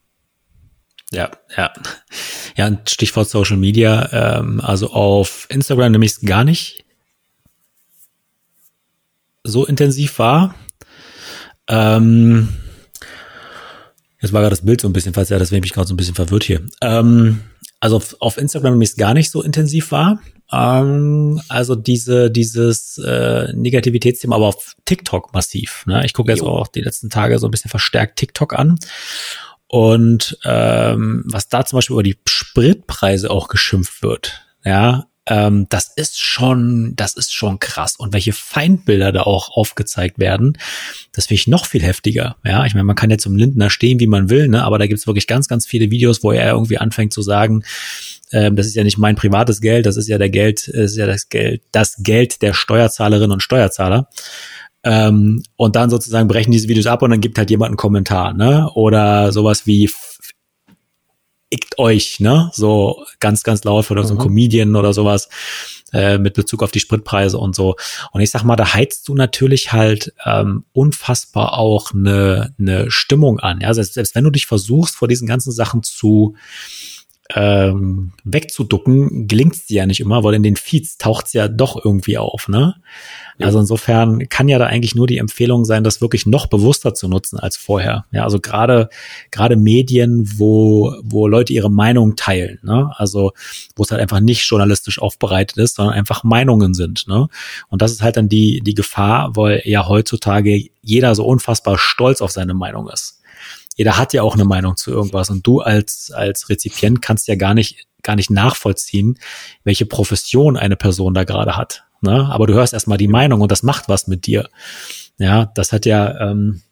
Ja, 1.12 1.30
ja. 1.56 1.72
Ja, 2.56 2.66
ein 2.66 2.80
Stichwort 2.86 3.28
Social 3.28 3.56
Media. 3.56 4.38
Ähm, 4.38 4.60
also 4.60 4.90
auf 4.90 5.46
Instagram 5.48 5.92
nämlich 5.92 6.20
gar 6.20 6.44
nicht 6.44 6.84
so 9.44 9.64
intensiv 9.64 10.18
war. 10.18 10.54
Ähm, 11.68 12.48
jetzt 14.20 14.32
war 14.32 14.40
gerade 14.40 14.50
das 14.50 14.64
Bild 14.64 14.80
so 14.80 14.88
ein 14.88 14.92
bisschen, 14.92 15.14
falls 15.14 15.28
ja, 15.28 15.38
das 15.38 15.50
wäre 15.50 15.60
mich 15.60 15.72
gerade 15.72 15.86
so 15.86 15.94
ein 15.94 15.96
bisschen 15.96 16.14
verwirrt 16.14 16.44
hier. 16.44 16.66
Ähm, 16.82 17.40
also 17.80 17.96
auf, 17.96 18.16
auf 18.20 18.38
Instagram 18.38 18.72
nämlich 18.72 18.96
gar 18.96 19.14
nicht 19.14 19.30
so 19.30 19.42
intensiv 19.42 19.92
war. 19.92 20.20
Ähm, 20.50 21.40
also 21.48 21.74
diese, 21.74 22.30
dieses 22.30 22.98
äh, 22.98 23.52
Negativitätsthema, 23.54 24.36
aber 24.36 24.48
auf 24.48 24.74
TikTok 24.84 25.32
massiv. 25.32 25.84
Ne? 25.86 26.04
Ich 26.04 26.14
gucke 26.14 26.32
jetzt 26.32 26.42
auch 26.42 26.68
die 26.68 26.80
letzten 26.80 27.10
Tage 27.10 27.38
so 27.38 27.46
ein 27.46 27.50
bisschen 27.50 27.70
verstärkt 27.70 28.18
TikTok 28.18 28.54
an. 28.54 28.78
Und 29.68 30.38
ähm, 30.44 31.22
was 31.26 31.48
da 31.48 31.64
zum 31.64 31.76
Beispiel 31.76 31.94
über 31.94 32.02
die 32.02 32.18
Spritpreise 32.26 33.30
auch 33.30 33.48
geschimpft 33.48 34.02
wird, 34.02 34.42
ja, 34.64 35.06
ähm, 35.28 35.66
das 35.68 35.92
ist 35.94 36.20
schon, 36.20 36.94
das 36.96 37.14
ist 37.14 37.34
schon 37.34 37.58
krass. 37.58 37.96
Und 37.96 38.14
welche 38.14 38.32
Feindbilder 38.32 39.12
da 39.12 39.22
auch 39.22 39.50
aufgezeigt 39.50 40.18
werden, 40.18 40.56
das 41.12 41.26
finde 41.26 41.40
ich 41.40 41.46
noch 41.46 41.66
viel 41.66 41.82
heftiger. 41.82 42.36
Ja, 42.44 42.64
ich 42.64 42.74
meine, 42.74 42.84
man 42.84 42.96
kann 42.96 43.10
jetzt 43.10 43.24
zum 43.24 43.36
Lindner 43.36 43.68
stehen, 43.68 44.00
wie 44.00 44.06
man 44.06 44.30
will, 44.30 44.48
ne? 44.48 44.64
aber 44.64 44.78
da 44.78 44.86
gibt's 44.86 45.06
wirklich 45.06 45.26
ganz, 45.26 45.46
ganz 45.48 45.66
viele 45.66 45.90
Videos, 45.90 46.22
wo 46.22 46.32
er 46.32 46.52
irgendwie 46.52 46.78
anfängt 46.78 47.12
zu 47.12 47.20
sagen, 47.20 47.62
ähm, 48.32 48.56
das 48.56 48.66
ist 48.66 48.74
ja 48.74 48.84
nicht 48.84 48.98
mein 48.98 49.16
privates 49.16 49.60
Geld, 49.60 49.84
das 49.84 49.96
ist 49.96 50.08
ja 50.08 50.18
der 50.18 50.30
Geld, 50.30 50.66
ist 50.66 50.96
ja 50.96 51.06
das 51.06 51.28
Geld, 51.28 51.62
das 51.72 51.96
Geld 51.98 52.40
der 52.40 52.54
Steuerzahlerinnen 52.54 53.32
und 53.32 53.42
Steuerzahler. 53.42 54.08
Ähm, 54.84 55.42
und 55.56 55.76
dann 55.76 55.90
sozusagen 55.90 56.28
brechen 56.28 56.52
diese 56.52 56.68
Videos 56.68 56.86
ab 56.86 57.02
und 57.02 57.10
dann 57.10 57.20
gibt 57.20 57.38
halt 57.38 57.50
jemand 57.50 57.70
einen 57.70 57.76
Kommentar, 57.76 58.32
ne? 58.32 58.70
Oder 58.74 59.32
sowas 59.32 59.66
wie 59.66 59.90
ickt 61.50 61.78
euch, 61.78 62.20
ne? 62.20 62.50
So 62.52 63.04
ganz, 63.20 63.42
ganz 63.42 63.64
laut 63.64 63.90
oder 63.90 64.04
so 64.04 64.14
ein 64.14 64.18
mhm. 64.18 64.22
Comedian 64.22 64.76
oder 64.76 64.92
sowas 64.92 65.28
äh, 65.92 66.18
mit 66.18 66.34
Bezug 66.34 66.62
auf 66.62 66.70
die 66.70 66.80
Spritpreise 66.80 67.38
und 67.38 67.54
so. 67.54 67.76
Und 68.12 68.20
ich 68.20 68.30
sag 68.30 68.44
mal, 68.44 68.56
da 68.56 68.74
heizt 68.74 69.08
du 69.08 69.14
natürlich 69.14 69.72
halt 69.72 70.12
ähm, 70.24 70.64
unfassbar 70.72 71.58
auch 71.58 71.92
eine, 71.92 72.54
eine 72.58 72.90
Stimmung 72.90 73.40
an. 73.40 73.60
Ja, 73.60 73.72
selbst, 73.74 73.94
selbst 73.94 74.14
wenn 74.14 74.24
du 74.24 74.30
dich 74.30 74.46
versuchst, 74.46 74.96
vor 74.96 75.08
diesen 75.08 75.26
ganzen 75.26 75.52
Sachen 75.52 75.82
zu 75.82 76.34
ähm, 77.34 78.12
wegzuducken, 78.24 79.28
gelingt's 79.28 79.66
dir 79.66 79.78
ja 79.78 79.86
nicht 79.86 80.00
immer, 80.00 80.24
weil 80.24 80.34
in 80.34 80.42
den 80.42 80.56
Feeds 80.56 80.96
taucht's 80.96 81.34
ja 81.34 81.46
doch 81.46 81.82
irgendwie 81.84 82.16
auf, 82.16 82.48
ne? 82.48 82.76
Ja. 83.36 83.46
Also 83.46 83.60
insofern 83.60 84.28
kann 84.30 84.48
ja 84.48 84.58
da 84.58 84.66
eigentlich 84.66 84.94
nur 84.94 85.06
die 85.06 85.18
Empfehlung 85.18 85.64
sein, 85.64 85.84
das 85.84 86.00
wirklich 86.00 86.24
noch 86.24 86.46
bewusster 86.46 86.94
zu 86.94 87.06
nutzen 87.06 87.38
als 87.38 87.56
vorher. 87.56 88.06
Ja, 88.10 88.24
also 88.24 88.40
gerade 88.40 88.88
gerade 89.30 89.56
Medien, 89.56 90.26
wo 90.38 90.94
wo 91.02 91.28
Leute 91.28 91.52
ihre 91.52 91.70
Meinung 91.70 92.16
teilen, 92.16 92.58
ne? 92.62 92.90
Also 92.96 93.32
wo 93.76 93.82
es 93.82 93.90
halt 93.90 94.00
einfach 94.00 94.20
nicht 94.20 94.48
journalistisch 94.48 94.98
aufbereitet 94.98 95.58
ist, 95.58 95.76
sondern 95.76 95.94
einfach 95.94 96.24
Meinungen 96.24 96.72
sind, 96.72 97.06
ne? 97.08 97.28
Und 97.68 97.82
das 97.82 97.92
ist 97.92 98.02
halt 98.02 98.16
dann 98.16 98.30
die 98.30 98.60
die 98.62 98.74
Gefahr, 98.74 99.36
weil 99.36 99.62
ja 99.66 99.86
heutzutage 99.86 100.70
jeder 100.82 101.14
so 101.14 101.26
unfassbar 101.26 101.76
stolz 101.76 102.22
auf 102.22 102.30
seine 102.30 102.54
Meinung 102.54 102.88
ist 102.88 103.17
jeder 103.78 103.96
hat 103.96 104.12
ja 104.12 104.22
auch 104.22 104.34
eine 104.34 104.44
Meinung 104.44 104.76
zu 104.76 104.90
irgendwas 104.90 105.30
und 105.30 105.46
du 105.46 105.60
als, 105.60 106.10
als 106.12 106.48
Rezipient 106.48 107.00
kannst 107.00 107.28
ja 107.28 107.36
gar 107.36 107.54
nicht, 107.54 107.86
gar 108.02 108.16
nicht 108.16 108.28
nachvollziehen, 108.28 109.18
welche 109.62 109.86
Profession 109.86 110.56
eine 110.56 110.74
Person 110.74 111.14
da 111.14 111.22
gerade 111.22 111.56
hat. 111.56 111.84
ne? 112.00 112.28
aber 112.28 112.48
du 112.48 112.54
hörst 112.54 112.72
erstmal 112.72 112.98
die 112.98 113.06
Meinung 113.06 113.40
und 113.40 113.52
das 113.52 113.62
macht 113.62 113.88
was 113.88 114.08
mit 114.08 114.26
dir. 114.26 114.48
Ja, 115.18 115.52
das 115.54 115.72
hat 115.72 115.86
ja, 115.86 116.28
ähm, 116.28 116.62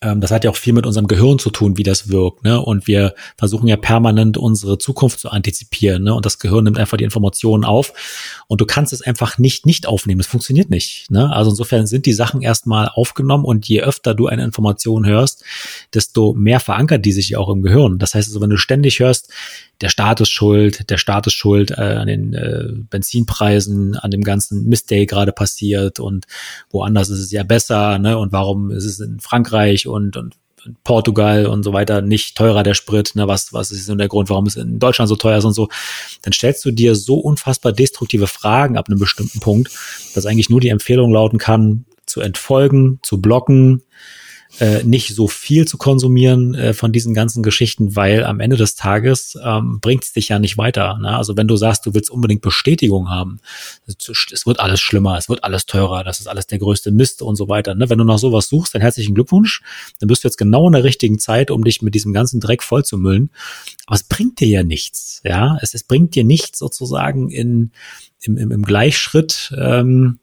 das 0.00 0.30
hat 0.30 0.44
ja 0.44 0.50
auch 0.50 0.56
viel 0.56 0.72
mit 0.72 0.86
unserem 0.86 1.06
Gehirn 1.06 1.38
zu 1.38 1.50
tun, 1.50 1.76
wie 1.76 1.82
das 1.82 2.08
wirkt. 2.08 2.42
Ne? 2.42 2.58
Und 2.58 2.86
wir 2.86 3.14
versuchen 3.36 3.68
ja 3.68 3.76
permanent 3.76 4.38
unsere 4.38 4.78
Zukunft 4.78 5.20
zu 5.20 5.30
antizipieren. 5.30 6.04
Ne? 6.04 6.14
Und 6.14 6.24
das 6.24 6.38
Gehirn 6.38 6.64
nimmt 6.64 6.78
einfach 6.78 6.96
die 6.96 7.04
Informationen 7.04 7.64
auf. 7.64 7.92
Und 8.46 8.62
du 8.62 8.66
kannst 8.66 8.94
es 8.94 9.02
einfach 9.02 9.36
nicht 9.36 9.66
nicht 9.66 9.86
aufnehmen. 9.86 10.18
Das 10.18 10.26
funktioniert 10.26 10.70
nicht. 10.70 11.10
Ne? 11.10 11.30
Also 11.30 11.50
insofern 11.50 11.86
sind 11.86 12.06
die 12.06 12.14
Sachen 12.14 12.40
erstmal 12.40 12.88
aufgenommen. 12.88 13.44
Und 13.44 13.68
je 13.68 13.82
öfter 13.82 14.14
du 14.14 14.26
eine 14.26 14.42
Information 14.42 15.04
hörst, 15.04 15.44
desto 15.92 16.32
mehr 16.32 16.60
verankert 16.60 17.04
die 17.04 17.12
sich 17.12 17.30
ja 17.30 17.38
auch 17.38 17.50
im 17.50 17.60
Gehirn. 17.60 17.98
Das 17.98 18.14
heißt 18.14 18.28
also, 18.28 18.40
wenn 18.40 18.50
du 18.50 18.56
ständig 18.56 19.00
hörst, 19.00 19.30
der 19.80 19.88
Staat 19.88 20.20
ist 20.20 20.30
schuld, 20.30 20.90
der 20.90 20.98
Staat 20.98 21.26
ist 21.26 21.34
schuld 21.34 21.70
äh, 21.70 21.74
an 21.74 22.06
den 22.06 22.34
äh, 22.34 22.68
Benzinpreisen, 22.90 23.96
an 23.96 24.10
dem 24.10 24.22
ganzen 24.22 24.68
Mist, 24.68 24.90
der 24.90 25.06
gerade 25.06 25.32
passiert 25.32 26.00
und 26.00 26.26
woanders 26.70 27.08
ist 27.08 27.20
es 27.20 27.30
ja 27.30 27.44
besser, 27.44 27.98
ne? 27.98 28.18
Und 28.18 28.32
warum 28.32 28.70
ist 28.70 28.84
es 28.84 29.00
in 29.00 29.20
Frankreich 29.20 29.86
und, 29.90 30.16
und 30.16 30.36
Portugal 30.84 31.46
und 31.46 31.62
so 31.62 31.72
weiter 31.72 32.02
nicht 32.02 32.36
teurer 32.36 32.62
der 32.62 32.74
Sprit, 32.74 33.12
ne, 33.14 33.26
was, 33.28 33.52
was 33.52 33.70
ist 33.70 33.88
der 33.88 34.08
Grund, 34.08 34.30
warum 34.30 34.46
es 34.46 34.56
in 34.56 34.78
Deutschland 34.78 35.08
so 35.08 35.16
teuer 35.16 35.38
ist 35.38 35.44
und 35.44 35.52
so, 35.52 35.68
dann 36.22 36.32
stellst 36.32 36.64
du 36.64 36.70
dir 36.70 36.94
so 36.94 37.14
unfassbar 37.16 37.72
destruktive 37.72 38.26
Fragen 38.26 38.76
ab 38.76 38.88
einem 38.88 38.98
bestimmten 38.98 39.40
Punkt, 39.40 39.70
dass 40.14 40.26
eigentlich 40.26 40.50
nur 40.50 40.60
die 40.60 40.68
Empfehlung 40.68 41.12
lauten 41.12 41.38
kann, 41.38 41.84
zu 42.06 42.20
entfolgen, 42.20 42.98
zu 43.02 43.20
blocken, 43.20 43.82
äh, 44.60 44.82
nicht 44.84 45.14
so 45.14 45.26
viel 45.26 45.66
zu 45.66 45.78
konsumieren 45.78 46.54
äh, 46.54 46.74
von 46.74 46.92
diesen 46.92 47.14
ganzen 47.14 47.42
Geschichten, 47.42 47.96
weil 47.96 48.24
am 48.24 48.40
Ende 48.40 48.56
des 48.56 48.74
Tages 48.74 49.36
ähm, 49.42 49.80
bringt 49.80 50.04
es 50.04 50.12
dich 50.12 50.28
ja 50.28 50.38
nicht 50.38 50.58
weiter. 50.58 50.98
Ne? 50.98 51.16
Also 51.16 51.36
wenn 51.36 51.48
du 51.48 51.56
sagst, 51.56 51.86
du 51.86 51.94
willst 51.94 52.10
unbedingt 52.10 52.42
Bestätigung 52.42 53.08
haben, 53.08 53.40
es 53.86 54.46
wird 54.46 54.60
alles 54.60 54.80
schlimmer, 54.80 55.16
es 55.16 55.28
wird 55.28 55.44
alles 55.44 55.66
teurer, 55.66 56.04
das 56.04 56.20
ist 56.20 56.26
alles 56.26 56.46
der 56.46 56.58
größte 56.58 56.90
Mist 56.90 57.22
und 57.22 57.36
so 57.36 57.48
weiter. 57.48 57.74
Ne? 57.74 57.88
Wenn 57.88 57.98
du 57.98 58.04
nach 58.04 58.18
sowas 58.18 58.48
suchst, 58.48 58.74
dann 58.74 58.82
herzlichen 58.82 59.14
Glückwunsch. 59.14 59.62
Dann 59.98 60.08
bist 60.08 60.24
du 60.24 60.28
jetzt 60.28 60.36
genau 60.36 60.66
in 60.66 60.74
der 60.74 60.84
richtigen 60.84 61.18
Zeit, 61.18 61.50
um 61.50 61.64
dich 61.64 61.82
mit 61.82 61.94
diesem 61.94 62.12
ganzen 62.12 62.38
Dreck 62.38 62.62
vollzumüllen. 62.62 63.30
Aber 63.86 63.96
es 63.96 64.04
bringt 64.04 64.40
dir 64.40 64.48
ja 64.48 64.62
nichts. 64.62 65.20
Ja, 65.24 65.58
es, 65.62 65.74
es 65.74 65.84
bringt 65.84 66.14
dir 66.14 66.24
nichts 66.24 66.58
sozusagen 66.58 67.30
in 67.30 67.72
im, 68.22 68.36
im, 68.36 68.50
im 68.50 68.62
Gleichschritt. 68.62 69.52
Ähm, 69.56 70.18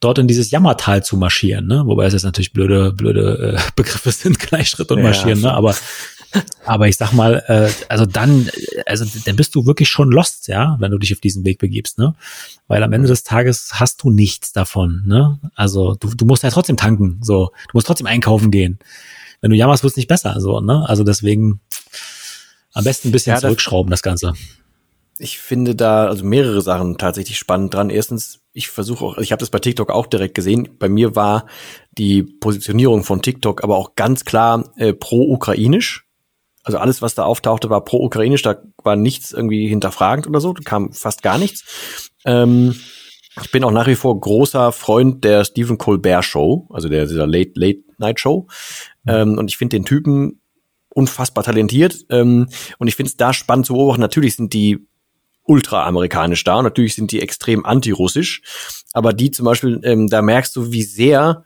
dort 0.00 0.18
in 0.18 0.28
dieses 0.28 0.50
Jammertal 0.50 1.02
zu 1.02 1.16
marschieren, 1.16 1.66
ne? 1.66 1.82
Wobei 1.86 2.06
es 2.06 2.12
jetzt 2.12 2.24
natürlich 2.24 2.52
blöde, 2.52 2.92
blöde 2.92 3.56
äh, 3.56 3.60
Begriffe 3.76 4.12
sind, 4.12 4.38
Gleichschritt 4.38 4.90
und 4.90 5.02
marschieren, 5.02 5.40
ja, 5.40 5.50
ne? 5.50 5.54
Aber 5.54 5.74
aber 6.66 6.88
ich 6.88 6.96
sag 6.98 7.12
mal, 7.12 7.42
äh, 7.46 7.70
also 7.88 8.04
dann, 8.04 8.50
also 8.84 9.06
dann 9.24 9.36
bist 9.36 9.54
du 9.54 9.64
wirklich 9.64 9.88
schon 9.88 10.10
lost, 10.10 10.46
ja, 10.48 10.76
wenn 10.78 10.90
du 10.90 10.98
dich 10.98 11.12
auf 11.14 11.20
diesen 11.20 11.44
Weg 11.44 11.58
begibst, 11.58 11.98
ne? 11.98 12.14
Weil 12.66 12.82
am 12.82 12.92
Ende 12.92 13.08
des 13.08 13.24
Tages 13.24 13.70
hast 13.74 14.02
du 14.02 14.10
nichts 14.10 14.52
davon, 14.52 15.02
ne? 15.06 15.38
Also 15.54 15.94
du, 15.94 16.14
du 16.14 16.26
musst 16.26 16.42
ja 16.42 16.50
trotzdem 16.50 16.76
tanken, 16.76 17.18
so, 17.22 17.46
du 17.46 17.70
musst 17.72 17.86
trotzdem 17.86 18.06
einkaufen 18.06 18.50
gehen. 18.50 18.78
Wenn 19.40 19.50
du 19.50 19.56
jammerst, 19.56 19.84
wird 19.84 19.92
es 19.92 19.96
nicht 19.96 20.08
besser, 20.08 20.38
so, 20.40 20.60
ne? 20.60 20.86
Also 20.86 21.02
deswegen 21.02 21.60
am 22.74 22.84
besten 22.84 23.08
ein 23.08 23.12
bisschen 23.12 23.34
ja, 23.34 23.40
zurückschrauben, 23.40 23.90
das 23.90 24.02
Ganze 24.02 24.34
ich 25.18 25.38
finde 25.38 25.74
da 25.74 26.06
also 26.06 26.24
mehrere 26.24 26.62
Sachen 26.62 26.96
tatsächlich 26.96 27.38
spannend 27.38 27.74
dran. 27.74 27.90
Erstens, 27.90 28.40
ich 28.58 28.68
versuche 28.68 29.04
auch, 29.04 29.18
ich 29.18 29.30
habe 29.30 29.38
das 29.38 29.50
bei 29.50 29.60
TikTok 29.60 29.90
auch 29.90 30.06
direkt 30.06 30.34
gesehen. 30.34 30.68
Bei 30.80 30.88
mir 30.88 31.14
war 31.14 31.46
die 31.92 32.24
Positionierung 32.24 33.04
von 33.04 33.22
TikTok 33.22 33.62
aber 33.62 33.76
auch 33.76 33.94
ganz 33.94 34.24
klar 34.24 34.72
äh, 34.76 34.92
pro-ukrainisch. 34.92 36.08
Also 36.64 36.78
alles, 36.78 37.00
was 37.00 37.14
da 37.14 37.22
auftauchte, 37.22 37.70
war 37.70 37.84
pro-ukrainisch. 37.84 38.42
Da 38.42 38.60
war 38.82 38.96
nichts 38.96 39.32
irgendwie 39.32 39.68
hinterfragend 39.68 40.26
oder 40.26 40.40
so. 40.40 40.52
Da 40.52 40.62
kam 40.64 40.92
fast 40.92 41.22
gar 41.22 41.38
nichts. 41.38 42.10
Ähm, 42.24 42.74
ich 43.40 43.52
bin 43.52 43.62
auch 43.62 43.70
nach 43.70 43.86
wie 43.86 43.94
vor 43.94 44.18
großer 44.18 44.72
Freund 44.72 45.22
der 45.22 45.44
Stephen 45.44 45.78
Colbert 45.78 46.24
Show, 46.24 46.66
also 46.70 46.88
der 46.88 47.06
dieser 47.06 47.28
Late 47.28 47.52
Late 47.54 47.84
Night 47.98 48.18
Show. 48.18 48.48
Ähm, 49.06 49.38
und 49.38 49.48
ich 49.52 49.56
finde 49.56 49.76
den 49.76 49.84
Typen 49.84 50.40
unfassbar 50.88 51.44
talentiert. 51.44 52.06
Ähm, 52.10 52.48
und 52.78 52.88
ich 52.88 52.96
finde 52.96 53.10
es 53.10 53.16
da 53.16 53.32
spannend 53.32 53.66
zu 53.66 53.74
beobachten. 53.74 54.00
Natürlich 54.00 54.34
sind 54.34 54.52
die 54.52 54.88
ultra-amerikanisch 55.48 56.44
da. 56.44 56.62
Natürlich 56.62 56.94
sind 56.94 57.10
die 57.10 57.22
extrem 57.22 57.64
antirussisch. 57.64 58.42
Aber 58.92 59.12
die 59.12 59.30
zum 59.30 59.46
Beispiel, 59.46 59.80
ähm, 59.82 60.08
da 60.08 60.22
merkst 60.22 60.54
du, 60.54 60.70
wie 60.70 60.82
sehr 60.82 61.44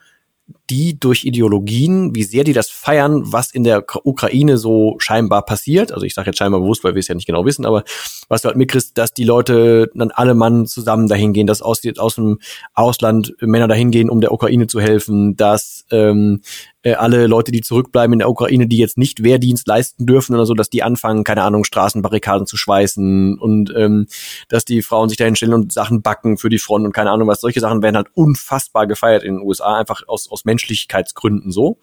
die 0.72 0.98
durch 0.98 1.24
Ideologien, 1.26 2.14
wie 2.14 2.22
sehr 2.22 2.44
die 2.44 2.54
das 2.54 2.70
feiern, 2.70 3.30
was 3.30 3.50
in 3.50 3.62
der 3.62 3.84
Ukraine 4.04 4.56
so 4.56 4.94
scheinbar 4.98 5.44
passiert. 5.44 5.92
Also 5.92 6.06
ich 6.06 6.14
sage 6.14 6.30
jetzt 6.30 6.38
scheinbar 6.38 6.62
bewusst, 6.62 6.82
weil 6.82 6.94
wir 6.94 7.00
es 7.00 7.08
ja 7.08 7.14
nicht 7.14 7.26
genau 7.26 7.44
wissen, 7.44 7.66
aber 7.66 7.84
was 8.30 8.40
du 8.40 8.48
halt 8.48 8.56
mitkriegst, 8.56 8.96
dass 8.96 9.12
die 9.12 9.24
Leute 9.24 9.90
dann 9.94 10.10
alle 10.12 10.34
Mann 10.34 10.64
zusammen 10.64 11.08
dahin 11.08 11.34
gehen, 11.34 11.46
dass 11.46 11.60
aus, 11.60 11.82
aus 11.98 12.14
dem 12.14 12.38
Ausland 12.72 13.34
Männer 13.42 13.68
dahin 13.68 13.90
gehen, 13.90 14.08
um 14.08 14.22
der 14.22 14.32
Ukraine 14.32 14.66
zu 14.66 14.80
helfen, 14.80 15.36
dass 15.36 15.84
ähm, 15.90 16.40
äh, 16.82 16.94
alle 16.94 17.26
Leute, 17.26 17.52
die 17.52 17.60
zurückbleiben 17.60 18.12
in 18.12 18.18
der 18.18 18.28
Ukraine, 18.28 18.66
die 18.66 18.78
jetzt 18.78 18.98
nicht 18.98 19.22
Wehrdienst 19.22 19.66
leisten 19.66 20.06
dürfen 20.06 20.34
oder 20.34 20.46
so, 20.46 20.54
dass 20.54 20.70
die 20.70 20.82
anfangen, 20.82 21.24
keine 21.24 21.42
Ahnung, 21.42 21.64
Straßenbarrikaden 21.64 22.46
zu 22.46 22.56
schweißen 22.56 23.38
und 23.38 23.72
ähm, 23.76 24.06
dass 24.48 24.64
die 24.64 24.82
Frauen 24.82 25.08
sich 25.08 25.18
dahin 25.18 25.36
stellen 25.36 25.54
und 25.54 25.72
Sachen 25.72 26.02
backen 26.02 26.38
für 26.38 26.48
die 26.48 26.58
Front 26.58 26.84
und 26.84 26.92
keine 26.92 27.10
Ahnung 27.10 27.28
was. 27.28 27.40
Solche 27.40 27.60
Sachen 27.60 27.82
werden 27.82 27.96
halt 27.96 28.08
unfassbar 28.14 28.86
gefeiert 28.86 29.22
in 29.22 29.36
den 29.36 29.46
USA, 29.46 29.78
einfach 29.78 30.02
aus, 30.08 30.30
aus 30.30 30.44
Menschlichkeitsgründen 30.62 31.50
so. 31.50 31.78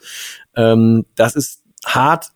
Ähm, 0.55 1.05
das 1.15 1.35
ist 1.35 1.63
hart 1.85 2.31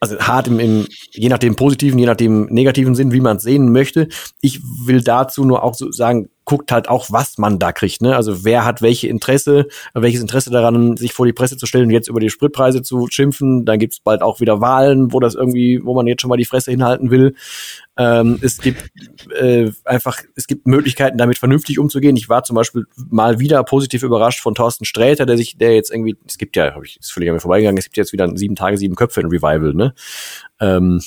also 0.00 0.18
hart 0.18 0.48
im, 0.48 0.60
im, 0.60 0.86
je 1.12 1.30
nachdem 1.30 1.56
positiven, 1.56 1.98
je 1.98 2.04
nachdem 2.04 2.44
negativen 2.50 2.94
Sinn, 2.94 3.12
wie 3.12 3.22
man 3.22 3.38
es 3.38 3.42
sehen 3.42 3.72
möchte. 3.72 4.08
Ich 4.42 4.60
will 4.84 5.00
dazu 5.00 5.46
nur 5.46 5.62
auch 5.62 5.72
so 5.72 5.90
sagen, 5.92 6.28
guckt 6.44 6.72
halt 6.72 6.88
auch, 6.88 7.06
was 7.10 7.38
man 7.38 7.58
da 7.58 7.72
kriegt. 7.72 8.02
Ne? 8.02 8.14
Also 8.14 8.44
wer 8.44 8.64
hat 8.64 8.82
welche 8.82 9.08
Interesse, 9.08 9.66
welches 9.94 10.20
Interesse 10.20 10.50
daran, 10.50 10.96
sich 10.96 11.12
vor 11.12 11.26
die 11.26 11.32
Presse 11.32 11.56
zu 11.56 11.66
stellen 11.66 11.86
und 11.86 11.90
jetzt 11.90 12.08
über 12.08 12.20
die 12.20 12.30
Spritpreise 12.30 12.82
zu 12.82 13.06
schimpfen. 13.10 13.64
Dann 13.64 13.78
gibt's 13.78 14.00
bald 14.00 14.22
auch 14.22 14.40
wieder 14.40 14.60
Wahlen, 14.60 15.12
wo 15.12 15.20
das 15.20 15.34
irgendwie, 15.34 15.80
wo 15.82 15.94
man 15.94 16.06
jetzt 16.06 16.20
schon 16.22 16.28
mal 16.28 16.36
die 16.36 16.44
Fresse 16.44 16.70
hinhalten 16.70 17.10
will. 17.10 17.34
Ähm, 17.96 18.38
es 18.42 18.58
gibt 18.58 18.90
äh, 19.40 19.70
einfach, 19.84 20.20
es 20.34 20.46
gibt 20.46 20.66
Möglichkeiten, 20.66 21.16
damit 21.16 21.38
vernünftig 21.38 21.78
umzugehen. 21.78 22.16
Ich 22.16 22.28
war 22.28 22.42
zum 22.42 22.56
Beispiel 22.56 22.86
mal 23.10 23.38
wieder 23.38 23.62
positiv 23.64 24.02
überrascht 24.02 24.40
von 24.40 24.54
Thorsten 24.54 24.84
Sträter, 24.84 25.26
der 25.26 25.36
sich, 25.36 25.56
der 25.56 25.74
jetzt 25.74 25.90
irgendwie, 25.90 26.16
es 26.26 26.36
gibt 26.36 26.56
ja, 26.56 26.74
habe 26.74 26.84
ich, 26.84 26.98
ist 26.98 27.12
völlig 27.12 27.28
an 27.28 27.34
mir 27.34 27.40
vorbeigegangen, 27.40 27.78
es 27.78 27.84
gibt 27.84 27.96
jetzt 27.96 28.12
wieder 28.12 28.28
sieben 28.36 28.56
Tage, 28.56 28.78
sieben 28.78 28.96
Köpfe 28.96 29.20
in 29.20 29.28
Revival, 29.28 29.74
ne? 29.74 29.94
Ähm, 30.60 31.00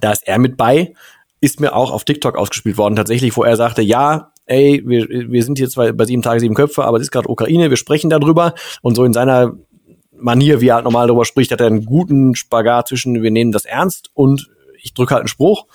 da 0.00 0.12
ist 0.12 0.26
er 0.26 0.38
mit 0.38 0.56
bei, 0.56 0.94
ist 1.40 1.60
mir 1.60 1.74
auch 1.74 1.90
auf 1.90 2.04
TikTok 2.04 2.36
ausgespielt 2.36 2.78
worden, 2.78 2.96
tatsächlich, 2.96 3.36
wo 3.36 3.42
er 3.42 3.56
sagte, 3.56 3.82
ja, 3.82 4.31
ey, 4.46 4.82
wir, 4.84 5.08
wir 5.08 5.42
sind 5.42 5.58
zwar 5.70 5.92
bei 5.92 6.04
sieben 6.04 6.22
Tage, 6.22 6.40
sieben 6.40 6.54
Köpfe, 6.54 6.84
aber 6.84 6.96
es 6.96 7.04
ist 7.04 7.10
gerade 7.10 7.28
Ukraine, 7.28 7.70
wir 7.70 7.76
sprechen 7.76 8.10
darüber. 8.10 8.54
Und 8.82 8.94
so 8.94 9.04
in 9.04 9.12
seiner 9.12 9.54
Manier, 10.16 10.60
wie 10.60 10.68
er 10.68 10.76
halt 10.76 10.84
normal 10.84 11.06
darüber 11.06 11.24
spricht, 11.24 11.50
hat 11.50 11.60
er 11.60 11.66
einen 11.66 11.84
guten 11.84 12.34
Spagat 12.34 12.88
zwischen, 12.88 13.22
wir 13.22 13.30
nehmen 13.30 13.52
das 13.52 13.64
ernst 13.64 14.10
und 14.14 14.50
ich 14.82 14.94
drücke 14.94 15.14
halt 15.14 15.22
einen 15.22 15.28
Spruch. 15.28 15.66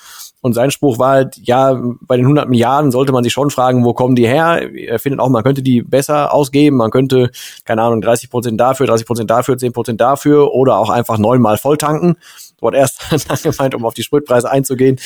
Und 0.41 0.53
sein 0.53 0.69
Spruch 0.69 0.99
war 0.99 1.11
halt, 1.11 1.37
ja, 1.37 1.81
bei 2.01 2.15
den 2.15 2.25
100 2.25 2.47
Milliarden 2.47 2.91
sollte 2.91 3.11
man 3.11 3.23
sich 3.23 3.33
schon 3.33 3.49
fragen, 3.49 3.83
wo 3.83 3.93
kommen 3.93 4.15
die 4.15 4.27
her? 4.27 4.69
Er 4.73 4.99
findet 4.99 5.19
auch, 5.19 5.29
man 5.29 5.43
könnte 5.43 5.63
die 5.63 5.81
besser 5.81 6.33
ausgeben. 6.33 6.77
Man 6.77 6.91
könnte, 6.91 7.31
keine 7.65 7.81
Ahnung, 7.81 8.01
30 8.01 8.29
Prozent 8.29 8.59
dafür, 8.59 8.85
30 8.85 9.07
Prozent 9.07 9.29
dafür, 9.31 9.57
10 9.57 9.73
Prozent 9.73 9.99
dafür 9.99 10.53
oder 10.53 10.77
auch 10.77 10.89
einfach 10.89 11.17
neunmal 11.17 11.57
voll 11.57 11.77
tanken. 11.77 12.17
Dort 12.59 12.75
erst 12.75 13.01
dann 13.29 13.37
gemeint, 13.41 13.75
um 13.75 13.85
auf 13.85 13.93
die 13.93 14.03
Spritpreise 14.03 14.49
einzugehen. 14.49 14.97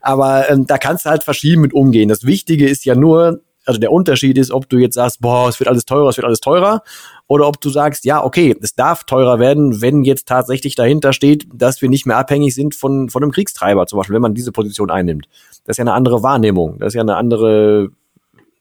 Aber 0.00 0.48
ähm, 0.50 0.66
da 0.66 0.78
kannst 0.78 1.06
du 1.06 1.10
halt 1.10 1.24
verschieden 1.24 1.60
mit 1.60 1.72
umgehen. 1.72 2.08
Das 2.08 2.24
Wichtige 2.24 2.68
ist 2.68 2.84
ja 2.84 2.94
nur, 2.94 3.40
also 3.66 3.78
der 3.78 3.92
Unterschied 3.92 4.38
ist, 4.38 4.50
ob 4.50 4.68
du 4.68 4.78
jetzt 4.78 4.94
sagst, 4.94 5.20
boah, 5.20 5.48
es 5.48 5.60
wird 5.60 5.68
alles 5.68 5.84
teurer, 5.84 6.08
es 6.08 6.16
wird 6.16 6.26
alles 6.26 6.40
teurer, 6.40 6.82
oder 7.26 7.46
ob 7.46 7.60
du 7.60 7.70
sagst, 7.70 8.04
ja, 8.04 8.24
okay, 8.24 8.56
es 8.60 8.74
darf 8.74 9.04
teurer 9.04 9.38
werden, 9.38 9.80
wenn 9.80 10.02
jetzt 10.02 10.26
tatsächlich 10.26 10.74
dahinter 10.74 11.12
steht, 11.12 11.46
dass 11.52 11.80
wir 11.82 11.88
nicht 11.88 12.06
mehr 12.06 12.16
abhängig 12.16 12.54
sind 12.54 12.74
von, 12.74 13.10
von 13.10 13.22
einem 13.22 13.32
Kriegstreiber, 13.32 13.86
zum 13.86 13.98
Beispiel, 13.98 14.14
wenn 14.14 14.22
man 14.22 14.34
diese 14.34 14.52
Position 14.52 14.90
einnimmt. 14.90 15.28
Das 15.64 15.74
ist 15.74 15.78
ja 15.78 15.82
eine 15.82 15.92
andere 15.92 16.22
Wahrnehmung, 16.22 16.78
das 16.78 16.88
ist 16.88 16.94
ja 16.94 17.02
eine 17.02 17.16
andere 17.16 17.90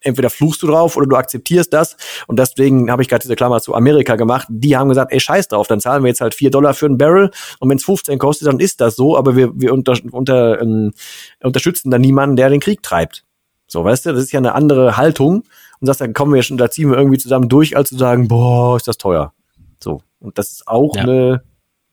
entweder 0.02 0.30
fluchst 0.30 0.62
du 0.64 0.68
drauf 0.68 0.98
oder 0.98 1.08
du 1.08 1.16
akzeptierst 1.16 1.74
das. 1.74 1.98
Und 2.28 2.40
deswegen 2.40 2.92
habe 2.92 3.02
ich 3.02 3.08
gerade 3.10 3.22
diese 3.22 3.36
Klammer 3.36 3.62
zu 3.62 3.74
Amerika 3.76 4.16
gemacht. 4.16 4.48
Die 4.50 4.78
haben 4.78 4.90
gesagt, 4.90 5.12
ey, 5.12 5.20
scheiß 5.20 5.48
drauf, 5.48 5.68
dann 5.68 5.80
zahlen 5.80 6.04
wir 6.04 6.10
jetzt 6.10 6.22
halt 6.22 6.34
vier 6.34 6.52
Dollar 6.52 6.74
für 6.74 6.86
einen 6.86 6.98
Barrel. 6.98 7.32
Und 7.60 7.70
wenn 7.70 7.78
es 7.78 7.84
15 7.84 8.20
kostet, 8.20 8.48
dann 8.48 8.60
ist 8.60 8.82
das 8.82 8.96
so. 8.96 9.18
Aber 9.18 9.36
wir, 9.36 9.52
wir 9.60 9.74
unter, 9.74 9.96
unter, 10.12 10.62
ähm, 10.62 10.94
unterstützen 11.42 11.92
dann 11.92 12.02
niemanden, 12.02 12.36
der 12.36 12.50
den 12.50 12.60
Krieg 12.60 12.84
treibt. 12.84 13.26
So, 13.68 13.84
weißt 13.84 14.06
du, 14.06 14.14
das 14.14 14.24
ist 14.24 14.32
ja 14.32 14.40
eine 14.40 14.56
andere 14.56 14.98
Haltung. 14.98 15.44
Und 15.80 15.88
sagst, 15.88 16.02
dann 16.02 16.14
kommen 16.14 16.34
wir 16.34 16.44
schon, 16.44 16.58
da 16.58 16.70
ziehen 16.70 16.90
wir 16.90 16.98
irgendwie 16.98 17.18
zusammen 17.18 17.48
durch, 17.48 17.78
als 17.78 17.90
zu 17.90 17.98
sagen, 17.98 18.28
boah, 18.28 18.76
ist 18.76 18.88
das 18.88 18.98
teuer. 18.98 19.34
So. 19.82 20.02
Und 20.20 20.38
das 20.38 20.50
ist 20.50 20.68
auch 20.68 20.96
ja. 20.96 21.04
eine, 21.04 21.44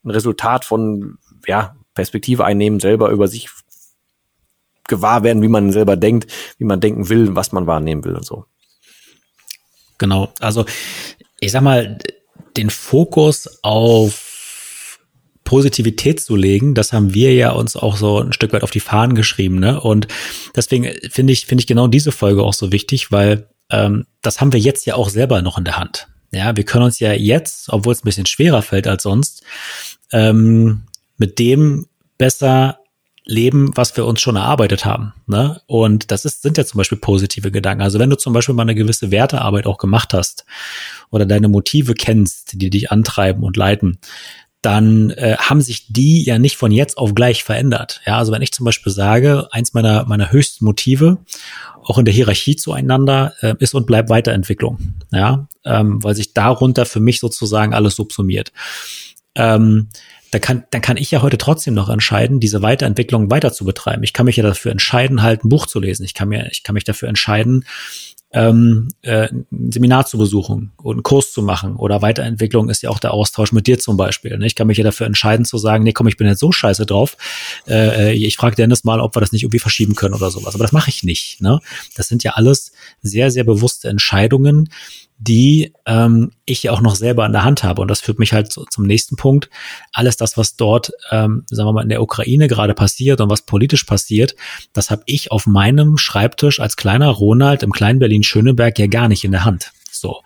ein 0.04 0.10
Resultat 0.10 0.64
von, 0.64 1.18
ja, 1.46 1.76
Perspektive 1.94 2.44
einnehmen, 2.44 2.78
selber 2.78 3.10
über 3.10 3.26
sich 3.26 3.48
gewahr 4.88 5.22
werden, 5.22 5.42
wie 5.42 5.48
man 5.48 5.72
selber 5.72 5.96
denkt, 5.96 6.30
wie 6.58 6.64
man 6.64 6.80
denken 6.80 7.08
will, 7.08 7.34
was 7.34 7.52
man 7.52 7.66
wahrnehmen 7.66 8.04
will 8.04 8.14
und 8.14 8.24
so. 8.24 8.44
Genau. 9.98 10.32
Also, 10.40 10.64
ich 11.40 11.52
sag 11.52 11.62
mal, 11.62 11.98
den 12.56 12.70
Fokus 12.70 13.60
auf 13.62 14.98
Positivität 15.44 16.20
zu 16.20 16.36
legen, 16.36 16.74
das 16.74 16.92
haben 16.92 17.14
wir 17.14 17.32
ja 17.32 17.52
uns 17.52 17.76
auch 17.76 17.96
so 17.96 18.20
ein 18.20 18.32
Stück 18.32 18.52
weit 18.52 18.64
auf 18.64 18.70
die 18.70 18.80
Fahnen 18.80 19.14
geschrieben, 19.14 19.58
ne? 19.58 19.80
Und 19.80 20.08
deswegen 20.54 20.90
finde 21.10 21.32
ich, 21.32 21.46
finde 21.46 21.62
ich 21.62 21.66
genau 21.66 21.86
diese 21.86 22.12
Folge 22.12 22.42
auch 22.42 22.54
so 22.54 22.72
wichtig, 22.72 23.12
weil 23.12 23.48
ähm, 23.70 24.06
das 24.22 24.40
haben 24.40 24.52
wir 24.52 24.60
jetzt 24.60 24.86
ja 24.86 24.96
auch 24.96 25.08
selber 25.08 25.42
noch 25.42 25.56
in 25.56 25.64
der 25.64 25.78
Hand. 25.78 26.08
Ja, 26.32 26.56
wir 26.56 26.64
können 26.64 26.84
uns 26.84 26.98
ja 26.98 27.12
jetzt, 27.12 27.68
obwohl 27.68 27.92
es 27.92 28.02
ein 28.02 28.06
bisschen 28.06 28.26
schwerer 28.26 28.62
fällt 28.62 28.86
als 28.88 29.04
sonst, 29.04 29.42
ähm, 30.12 30.82
mit 31.16 31.38
dem 31.38 31.86
besser 32.18 32.80
leben, 33.26 33.72
was 33.74 33.96
wir 33.96 34.06
uns 34.06 34.20
schon 34.20 34.36
erarbeitet 34.36 34.84
haben. 34.84 35.12
Ne? 35.26 35.60
Und 35.66 36.10
das 36.12 36.24
ist, 36.24 36.42
sind 36.42 36.56
ja 36.56 36.64
zum 36.64 36.78
Beispiel 36.78 36.98
positive 36.98 37.50
Gedanken. 37.50 37.82
Also 37.82 37.98
wenn 37.98 38.08
du 38.08 38.16
zum 38.16 38.32
Beispiel 38.32 38.54
mal 38.54 38.62
eine 38.62 38.74
gewisse 38.74 39.10
Wertearbeit 39.10 39.66
auch 39.66 39.78
gemacht 39.78 40.14
hast 40.14 40.46
oder 41.10 41.26
deine 41.26 41.48
Motive 41.48 41.94
kennst, 41.94 42.60
die 42.60 42.70
dich 42.70 42.92
antreiben 42.92 43.42
und 43.42 43.56
leiten, 43.56 43.98
dann 44.62 45.10
äh, 45.10 45.36
haben 45.38 45.60
sich 45.60 45.86
die 45.92 46.24
ja 46.24 46.38
nicht 46.38 46.56
von 46.56 46.72
jetzt 46.72 46.98
auf 46.98 47.14
gleich 47.14 47.44
verändert. 47.44 48.00
Ja, 48.06 48.18
also 48.18 48.32
wenn 48.32 48.42
ich 48.42 48.52
zum 48.52 48.64
Beispiel 48.64 48.92
sage, 48.92 49.48
eins 49.50 49.74
meiner, 49.74 50.04
meiner 50.06 50.32
höchsten 50.32 50.64
Motive, 50.64 51.18
auch 51.84 51.98
in 51.98 52.04
der 52.04 52.14
Hierarchie 52.14 52.56
zueinander, 52.56 53.34
äh, 53.42 53.54
ist 53.58 53.74
und 53.74 53.86
bleibt 53.86 54.08
Weiterentwicklung. 54.08 54.78
Ja, 55.12 55.46
ähm, 55.64 56.02
weil 56.02 56.14
sich 56.14 56.32
darunter 56.32 56.86
für 56.86 57.00
mich 57.00 57.20
sozusagen 57.20 57.74
alles 57.74 57.94
subsumiert. 57.96 58.52
Ähm, 59.36 59.88
da 60.30 60.38
kann, 60.38 60.64
dann 60.70 60.82
kann 60.82 60.96
ich 60.96 61.10
ja 61.10 61.22
heute 61.22 61.38
trotzdem 61.38 61.74
noch 61.74 61.88
entscheiden, 61.88 62.40
diese 62.40 62.62
Weiterentwicklung 62.62 63.30
weiter 63.30 63.52
zu 63.52 63.64
betreiben. 63.64 64.02
Ich 64.02 64.12
kann 64.12 64.26
mich 64.26 64.36
ja 64.36 64.42
dafür 64.42 64.72
entscheiden, 64.72 65.22
halt 65.22 65.44
ein 65.44 65.48
Buch 65.48 65.66
zu 65.66 65.80
lesen. 65.80 66.04
Ich 66.04 66.14
kann 66.14 66.28
mir, 66.28 66.48
ich 66.50 66.62
kann 66.62 66.74
mich 66.74 66.84
dafür 66.84 67.08
entscheiden, 67.08 67.64
ähm, 68.32 68.88
äh, 69.02 69.28
ein 69.32 69.72
Seminar 69.72 70.04
zu 70.04 70.18
besuchen 70.18 70.72
und 70.76 70.96
einen 70.96 71.02
Kurs 71.02 71.32
zu 71.32 71.42
machen 71.42 71.76
oder 71.76 72.02
Weiterentwicklung 72.02 72.68
ist 72.68 72.82
ja 72.82 72.90
auch 72.90 72.98
der 72.98 73.14
Austausch 73.14 73.52
mit 73.52 73.66
dir 73.66 73.78
zum 73.78 73.96
Beispiel. 73.96 74.36
Ne? 74.36 74.46
Ich 74.46 74.56
kann 74.56 74.66
mich 74.66 74.78
ja 74.78 74.84
dafür 74.84 75.06
entscheiden 75.06 75.46
zu 75.46 75.58
sagen, 75.58 75.84
nee, 75.84 75.92
komm, 75.92 76.08
ich 76.08 76.16
bin 76.16 76.26
jetzt 76.26 76.40
so 76.40 76.50
scheiße 76.50 76.86
drauf. 76.86 77.16
Äh, 77.66 78.10
äh 78.10 78.12
ich 78.12 78.36
frage 78.36 78.56
Dennis 78.56 78.84
mal, 78.84 79.00
ob 79.00 79.14
wir 79.14 79.20
das 79.20 79.32
nicht 79.32 79.44
irgendwie 79.44 79.60
verschieben 79.60 79.94
können 79.94 80.14
oder 80.14 80.30
sowas. 80.30 80.54
Aber 80.54 80.64
das 80.64 80.72
mache 80.72 80.90
ich 80.90 81.02
nicht. 81.02 81.40
Ne? 81.40 81.60
Das 81.94 82.08
sind 82.08 82.24
ja 82.24 82.32
alles 82.32 82.72
sehr, 83.00 83.30
sehr 83.30 83.44
bewusste 83.44 83.88
Entscheidungen, 83.88 84.70
die 85.18 85.72
ähm, 85.86 86.30
ich 86.44 86.64
ja 86.64 86.72
auch 86.72 86.80
noch 86.80 86.94
selber 86.94 87.24
in 87.24 87.32
der 87.32 87.44
Hand 87.44 87.64
habe. 87.64 87.80
Und 87.82 87.88
das 87.88 88.00
führt 88.00 88.18
mich 88.18 88.32
halt 88.32 88.52
zum 88.52 88.84
nächsten 88.84 89.16
Punkt. 89.16 89.48
Alles 89.92 90.16
das, 90.16 90.36
was 90.36 90.56
dort, 90.56 90.92
ähm, 91.10 91.44
sagen 91.50 91.68
wir 91.68 91.72
mal, 91.72 91.82
in 91.82 91.88
der 91.88 92.02
Ukraine 92.02 92.48
gerade 92.48 92.74
passiert 92.74 93.20
und 93.20 93.30
was 93.30 93.42
politisch 93.42 93.84
passiert, 93.84 94.34
das 94.72 94.90
habe 94.90 95.02
ich 95.06 95.32
auf 95.32 95.46
meinem 95.46 95.96
Schreibtisch 95.96 96.60
als 96.60 96.76
kleiner 96.76 97.08
Ronald 97.08 97.62
im 97.62 97.72
kleinen 97.72 97.98
Berlin-Schöneberg 97.98 98.78
ja 98.78 98.86
gar 98.86 99.08
nicht 99.08 99.24
in 99.24 99.32
der 99.32 99.44
Hand. 99.44 99.72
So. 99.90 100.22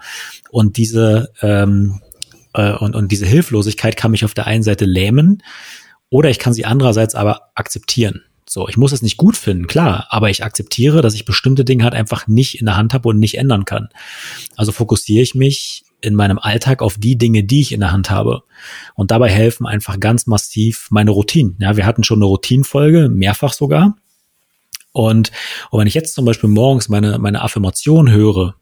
Und 0.51 0.77
diese, 0.77 1.33
ähm, 1.41 2.01
äh, 2.55 2.73
und, 2.73 2.97
und 2.97 3.13
diese 3.13 3.27
Hilflosigkeit 3.27 3.97
kann 3.97 4.11
mich 4.11 4.25
auf 4.25 4.35
der 4.35 4.47
einen 4.47 4.65
Seite 4.65 4.85
lähmen 4.85 5.43
oder 6.09 6.31
ich 6.31 6.41
kann 6.41 6.53
sie 6.53 6.65
andererseits 6.65 7.15
aber 7.15 7.53
akzeptieren. 7.55 8.23
So, 8.53 8.67
ich 8.67 8.77
muss 8.77 8.91
es 8.91 9.01
nicht 9.01 9.17
gut 9.17 9.37
finden, 9.37 9.69
klar, 9.69 10.09
aber 10.11 10.29
ich 10.29 10.43
akzeptiere, 10.43 11.03
dass 11.03 11.15
ich 11.15 11.25
bestimmte 11.25 11.65
Dinge 11.65 11.85
halt 11.85 11.95
einfach 11.95 12.27
nicht 12.27 12.59
in 12.59 12.67
der 12.67 12.77
Hand 12.77 12.93
habe 12.93 13.09
und 13.09 13.21
nicht 13.21 13.39
ändern 13.39 13.65
kann. 13.65 13.91
Also 14.57 14.73
fokussiere 14.73 15.23
ich 15.23 15.37
mich 15.37 15.85
in 16.01 16.17
meinem 16.17 16.37
Alltag 16.37 16.83
auf 16.83 16.97
die 16.99 17.17
Dinge, 17.17 17.45
die 17.45 17.61
ich 17.61 17.71
in 17.71 17.79
der 17.79 17.93
Hand 17.93 18.11
habe. 18.11 18.43
Und 18.97 19.13
dabei 19.13 19.31
helfen 19.31 19.67
einfach 19.67 20.01
ganz 20.01 20.27
massiv 20.27 20.89
meine 20.91 21.13
Routinen. 21.13 21.59
Ja, 21.61 21.77
wir 21.77 21.87
hatten 21.87 22.03
schon 22.03 22.19
eine 22.19 22.25
Routinenfolge, 22.25 23.09
mehrfach 23.09 23.53
sogar. 23.53 23.95
Und, 24.91 25.31
und 25.71 25.79
wenn 25.79 25.87
ich 25.87 25.95
jetzt 25.95 26.17
zum 26.17 26.25
Beispiel 26.25 26.51
morgens 26.51 26.89
meine, 26.89 27.21
meine 27.21 27.43
Affirmation 27.43 28.11
höre, 28.11 28.57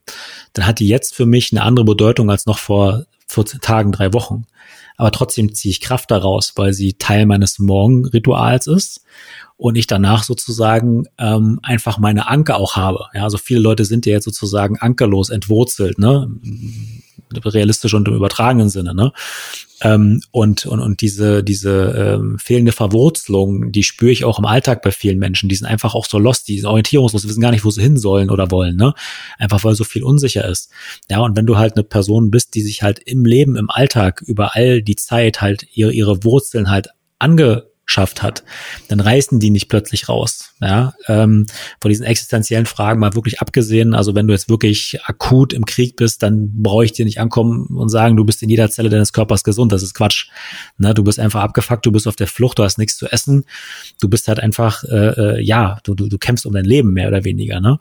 dann 0.53 0.67
hat 0.67 0.81
die 0.81 0.89
jetzt 0.89 1.15
für 1.15 1.25
mich 1.25 1.51
eine 1.51 1.63
andere 1.63 1.87
Bedeutung 1.87 2.31
als 2.31 2.45
noch 2.45 2.59
vor 2.59 3.07
14 3.29 3.63
Tagen, 3.63 3.93
drei 3.93 4.13
Wochen. 4.13 4.45
Aber 4.99 5.13
trotzdem 5.13 5.55
ziehe 5.55 5.71
ich 5.71 5.81
Kraft 5.81 6.11
daraus, 6.11 6.53
weil 6.57 6.75
sie 6.75 6.95
Teil 6.95 7.25
meines 7.25 7.59
Morgenrituals 7.59 8.67
ist 8.67 9.01
und 9.59 9.77
ich 9.77 9.89
danach 9.89 10.23
sozusagen 10.23 11.07
ähm, 11.19 11.59
einfach 11.63 11.99
meine 11.99 12.29
Anker 12.29 12.57
auch 12.57 12.77
habe. 12.77 13.07
Ja, 13.13 13.25
also 13.25 13.39
viele 13.39 13.61
Leute 13.61 13.85
sind 13.85 14.07
ja 14.07 14.13
jetzt 14.13 14.25
sozusagen 14.25 14.79
ankerlos 14.79 15.31
entwurzelt, 15.31 15.99
ne? 15.99 16.31
realistisch 17.45 17.93
und 17.93 18.09
im 18.09 18.15
übertragenen 18.15 18.71
Sinne, 18.71 18.95
ne? 18.95 19.13
Ähm, 19.81 20.23
und, 20.31 20.65
und, 20.65 20.81
und 20.81 21.01
diese, 21.03 21.45
diese 21.45 22.17
ähm, 22.19 22.39
fehlende 22.39 22.73
Verwurzelung, 22.73 23.71
die 23.71 23.83
spüre 23.83 24.11
ich 24.11 24.25
auch 24.25 24.39
im 24.39 24.47
Alltag 24.47 24.81
bei 24.81 24.91
vielen 24.91 25.19
Menschen. 25.19 25.49
Die 25.49 25.55
sind 25.55 25.67
einfach 25.67 25.95
auch 25.95 26.07
so 26.07 26.19
lost, 26.19 26.49
die 26.49 26.59
sind 26.59 26.69
orientierungslos, 26.69 27.23
die 27.23 27.29
wissen 27.29 27.41
gar 27.41 27.51
nicht, 27.51 27.65
wo 27.65 27.71
sie 27.71 27.83
hin 27.83 27.97
sollen 27.97 28.31
oder 28.31 28.51
wollen, 28.51 28.77
ne? 28.77 28.95
Einfach 29.39 29.63
weil 29.65 29.75
so 29.75 29.85
viel 29.85 30.05
unsicher 30.05 30.49
ist. 30.49 30.71
Ja, 31.11 31.21
und 31.21 31.37
wenn 31.37 31.47
du 31.47 31.59
halt 31.59 31.77
eine 31.77 31.85
Person 31.85 32.31
bist, 32.31 32.55
die 32.55 32.63
sich 32.63 32.83
halt 32.83 33.01
im 33.01 33.25
Leben, 33.25 33.57
im 33.57 33.71
Alltag 33.71 34.23
über 34.25 34.57
all 34.57 34.83
die 34.83 34.97
Zeit 34.97 35.41
halt 35.41 35.67
ihre, 35.75 35.93
ihre 35.93 36.25
Wurzeln 36.25 36.71
halt 36.71 36.89
ange 37.19 37.68
schafft 37.89 38.23
hat, 38.23 38.45
dann 38.89 39.01
reißen 39.01 39.41
die 39.41 39.49
nicht 39.49 39.69
plötzlich 39.69 40.09
raus. 40.09 40.53
Ja, 40.61 40.93
ähm, 41.07 41.47
von 41.81 41.89
diesen 41.89 42.05
existenziellen 42.05 42.67
Fragen 42.67 43.01
mal 43.01 43.15
wirklich 43.15 43.41
abgesehen. 43.41 43.95
Also 43.95 44.15
wenn 44.15 44.27
du 44.27 44.35
jetzt 44.35 44.51
wirklich 44.51 44.99
akut 45.05 45.55
im 45.55 45.65
Krieg 45.65 45.97
bist, 45.97 46.23
dann 46.23 46.63
brauche 46.63 46.85
ich 46.85 46.93
dir 46.93 47.07
nicht 47.07 47.19
ankommen 47.19 47.67
und 47.69 47.89
sagen, 47.89 48.17
du 48.17 48.25
bist 48.25 48.43
in 48.43 48.51
jeder 48.51 48.71
Zelle 48.71 48.91
deines 48.91 49.15
Körpers 49.15 49.43
gesund. 49.43 49.73
Das 49.73 49.83
ist 49.83 49.95
Quatsch. 49.95 50.29
Ne, 50.77 50.93
du 50.93 51.03
bist 51.03 51.19
einfach 51.19 51.41
abgefuckt, 51.41 51.87
du 51.87 51.93
bist 51.93 52.07
auf 52.07 52.17
der 52.17 52.27
Flucht, 52.27 52.59
du 52.59 52.63
hast 52.63 52.77
nichts 52.77 52.99
zu 52.99 53.07
essen. 53.07 53.45
Du 54.01 54.09
bist 54.09 54.29
halt 54.29 54.39
einfach, 54.39 54.85
äh, 54.85 55.39
äh, 55.39 55.43
ja, 55.43 55.79
du, 55.83 55.95
du, 55.95 56.09
du 56.09 56.19
kämpfst 56.19 56.45
um 56.45 56.53
dein 56.53 56.67
Leben 56.67 56.93
mehr 56.93 57.09
oder 57.09 57.25
weniger. 57.25 57.61
Ne? 57.61 57.79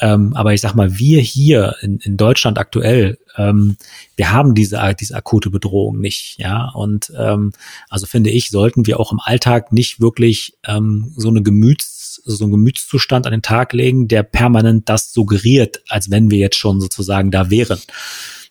Ähm, 0.00 0.34
aber 0.34 0.54
ich 0.54 0.60
sag 0.60 0.74
mal, 0.74 0.98
wir 0.98 1.20
hier 1.20 1.76
in, 1.82 1.98
in 1.98 2.16
Deutschland 2.16 2.58
aktuell, 2.58 3.18
ähm, 3.36 3.76
wir 4.16 4.32
haben 4.32 4.54
diese, 4.54 4.80
diese 4.98 5.14
akute 5.14 5.50
Bedrohung 5.50 6.00
nicht, 6.00 6.38
ja. 6.38 6.70
Und 6.74 7.12
ähm, 7.18 7.52
also 7.88 8.06
finde 8.06 8.30
ich, 8.30 8.48
sollten 8.48 8.86
wir 8.86 8.98
auch 8.98 9.12
im 9.12 9.20
Alltag 9.20 9.72
nicht 9.72 10.00
wirklich 10.00 10.58
ähm, 10.66 11.12
so 11.16 11.28
eine 11.28 11.42
Gemüts, 11.42 12.22
so 12.24 12.44
einen 12.44 12.52
Gemütszustand 12.52 13.26
an 13.26 13.32
den 13.32 13.42
Tag 13.42 13.72
legen, 13.72 14.08
der 14.08 14.22
permanent 14.22 14.88
das 14.88 15.12
suggeriert, 15.12 15.82
als 15.88 16.10
wenn 16.10 16.30
wir 16.30 16.38
jetzt 16.38 16.56
schon 16.56 16.80
sozusagen 16.80 17.30
da 17.30 17.50
wären. 17.50 17.78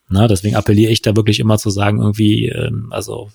Na, 0.07 0.27
deswegen 0.27 0.55
appelliere 0.55 0.91
ich 0.91 1.01
da 1.01 1.15
wirklich 1.15 1.39
immer 1.39 1.57
zu 1.57 1.69
sagen, 1.69 1.99
irgendwie, 1.99 2.49
ähm, 2.49 2.87
also 2.91 3.29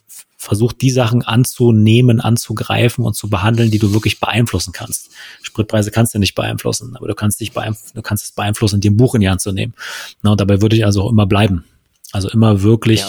versucht 0.44 0.80
die 0.82 0.90
Sachen 0.90 1.22
anzunehmen, 1.22 2.20
anzugreifen 2.20 3.04
und 3.04 3.14
zu 3.14 3.28
behandeln, 3.28 3.70
die 3.70 3.78
du 3.78 3.92
wirklich 3.92 4.20
beeinflussen 4.20 4.72
kannst. 4.72 5.10
Spritpreise 5.42 5.90
kannst 5.90 6.14
du 6.14 6.18
nicht 6.18 6.34
beeinflussen, 6.34 6.96
aber 6.96 7.08
du 7.08 7.14
kannst 7.14 7.40
dich 7.40 7.52
beeinflussen, 7.52 7.96
du 7.96 8.02
kannst 8.02 8.24
es 8.24 8.32
beeinflussen, 8.32 8.80
dir 8.80 8.90
ein 8.90 8.96
Buch 8.96 9.14
in 9.14 9.20
die 9.20 9.28
Hand 9.28 9.40
zu 9.40 9.52
nehmen. 9.52 9.74
Na, 10.22 10.32
und 10.32 10.40
dabei 10.40 10.60
würde 10.60 10.76
ich 10.76 10.84
also 10.84 11.02
auch 11.02 11.10
immer 11.10 11.26
bleiben. 11.26 11.64
Also 12.12 12.28
immer 12.28 12.62
wirklich, 12.62 13.00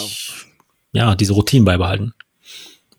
ja, 0.92 1.08
ja 1.08 1.14
diese 1.14 1.34
Routinen 1.34 1.64
beibehalten 1.64 2.14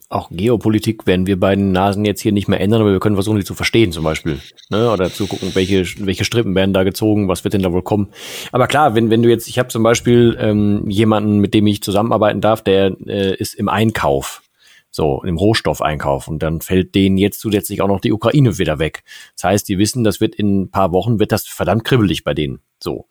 auch 0.09 0.29
Geopolitik 0.31 1.05
werden 1.05 1.27
wir 1.27 1.39
beiden 1.39 1.71
Nasen 1.71 2.05
jetzt 2.05 2.21
hier 2.21 2.31
nicht 2.31 2.47
mehr 2.47 2.61
ändern, 2.61 2.81
aber 2.81 2.91
wir 2.91 2.99
können 2.99 3.15
versuchen, 3.15 3.37
die 3.37 3.43
zu 3.43 3.55
verstehen 3.55 3.91
zum 3.91 4.05
Beispiel. 4.05 4.39
Ne? 4.69 4.89
Oder 4.89 5.11
zu 5.11 5.27
gucken, 5.27 5.53
welche, 5.53 5.85
welche 6.05 6.23
Strippen 6.23 6.55
werden 6.55 6.73
da 6.73 6.83
gezogen, 6.83 7.27
was 7.27 7.43
wird 7.43 7.53
denn 7.53 7.61
da 7.61 7.73
wohl 7.73 7.81
kommen. 7.81 8.09
Aber 8.53 8.67
klar, 8.67 8.95
wenn, 8.95 9.09
wenn 9.09 9.21
du 9.21 9.29
jetzt, 9.29 9.47
ich 9.49 9.59
habe 9.59 9.67
zum 9.67 9.83
Beispiel 9.83 10.37
ähm, 10.39 10.89
jemanden, 10.89 11.39
mit 11.39 11.53
dem 11.53 11.67
ich 11.67 11.83
zusammenarbeiten 11.83 12.39
darf, 12.39 12.61
der 12.61 12.95
äh, 13.05 13.35
ist 13.35 13.53
im 13.55 13.67
Einkauf. 13.67 14.43
So, 14.89 15.21
im 15.23 15.37
Rohstoffeinkauf. 15.37 16.27
Und 16.27 16.41
dann 16.41 16.61
fällt 16.61 16.95
denen 16.95 17.17
jetzt 17.17 17.41
zusätzlich 17.41 17.81
auch 17.81 17.87
noch 17.87 17.99
die 17.99 18.13
Ukraine 18.13 18.57
wieder 18.57 18.79
weg. 18.79 19.03
Das 19.35 19.43
heißt, 19.43 19.67
die 19.67 19.77
wissen, 19.77 20.03
das 20.03 20.21
wird 20.21 20.33
in 20.35 20.61
ein 20.61 20.71
paar 20.71 20.91
Wochen, 20.93 21.19
wird 21.19 21.33
das 21.33 21.45
verdammt 21.45 21.83
kribbelig 21.83 22.23
bei 22.23 22.33
denen. 22.33 22.61
So. 22.79 23.07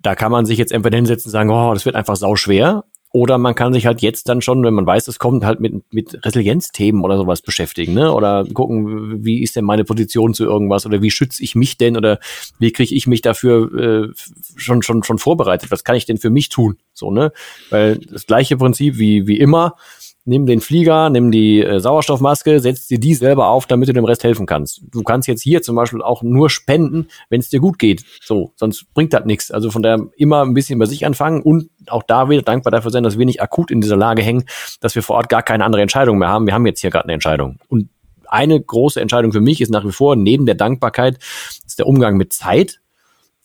Da 0.00 0.16
kann 0.16 0.32
man 0.32 0.46
sich 0.46 0.58
jetzt 0.58 0.72
entweder 0.72 0.96
hinsetzen 0.96 1.28
und 1.28 1.32
sagen, 1.32 1.50
oh, 1.50 1.74
das 1.74 1.84
wird 1.84 1.94
einfach 1.94 2.16
sau 2.16 2.34
schwer. 2.34 2.84
Oder 3.14 3.36
man 3.36 3.54
kann 3.54 3.74
sich 3.74 3.84
halt 3.84 4.00
jetzt 4.00 4.28
dann 4.30 4.40
schon, 4.40 4.64
wenn 4.64 4.72
man 4.72 4.86
weiß, 4.86 5.06
es 5.06 5.18
kommt, 5.18 5.44
halt 5.44 5.60
mit, 5.60 5.92
mit 5.92 6.24
Resilienzthemen 6.24 7.02
oder 7.02 7.18
sowas 7.18 7.42
beschäftigen, 7.42 7.92
ne? 7.92 8.10
Oder 8.10 8.46
gucken, 8.54 9.22
wie 9.22 9.42
ist 9.42 9.54
denn 9.54 9.66
meine 9.66 9.84
Position 9.84 10.32
zu 10.32 10.44
irgendwas 10.44 10.86
oder 10.86 11.02
wie 11.02 11.10
schütze 11.10 11.42
ich 11.42 11.54
mich 11.54 11.76
denn 11.76 11.98
oder 11.98 12.18
wie 12.58 12.72
kriege 12.72 12.94
ich 12.94 13.06
mich 13.06 13.20
dafür 13.20 14.08
äh, 14.08 14.12
schon, 14.56 14.80
schon, 14.80 15.02
schon 15.02 15.18
vorbereitet? 15.18 15.70
Was 15.70 15.84
kann 15.84 15.96
ich 15.96 16.06
denn 16.06 16.16
für 16.16 16.30
mich 16.30 16.48
tun? 16.48 16.78
So, 16.94 17.10
ne? 17.10 17.32
Weil 17.68 17.98
das 17.98 18.26
gleiche 18.26 18.56
Prinzip 18.56 18.96
wie, 18.96 19.26
wie 19.26 19.38
immer, 19.38 19.76
nimm 20.24 20.46
den 20.46 20.60
Flieger, 20.60 21.10
nimm 21.10 21.30
die 21.30 21.62
äh, 21.62 21.80
Sauerstoffmaske, 21.80 22.60
setz 22.60 22.86
dir 22.86 23.00
die 23.00 23.14
selber 23.14 23.48
auf, 23.48 23.66
damit 23.66 23.88
du 23.88 23.92
dem 23.92 24.04
Rest 24.04 24.24
helfen 24.24 24.46
kannst. 24.46 24.82
Du 24.90 25.02
kannst 25.02 25.28
jetzt 25.28 25.42
hier 25.42 25.62
zum 25.62 25.76
Beispiel 25.76 26.02
auch 26.02 26.22
nur 26.22 26.50
spenden, 26.50 27.08
wenn 27.28 27.40
es 27.40 27.48
dir 27.48 27.60
gut 27.60 27.78
geht. 27.78 28.04
So, 28.22 28.52
sonst 28.56 28.92
bringt 28.94 29.12
das 29.12 29.24
nichts. 29.24 29.50
Also 29.50 29.70
von 29.70 29.82
daher 29.82 30.06
immer 30.16 30.42
ein 30.42 30.54
bisschen 30.54 30.78
bei 30.78 30.86
sich 30.86 31.04
anfangen 31.06 31.42
und 31.42 31.70
auch 31.88 32.02
da 32.02 32.28
wieder 32.28 32.42
dankbar 32.42 32.70
dafür 32.70 32.90
sein, 32.90 33.02
dass 33.02 33.18
wir 33.18 33.26
nicht 33.26 33.42
akut 33.42 33.70
in 33.70 33.80
dieser 33.80 33.96
Lage 33.96 34.22
hängen, 34.22 34.44
dass 34.80 34.94
wir 34.94 35.02
vor 35.02 35.16
Ort 35.16 35.28
gar 35.28 35.42
keine 35.42 35.64
andere 35.64 35.82
Entscheidung 35.82 36.18
mehr 36.18 36.28
haben. 36.28 36.46
Wir 36.46 36.54
haben 36.54 36.66
jetzt 36.66 36.80
hier 36.80 36.90
gerade 36.90 37.04
eine 37.04 37.14
Entscheidung. 37.14 37.58
Und 37.68 37.88
eine 38.28 38.60
große 38.60 39.00
Entscheidung 39.00 39.32
für 39.32 39.40
mich 39.40 39.60
ist 39.60 39.70
nach 39.70 39.84
wie 39.84 39.92
vor, 39.92 40.16
neben 40.16 40.46
der 40.46 40.54
Dankbarkeit, 40.54 41.18
ist 41.66 41.78
der 41.78 41.86
Umgang 41.86 42.16
mit 42.16 42.32
Zeit. 42.32 42.81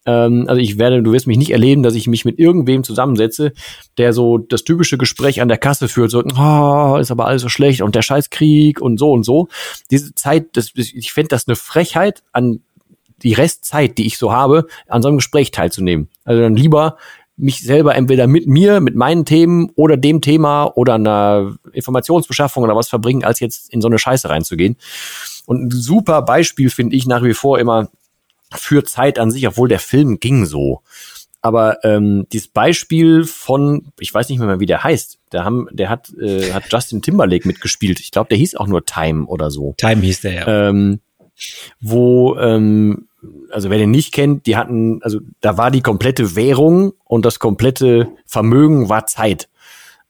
Ähm, 0.08 0.46
also 0.48 0.60
ich 0.60 0.80
werde, 0.80 1.04
du 1.04 1.12
wirst 1.12 1.28
mich 1.28 1.38
nicht 1.38 1.52
erleben, 1.52 1.84
dass 1.84 1.94
ich 1.94 2.08
mich 2.08 2.26
mit 2.26 2.40
irgendwem 2.40 2.84
zusammensetze, 2.84 3.52
der 3.98 4.14
so 4.14 4.40
das 4.40 4.64
typische 4.64 4.98
Gespräch 4.98 5.42
an 5.42 5.50
der 5.50 5.58
Kasse 5.58 5.88
führt, 5.88 6.10
so, 6.10 6.24
oh, 6.24 6.98
ist 6.98 7.12
aber 7.12 7.28
alles 7.28 7.44
so 7.44 7.50
schlecht 7.50 7.82
und 7.82 7.94
der 7.94 8.02
Scheißkrieg 8.02 8.82
und 8.82 8.98
so 8.98 9.12
und 9.12 9.24
so. 9.24 9.50
Diese 9.92 10.16
Zeit, 10.16 10.48
das, 10.54 10.72
ich 10.74 11.14
fände 11.14 11.28
das 11.28 11.48
eine 11.48 11.56
Frechheit 11.56 12.24
an 12.32 12.62
die 13.22 13.34
Restzeit, 13.34 13.98
die 13.98 14.08
ich 14.08 14.18
so 14.18 14.32
habe, 14.32 14.68
an 14.88 15.02
so 15.02 15.10
einem 15.10 15.18
Gespräch 15.18 15.52
teilzunehmen. 15.52 16.08
Also 16.24 16.42
dann 16.42 16.56
lieber 16.56 16.98
mich 17.36 17.62
selber 17.62 17.96
entweder 17.96 18.26
mit 18.26 18.48
mir, 18.48 18.80
mit 18.80 18.96
meinen 18.96 19.26
Themen 19.26 19.70
oder 19.76 19.98
dem 19.98 20.22
Thema 20.22 20.66
oder 20.76 20.96
einer 20.96 21.56
Informationsbeschaffung 21.72 22.64
oder 22.64 22.76
was 22.76 22.90
verbringen, 22.90 23.24
als 23.24 23.40
jetzt 23.40 23.72
in 23.72 23.82
so 23.82 23.88
eine 23.88 24.00
Scheiße 24.00 24.30
reinzugehen. 24.30 24.78
Und 25.46 25.66
ein 25.66 25.72
super 25.72 26.24
Beispiel 26.24 26.70
finde 26.70 26.96
ich 26.96 27.06
nach 27.06 27.24
wie 27.24 27.36
vor 27.36 27.60
immer, 27.60 27.90
für 28.54 28.84
Zeit 28.84 29.20
an 29.20 29.32
sich, 29.32 29.48
obwohl 29.48 29.68
der 29.68 29.80
Film 29.80 30.20
ging 30.20 30.46
so. 30.46 30.82
Aber 31.42 31.78
ähm, 31.84 32.28
dieses 32.34 32.48
Beispiel 32.48 33.24
von, 33.24 33.92
ich 34.00 34.14
weiß 34.14 34.30
nicht 34.30 34.40
mehr, 34.40 34.60
wie 34.60 34.66
der 34.66 34.84
heißt, 34.84 35.20
der, 35.32 35.46
haben, 35.46 35.68
der 35.72 35.90
hat, 35.90 36.12
äh, 36.20 36.52
hat 36.52 36.72
Justin 36.72 37.02
Timberlake 37.02 37.48
mitgespielt. 37.48 38.00
Ich 38.00 38.12
glaube, 38.12 38.30
der 38.30 38.38
hieß 38.38 38.56
auch 38.56 38.68
nur 38.68 38.86
Time 38.86 39.26
oder 39.28 39.52
so. 39.52 39.76
Time 39.78 40.02
hieß 40.02 40.22
der, 40.22 40.34
ja. 40.34 40.70
Ähm, 40.70 41.00
wo, 41.80 42.36
ähm, 42.38 43.08
also 43.52 43.70
wer 43.70 43.78
den 43.78 43.92
nicht 43.92 44.14
kennt, 44.14 44.46
die 44.46 44.58
hatten, 44.58 45.02
also 45.04 45.20
da 45.42 45.58
war 45.58 45.72
die 45.72 45.82
komplette 45.82 46.36
Währung 46.36 46.94
und 47.04 47.26
das 47.26 47.40
komplette 47.40 48.10
Vermögen 48.26 48.90
war 48.90 49.06
Zeit. 49.06 49.48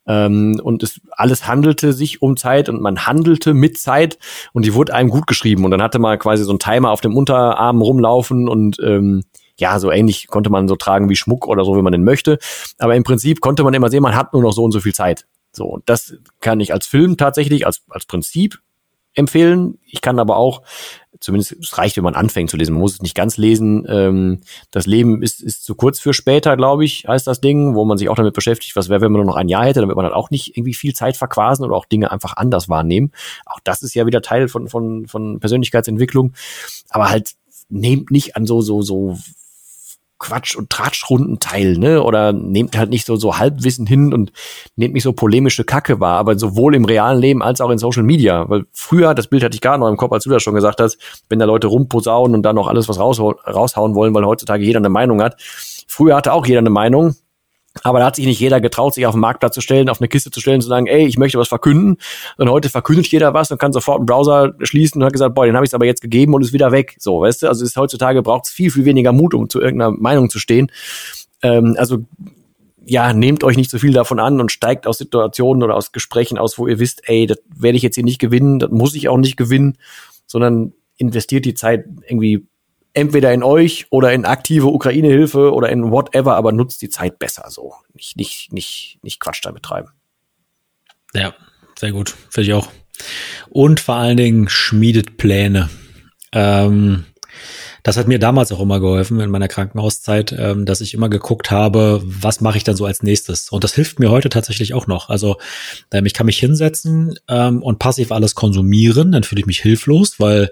Ähm, 0.08 0.60
und 0.64 0.84
es 0.84 1.02
alles 1.12 1.48
handelte 1.48 1.94
sich 1.94 2.22
um 2.22 2.38
Zeit 2.38 2.70
und 2.70 2.82
man 2.82 3.06
handelte 3.06 3.54
mit 3.54 3.78
Zeit 3.78 4.18
und 4.54 4.66
die 4.66 4.74
wurde 4.74 4.94
einem 4.94 5.10
gut 5.10 5.28
geschrieben. 5.28 5.66
Und 5.66 5.72
dann 5.72 5.82
hatte 5.82 6.00
man 6.00 6.18
quasi 6.18 6.44
so 6.44 6.52
einen 6.52 6.60
Timer 6.60 6.92
auf 6.92 7.02
dem 7.02 7.16
Unterarm 7.16 7.82
rumlaufen 7.82 8.48
und 8.48 8.78
ähm, 8.84 9.24
ja, 9.60 9.80
so 9.80 9.92
ähnlich 9.92 10.28
konnte 10.28 10.50
man 10.50 10.68
so 10.68 10.76
tragen 10.76 11.10
wie 11.10 11.16
Schmuck 11.16 11.48
oder 11.48 11.66
so, 11.66 11.76
wenn 11.76 11.84
man 11.84 11.92
den 11.92 12.04
möchte. 12.04 12.38
Aber 12.78 12.96
im 12.96 13.04
Prinzip 13.04 13.42
konnte 13.42 13.64
man 13.64 13.74
immer 13.74 13.90
sehen, 13.90 14.04
man 14.04 14.16
hat 14.16 14.34
nur 14.34 14.42
noch 14.42 14.54
so 14.54 14.64
und 14.64 14.72
so 14.72 14.80
viel 14.80 14.94
Zeit. 14.94 15.26
So, 15.52 15.66
und 15.66 15.90
das 15.90 16.16
kann 16.40 16.60
ich 16.60 16.74
als 16.74 16.86
Film 16.86 17.18
tatsächlich, 17.18 17.66
als, 17.66 17.82
als 17.90 18.06
Prinzip 18.06 18.60
empfehlen. 19.16 19.80
Ich 19.86 20.02
kann 20.02 20.20
aber 20.20 20.38
auch, 20.38 20.62
zumindest 21.20 21.54
es 21.54 21.78
reicht, 21.78 21.98
wenn 21.98 22.04
man 22.04 22.16
anfängt 22.16 22.50
zu 22.50 22.58
lesen. 22.58 22.74
Man 22.74 22.82
muss 22.82 22.94
es 22.94 23.02
nicht 23.02 23.16
ganz 23.16 23.38
lesen. 23.38 23.86
Ähm, 23.90 24.42
das 24.72 24.86
Leben 24.86 25.22
ist, 25.22 25.42
ist 25.42 25.64
zu 25.64 25.76
kurz 25.76 26.00
für 26.00 26.14
später, 26.14 26.58
glaube 26.58 26.86
ich, 26.86 27.06
heißt 27.08 27.28
das 27.28 27.42
Ding, 27.42 27.76
wo 27.76 27.86
man 27.86 27.98
sich 27.98 28.10
auch 28.10 28.16
damit 28.16 28.34
beschäftigt, 28.34 28.76
was 28.76 28.90
wäre, 28.90 29.02
wenn 29.02 29.12
man 29.12 29.22
nur 29.22 29.32
noch 29.32 29.36
ein 29.36 29.50
Jahr 29.50 29.66
hätte, 29.66 29.82
damit 29.82 29.96
man 29.96 30.06
dann 30.06 30.14
auch 30.14 30.30
nicht 30.30 30.58
irgendwie 30.58 30.74
viel 30.74 30.94
Zeit 30.94 31.18
verquasen 31.18 31.66
oder 31.66 31.76
auch 31.76 31.86
Dinge 31.86 32.12
einfach 32.12 32.38
anders 32.38 32.70
wahrnehmen. 32.70 33.12
Auch 33.46 33.60
das 33.64 33.82
ist 33.82 33.94
ja 33.94 34.06
wieder 34.06 34.22
Teil 34.22 34.48
von, 34.48 34.68
von, 34.68 35.08
von 35.08 35.40
Persönlichkeitsentwicklung. 35.40 36.34
Aber 36.90 37.10
halt 37.10 37.32
nehmt 37.70 38.12
nicht 38.12 38.36
an 38.36 38.46
so, 38.46 38.62
so, 38.62 38.82
so 38.82 39.18
Quatsch- 40.20 40.56
und 40.56 40.70
Tratschrunden 40.70 41.40
teil, 41.40 41.78
ne? 41.78 42.02
Oder 42.02 42.34
nehmt 42.34 42.78
halt 42.78 42.90
nicht 42.90 43.06
so, 43.06 43.16
so 43.16 43.38
Halbwissen 43.38 43.86
hin 43.86 44.14
und 44.14 44.32
nehmt 44.76 44.94
nicht 44.94 45.04
so 45.04 45.14
polemische 45.14 45.64
Kacke 45.64 46.00
wahr, 46.00 46.18
aber 46.18 46.38
sowohl 46.38 46.76
im 46.76 46.86
realen 46.86 47.20
Leben 47.20 47.44
als 47.44 47.62
auch 47.62 47.70
in 47.70 47.78
Social 47.78 48.04
Media. 48.04 48.50
Weil 48.50 48.66
früher, 48.74 49.14
das 49.14 49.28
Bild 49.28 49.44
hatte 49.44 49.56
ich 49.56 49.62
gerade 49.62 49.80
noch 49.80 49.90
im 49.90 49.98
Kopf, 49.98 50.12
als 50.12 50.24
du 50.24 50.30
das 50.30 50.42
schon 50.44 50.56
gesagt 50.56 50.82
hast, 50.82 50.98
wenn 51.30 51.40
da 51.40 51.46
Leute 51.46 51.68
rumposaunen 51.68 52.36
und 52.36 52.44
dann 52.44 52.56
noch 52.56 52.68
alles 52.68 52.90
was 52.90 53.00
raushauen 53.00 53.96
wollen, 53.96 54.14
weil 54.14 54.26
heutzutage 54.26 54.64
jeder 54.64 54.80
eine 54.80 54.90
Meinung 54.90 55.22
hat. 55.22 55.40
Früher 55.88 56.16
hatte 56.16 56.34
auch 56.34 56.46
jeder 56.46 56.60
eine 56.60 56.70
Meinung, 56.70 57.16
aber 57.84 58.00
da 58.00 58.06
hat 58.06 58.16
sich 58.16 58.26
nicht 58.26 58.40
jeder 58.40 58.62
getraut, 58.62 58.94
sich 58.94 59.06
auf 59.06 59.14
den 59.16 59.22
Marktplatz 59.22 59.56
zu 59.56 59.62
stellen, 59.62 59.90
auf 59.90 60.00
eine 60.00 60.08
Kiste 60.08 60.32
zu 60.32 60.40
stellen, 60.40 60.62
zu 60.62 60.68
sagen, 60.68 60.88
ey, 60.88 61.06
ich 61.06 61.18
möchte 61.18 61.38
was 61.38 61.48
verkünden. 61.48 61.98
Und 62.38 62.50
heute 62.50 62.70
verkündet 62.70 63.08
jeder 63.08 63.34
was 63.34 63.52
und 63.52 63.58
kann 63.58 63.74
sofort 63.74 63.98
einen 63.98 64.06
Browser 64.06 64.54
schließen 64.62 65.02
und 65.02 65.06
hat 65.06 65.14
gesagt, 65.14 65.36
boah, 65.36 65.46
den 65.46 65.56
habe 65.56 65.66
ich 65.66 65.74
aber 65.74 65.86
jetzt 65.86 66.02
gegeben 66.02 66.34
und 66.34 66.42
ist 66.42 66.54
wieder 66.54 66.72
weg. 66.72 66.96
So, 67.00 67.22
weißt 67.22 67.44
du? 67.44 67.48
Also 67.48 67.66
ist 67.66 67.78
heutzutage 67.78 68.22
braucht 68.22 68.46
es 68.46 68.52
viel, 68.52 68.72
viel 68.72 68.86
weniger 68.86 69.12
Mut, 69.12 69.34
um 69.34 69.50
zu 69.50 69.62
irgendeiner 69.62 69.92
Meinung 69.92 70.30
zu 70.30 70.40
stehen. 70.40 70.72
Ähm, 71.42 71.76
also 71.78 72.00
ja, 72.86 73.12
nehmt 73.12 73.44
euch 73.44 73.58
nicht 73.58 73.70
so 73.70 73.80
viel 73.80 73.92
davon 73.92 74.20
an 74.20 74.40
und 74.40 74.52
steigt 74.52 74.88
aus 74.88 74.98
Situationen 74.98 75.62
oder 75.62 75.76
aus 75.76 75.92
Gesprächen 75.92 76.38
aus, 76.38 76.58
wo 76.58 76.68
ihr 76.68 76.80
wisst, 76.80 77.02
ey, 77.10 77.26
das 77.26 77.38
werde 77.54 77.76
ich 77.76 77.84
jetzt 77.84 77.96
hier 77.96 78.06
nicht 78.06 78.20
gewinnen, 78.20 78.60
das 78.60 78.72
muss 78.72 78.96
ich 78.96 79.10
auch 79.10 79.18
nicht 79.18 79.36
gewinnen, 79.36 79.78
sondern 80.26 80.74
investiert 80.96 81.44
die 81.44 81.54
Zeit 81.54 81.86
irgendwie 82.08 82.48
entweder 82.98 83.32
in 83.32 83.44
euch 83.44 83.86
oder 83.92 84.12
in 84.12 84.26
aktive 84.26 84.68
Ukraine-Hilfe 84.68 85.54
oder 85.54 85.70
in 85.70 85.92
whatever, 85.92 86.36
aber 86.36 86.52
nutzt 86.52 86.82
die 86.82 86.90
Zeit 86.90 87.20
besser 87.20 87.46
so. 87.50 87.76
Nicht, 87.94 88.18
nicht, 88.18 88.52
nicht, 88.52 89.00
nicht 89.04 89.20
Quatsch 89.20 89.42
damit 89.44 89.64
treiben. 89.64 89.90
Ja, 91.14 91.34
sehr 91.78 91.92
gut. 91.92 92.16
Finde 92.30 92.50
ich 92.50 92.54
auch. 92.54 92.70
Und 93.50 93.80
vor 93.80 93.96
allen 93.96 94.18
Dingen 94.18 94.50
schmiedet 94.50 95.18
Pläne. 95.18 95.70
Ähm, 96.32 97.06
das 97.84 97.98
hat 97.98 98.08
mir 98.08 98.20
damals 98.20 98.52
auch 98.52 98.60
immer 98.60 98.80
geholfen 98.80 99.20
in 99.20 99.30
meiner 99.30 99.48
Krankenhauszeit, 99.48 100.36
ähm, 100.38 100.66
dass 100.66 100.82
ich 100.82 100.96
immer 100.96 101.08
geguckt 101.08 101.52
habe, 101.52 102.02
was 102.04 102.42
mache 102.42 102.58
ich 102.58 102.64
dann 102.64 102.76
so 102.76 102.86
als 102.86 103.04
nächstes. 103.04 103.50
Und 103.50 103.64
das 103.64 103.76
hilft 103.76 104.00
mir 104.00 104.10
heute 104.10 104.30
tatsächlich 104.30 104.74
auch 104.74 104.88
noch. 104.88 105.10
Also 105.10 105.38
ähm, 105.92 106.08
ich 106.08 106.16
kann 106.16 106.26
mich 106.26 106.40
hinsetzen 106.40 107.18
ähm, 107.30 107.62
und 107.62 107.78
passiv 107.78 108.12
alles 108.12 108.34
konsumieren, 108.34 109.12
dann 109.12 109.24
fühle 109.24 109.42
ich 109.42 109.46
mich 109.46 109.60
hilflos, 109.60 110.20
weil 110.20 110.50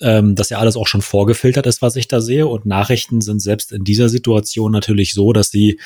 ähm, 0.00 0.34
dass 0.34 0.50
ja 0.50 0.58
alles 0.58 0.76
auch 0.76 0.86
schon 0.86 1.02
vorgefiltert 1.02 1.66
ist, 1.66 1.82
was 1.82 1.96
ich 1.96 2.08
da 2.08 2.20
sehe. 2.20 2.46
Und 2.46 2.66
Nachrichten 2.66 3.20
sind 3.20 3.40
selbst 3.40 3.72
in 3.72 3.84
dieser 3.84 4.08
Situation 4.08 4.72
natürlich 4.72 5.14
so, 5.14 5.32
dass 5.32 5.50
sie 5.50 5.78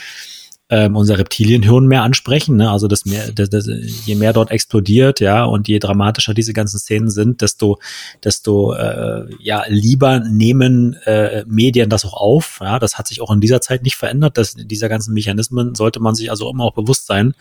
ähm, 0.70 0.96
unser 0.96 1.18
Reptilienhirn 1.18 1.86
mehr 1.86 2.02
ansprechen. 2.02 2.56
Ne? 2.56 2.70
Also 2.70 2.88
das 2.88 3.04
mehr, 3.04 3.30
das, 3.32 3.50
das, 3.50 3.68
je 4.06 4.14
mehr 4.14 4.32
dort 4.32 4.50
explodiert, 4.50 5.20
ja, 5.20 5.44
und 5.44 5.68
je 5.68 5.78
dramatischer 5.78 6.32
diese 6.32 6.54
ganzen 6.54 6.78
Szenen 6.78 7.10
sind, 7.10 7.42
desto, 7.42 7.78
desto 8.24 8.72
äh, 8.72 9.26
ja 9.40 9.64
lieber 9.68 10.20
nehmen 10.20 10.94
äh, 11.04 11.44
Medien 11.46 11.90
das 11.90 12.04
auch 12.04 12.14
auf. 12.14 12.60
Ja, 12.62 12.78
das 12.78 12.96
hat 12.96 13.08
sich 13.08 13.20
auch 13.20 13.30
in 13.30 13.40
dieser 13.40 13.60
Zeit 13.60 13.82
nicht 13.82 13.96
verändert. 13.96 14.38
Dass 14.38 14.54
dieser 14.54 14.88
ganzen 14.88 15.12
Mechanismen 15.12 15.74
sollte 15.74 16.00
man 16.00 16.14
sich 16.14 16.30
also 16.30 16.50
immer 16.50 16.64
auch 16.64 16.74
bewusst 16.74 17.06
sein. 17.06 17.34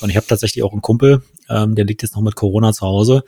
Und 0.00 0.08
ich 0.08 0.16
habe 0.16 0.26
tatsächlich 0.26 0.64
auch 0.64 0.72
einen 0.72 0.82
Kumpel, 0.82 1.22
ähm, 1.52 1.74
der 1.74 1.84
liegt 1.84 2.02
jetzt 2.02 2.16
noch 2.16 2.22
mit 2.22 2.34
Corona 2.34 2.72
zu 2.72 2.86
Hause, 2.86 3.24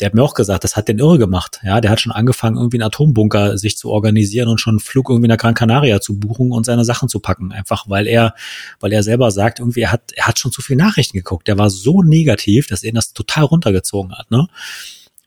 der 0.00 0.06
hat 0.06 0.14
mir 0.14 0.22
auch 0.22 0.34
gesagt, 0.34 0.64
das 0.64 0.76
hat 0.76 0.88
den 0.88 0.98
irre 0.98 1.18
gemacht. 1.18 1.60
Ja, 1.62 1.80
der 1.80 1.90
hat 1.90 2.00
schon 2.00 2.12
angefangen, 2.12 2.56
irgendwie 2.56 2.78
einen 2.78 2.86
Atombunker 2.88 3.58
sich 3.58 3.76
zu 3.76 3.90
organisieren 3.90 4.48
und 4.48 4.60
schon 4.60 4.72
einen 4.72 4.80
Flug 4.80 5.10
irgendwie 5.10 5.28
nach 5.28 5.36
Gran 5.36 5.54
Canaria 5.54 6.00
zu 6.00 6.18
buchen 6.18 6.52
und 6.52 6.64
seine 6.64 6.84
Sachen 6.84 7.08
zu 7.08 7.20
packen. 7.20 7.52
Einfach 7.52 7.88
weil 7.88 8.06
er, 8.06 8.34
weil 8.80 8.92
er 8.92 9.02
selber 9.02 9.30
sagt, 9.30 9.58
irgendwie, 9.58 9.82
er 9.82 9.92
hat, 9.92 10.12
er 10.14 10.26
hat 10.26 10.38
schon 10.38 10.52
zu 10.52 10.62
viel 10.62 10.76
Nachrichten 10.76 11.16
geguckt. 11.16 11.48
Der 11.48 11.58
war 11.58 11.70
so 11.70 12.02
negativ, 12.02 12.66
dass 12.68 12.82
er 12.82 12.90
ihn 12.90 12.94
das 12.94 13.12
total 13.12 13.44
runtergezogen 13.44 14.16
hat, 14.16 14.30
ne? 14.30 14.48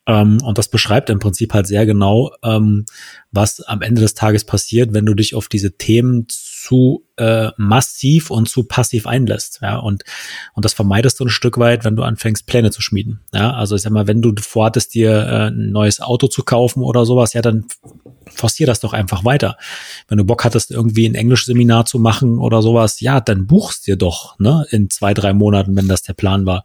Ähm, 0.09 0.39
und 0.43 0.57
das 0.57 0.69
beschreibt 0.69 1.09
im 1.11 1.19
Prinzip 1.19 1.53
halt 1.53 1.67
sehr 1.67 1.85
genau, 1.85 2.31
ähm, 2.43 2.85
was 3.31 3.61
am 3.61 3.81
Ende 3.81 4.01
des 4.01 4.15
Tages 4.15 4.43
passiert, 4.43 4.93
wenn 4.93 5.05
du 5.05 5.13
dich 5.13 5.35
auf 5.35 5.47
diese 5.47 5.73
Themen 5.73 6.25
zu 6.27 7.05
äh, 7.17 7.49
massiv 7.57 8.31
und 8.31 8.49
zu 8.49 8.63
passiv 8.63 9.05
einlässt. 9.05 9.59
Ja, 9.61 9.77
und, 9.77 10.03
und 10.53 10.65
das 10.65 10.73
vermeidest 10.73 11.19
du 11.19 11.25
ein 11.25 11.29
Stück 11.29 11.57
weit, 11.57 11.83
wenn 11.85 11.95
du 11.95 12.03
anfängst, 12.03 12.47
Pläne 12.47 12.71
zu 12.71 12.81
schmieden. 12.81 13.21
Ja, 13.33 13.53
also 13.53 13.75
ich 13.75 13.81
sag 13.81 13.91
mal, 13.91 14.07
wenn 14.07 14.21
du 14.21 14.33
vorhattest, 14.39 14.93
dir 14.93 15.11
äh, 15.11 15.47
ein 15.47 15.71
neues 15.71 15.99
Auto 16.01 16.27
zu 16.27 16.43
kaufen 16.43 16.81
oder 16.81 17.05
sowas, 17.05 17.33
ja, 17.33 17.41
dann 17.41 17.65
forcier 18.33 18.67
das 18.67 18.79
doch 18.79 18.93
einfach 18.93 19.25
weiter. 19.25 19.57
Wenn 20.07 20.17
du 20.17 20.23
Bock 20.23 20.43
hattest, 20.45 20.71
irgendwie 20.71 21.07
ein 21.07 21.15
Englischseminar 21.15 21.85
zu 21.85 21.99
machen 21.99 22.39
oder 22.39 22.61
sowas, 22.61 23.01
ja, 23.01 23.19
dann 23.19 23.47
buchst 23.47 23.87
dir 23.87 23.95
doch, 23.95 24.37
ne, 24.39 24.65
in 24.69 24.89
zwei, 24.89 25.13
drei 25.13 25.33
Monaten, 25.33 25.75
wenn 25.75 25.87
das 25.87 26.03
der 26.03 26.13
Plan 26.13 26.45
war. 26.45 26.63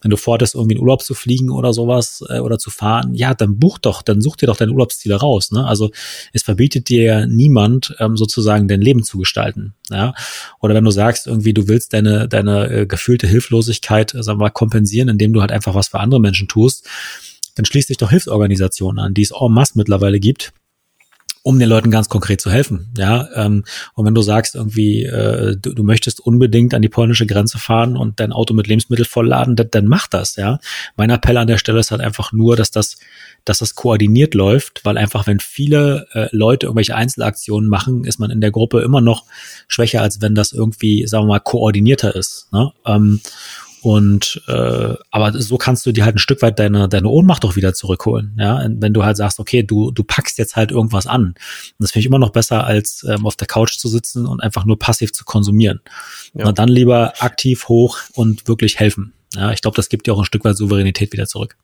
Wenn 0.00 0.10
du 0.10 0.16
vorhattest, 0.16 0.54
irgendwie 0.54 0.76
in 0.76 0.80
Urlaub 0.80 1.02
zu 1.02 1.14
fliegen 1.14 1.50
oder 1.50 1.72
sowas 1.72 2.22
äh, 2.28 2.38
oder 2.38 2.58
zu 2.58 2.70
fahren, 2.70 3.14
ja, 3.14 3.34
dann 3.34 3.58
buch 3.58 3.78
doch, 3.78 4.02
dann 4.02 4.20
such 4.20 4.36
dir 4.36 4.46
doch 4.46 4.56
deine 4.56 4.72
Urlaubsziele 4.72 5.16
raus. 5.16 5.50
Ne? 5.50 5.66
Also 5.66 5.90
es 6.32 6.42
verbietet 6.42 6.88
dir 6.88 7.02
ja 7.02 7.26
niemand, 7.26 7.94
ähm, 7.98 8.16
sozusagen 8.16 8.68
dein 8.68 8.80
Leben 8.80 9.02
zu 9.02 9.18
gestalten. 9.18 9.74
Ja? 9.90 10.14
Oder 10.60 10.74
wenn 10.74 10.84
du 10.84 10.90
sagst, 10.90 11.26
irgendwie, 11.26 11.54
du 11.54 11.68
willst 11.68 11.92
deine, 11.92 12.28
deine 12.28 12.70
äh, 12.70 12.86
gefühlte 12.86 13.26
Hilflosigkeit, 13.26 14.14
äh, 14.14 14.22
sagen 14.22 14.38
wir 14.38 14.44
mal, 14.44 14.50
kompensieren, 14.50 15.08
indem 15.08 15.32
du 15.32 15.40
halt 15.40 15.52
einfach 15.52 15.74
was 15.74 15.88
für 15.88 16.00
andere 16.00 16.20
Menschen 16.20 16.48
tust, 16.48 16.86
dann 17.54 17.64
schließ 17.64 17.86
dich 17.86 17.96
doch 17.96 18.10
Hilfsorganisationen 18.10 18.98
an, 18.98 19.14
die 19.14 19.22
es 19.22 19.32
en 19.32 19.52
masse 19.52 19.72
mittlerweile 19.76 20.20
gibt 20.20 20.52
um 21.42 21.58
den 21.58 21.68
Leuten 21.68 21.90
ganz 21.90 22.08
konkret 22.08 22.40
zu 22.40 22.50
helfen. 22.50 22.92
Ja, 22.96 23.28
ähm, 23.34 23.64
und 23.94 24.06
wenn 24.06 24.14
du 24.14 24.22
sagst 24.22 24.54
irgendwie, 24.54 25.04
äh, 25.04 25.56
du, 25.56 25.72
du 25.72 25.82
möchtest 25.82 26.20
unbedingt 26.20 26.74
an 26.74 26.82
die 26.82 26.88
polnische 26.88 27.26
Grenze 27.26 27.58
fahren 27.58 27.96
und 27.96 28.20
dein 28.20 28.32
Auto 28.32 28.54
mit 28.54 28.66
Lebensmittel 28.66 29.04
vollladen, 29.04 29.56
dann, 29.56 29.68
dann 29.70 29.86
mach 29.86 30.06
das. 30.06 30.36
Ja, 30.36 30.58
mein 30.96 31.10
Appell 31.10 31.36
an 31.36 31.46
der 31.46 31.58
Stelle 31.58 31.80
ist 31.80 31.90
halt 31.90 32.00
einfach 32.00 32.32
nur, 32.32 32.56
dass 32.56 32.70
das, 32.70 32.98
dass 33.44 33.58
das 33.58 33.74
koordiniert 33.74 34.34
läuft, 34.34 34.84
weil 34.84 34.98
einfach 34.98 35.26
wenn 35.26 35.40
viele 35.40 36.06
äh, 36.12 36.28
Leute 36.32 36.66
irgendwelche 36.66 36.94
Einzelaktionen 36.94 37.68
machen, 37.68 38.04
ist 38.04 38.18
man 38.18 38.30
in 38.30 38.40
der 38.40 38.50
Gruppe 38.50 38.80
immer 38.80 39.00
noch 39.00 39.24
schwächer, 39.68 40.02
als 40.02 40.20
wenn 40.20 40.34
das 40.34 40.52
irgendwie, 40.52 41.06
sagen 41.06 41.24
wir 41.24 41.34
mal, 41.34 41.40
koordinierter 41.40 42.14
ist. 42.14 42.48
Ne? 42.52 42.72
Ähm, 42.86 43.20
und 43.82 44.42
äh, 44.48 44.94
aber 45.10 45.40
so 45.40 45.56
kannst 45.56 45.86
du 45.86 45.92
dir 45.92 46.04
halt 46.04 46.16
ein 46.16 46.20
Stück 46.20 46.42
weit 46.42 46.58
deine, 46.58 46.88
deine 46.88 47.08
Ohnmacht 47.08 47.44
doch 47.44 47.56
wieder 47.56 47.74
zurückholen. 47.74 48.36
Ja, 48.38 48.66
wenn 48.68 48.92
du 48.92 49.04
halt 49.04 49.16
sagst, 49.16 49.38
okay, 49.38 49.62
du, 49.62 49.90
du 49.90 50.02
packst 50.02 50.38
jetzt 50.38 50.56
halt 50.56 50.70
irgendwas 50.70 51.06
an. 51.06 51.26
Und 51.28 51.36
das 51.78 51.92
finde 51.92 52.00
ich 52.00 52.06
immer 52.06 52.18
noch 52.18 52.30
besser, 52.30 52.64
als 52.64 53.04
ähm, 53.08 53.26
auf 53.26 53.36
der 53.36 53.46
Couch 53.46 53.78
zu 53.78 53.88
sitzen 53.88 54.26
und 54.26 54.40
einfach 54.40 54.64
nur 54.64 54.78
passiv 54.78 55.12
zu 55.12 55.24
konsumieren. 55.24 55.80
Ja. 56.34 56.46
Und 56.46 56.58
dann 56.58 56.68
lieber 56.68 57.14
aktiv 57.20 57.68
hoch 57.68 57.98
und 58.14 58.48
wirklich 58.48 58.78
helfen. 58.78 59.12
Ja, 59.34 59.52
ich 59.52 59.60
glaube, 59.60 59.76
das 59.76 59.88
gibt 59.88 60.06
dir 60.06 60.14
auch 60.14 60.18
ein 60.18 60.24
Stück 60.24 60.44
weit 60.44 60.56
Souveränität 60.56 61.12
wieder 61.12 61.26
zurück. 61.26 61.56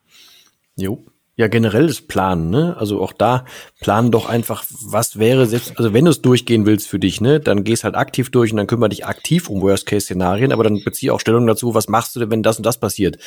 Jo. 0.77 1.03
Ja, 1.37 1.47
generell 1.47 1.87
das 1.87 1.99
Planen, 1.99 2.49
ne? 2.49 2.77
Also 2.77 3.01
auch 3.01 3.11
da 3.11 3.43
planen 3.81 4.09
doch 4.09 4.29
einfach, 4.29 4.63
was 4.85 5.19
wäre 5.19 5.45
selbst, 5.47 5.77
also 5.77 5.93
wenn 5.93 6.05
du 6.05 6.11
es 6.11 6.21
durchgehen 6.21 6.65
willst 6.65 6.87
für 6.87 6.97
dich, 6.97 7.19
ne, 7.19 7.41
dann 7.41 7.65
gehst 7.65 7.83
halt 7.83 7.95
aktiv 7.95 8.31
durch 8.31 8.51
und 8.51 8.57
dann 8.57 8.67
kümmere 8.67 8.87
dich 8.87 9.05
aktiv 9.05 9.49
um 9.49 9.61
Worst-Case-Szenarien, 9.61 10.53
aber 10.53 10.63
dann 10.63 10.81
beziehe 10.85 11.13
auch 11.13 11.19
Stellung 11.19 11.45
dazu, 11.45 11.75
was 11.75 11.89
machst 11.89 12.15
du 12.15 12.21
denn, 12.21 12.31
wenn 12.31 12.41
das 12.41 12.55
und 12.57 12.65
das 12.65 12.79
passiert? 12.79 13.17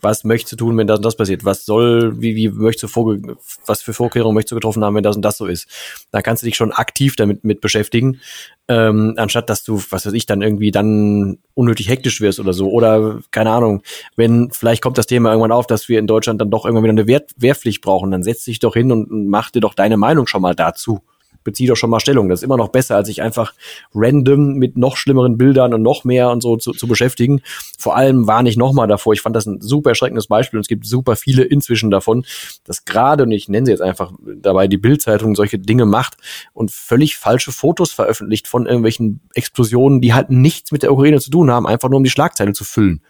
Was 0.00 0.24
möchtest 0.24 0.54
du 0.54 0.56
tun, 0.56 0.76
wenn 0.76 0.88
das 0.88 0.98
und 0.98 1.04
das 1.04 1.16
passiert? 1.16 1.44
Was 1.44 1.64
soll, 1.64 2.20
wie, 2.20 2.34
wie 2.34 2.48
möchtest 2.48 2.82
du 2.82 2.88
vorge 2.88 3.36
was 3.64 3.80
für 3.80 3.94
Vorkehrungen 3.94 4.34
möchtest 4.34 4.52
du 4.52 4.56
getroffen 4.56 4.84
haben, 4.84 4.96
wenn 4.96 5.04
das 5.04 5.14
und 5.14 5.22
das 5.22 5.38
so 5.38 5.46
ist? 5.46 5.68
Da 6.10 6.20
kannst 6.20 6.42
du 6.42 6.46
dich 6.46 6.56
schon 6.56 6.72
aktiv 6.72 7.14
damit 7.14 7.44
mit 7.44 7.60
beschäftigen 7.60 8.20
ähm, 8.68 9.14
anstatt 9.16 9.50
dass 9.50 9.64
du, 9.64 9.82
was 9.90 10.06
weiß 10.06 10.12
ich, 10.12 10.26
dann 10.26 10.40
irgendwie 10.40 10.70
dann 10.70 11.38
unnötig 11.54 11.88
hektisch 11.88 12.20
wirst 12.20 12.38
oder 12.38 12.52
so. 12.52 12.70
Oder 12.70 13.20
keine 13.30 13.50
Ahnung, 13.50 13.82
wenn 14.16 14.50
vielleicht 14.50 14.82
kommt 14.82 14.98
das 14.98 15.06
Thema 15.06 15.30
irgendwann 15.30 15.52
auf, 15.52 15.66
dass 15.66 15.88
wir 15.88 15.98
in 15.98 16.06
Deutschland 16.06 16.40
dann 16.40 16.50
doch 16.50 16.64
irgendwann 16.64 16.84
wieder 16.84 16.92
eine 16.92 17.06
Wehr 17.36 17.51
Wehrpflicht 17.52 17.82
brauchen, 17.82 18.10
dann 18.10 18.22
setz 18.22 18.44
dich 18.44 18.58
doch 18.58 18.74
hin 18.74 18.90
und, 18.92 19.28
mach 19.28 19.50
dir 19.50 19.60
doch 19.60 19.74
deine 19.74 19.96
Meinung 19.96 20.26
schon 20.26 20.42
mal 20.42 20.54
dazu. 20.54 21.00
bezieh 21.44 21.66
doch 21.66 21.76
schon 21.76 21.90
mal 21.90 22.00
Stellung. 22.00 22.28
Das 22.28 22.40
ist 22.40 22.44
immer 22.44 22.56
noch 22.56 22.68
besser, 22.68 22.96
als 22.96 23.08
sich 23.08 23.20
einfach 23.20 23.52
random 23.94 24.54
mit 24.54 24.76
noch 24.76 24.96
schlimmeren 24.96 25.36
Bildern 25.36 25.74
und 25.74 25.82
noch 25.82 26.04
mehr 26.04 26.30
und 26.30 26.40
so 26.40 26.56
zu, 26.56 26.72
zu 26.72 26.86
beschäftigen. 26.86 27.42
Vor 27.78 27.96
allem 27.96 28.28
warne 28.28 28.48
ich 28.48 28.56
nochmal 28.56 28.86
davor. 28.86 29.12
Ich 29.12 29.22
fand 29.22 29.34
das 29.34 29.46
ein 29.46 29.60
super 29.60 29.90
erschreckendes 29.90 30.28
Beispiel 30.28 30.58
und 30.58 30.62
es 30.62 30.68
gibt 30.68 30.86
super 30.86 31.16
viele 31.16 31.42
inzwischen 31.42 31.90
davon, 31.90 32.24
dass 32.64 32.84
gerade, 32.84 33.24
und 33.24 33.32
ich 33.32 33.48
nenne 33.48 33.66
sie 33.66 33.72
jetzt 33.72 33.82
einfach 33.82 34.12
dabei, 34.36 34.68
die 34.68 34.78
Bildzeitung 34.78 35.34
solche 35.34 35.58
Dinge 35.58 35.84
macht 35.84 36.16
und 36.52 36.70
völlig 36.70 37.16
falsche 37.16 37.50
Fotos 37.50 37.90
veröffentlicht 37.92 38.46
von 38.46 38.66
irgendwelchen 38.66 39.20
Explosionen, 39.34 40.00
die 40.00 40.14
halt 40.14 40.30
nichts 40.30 40.70
mit 40.70 40.82
der 40.82 40.92
Ukraine 40.92 41.18
zu 41.20 41.30
tun 41.30 41.50
haben, 41.50 41.66
einfach 41.66 41.88
nur 41.88 41.96
um 41.98 42.04
die 42.04 42.10
Schlagzeile 42.10 42.52
zu 42.52 42.64
füllen. 42.64 43.02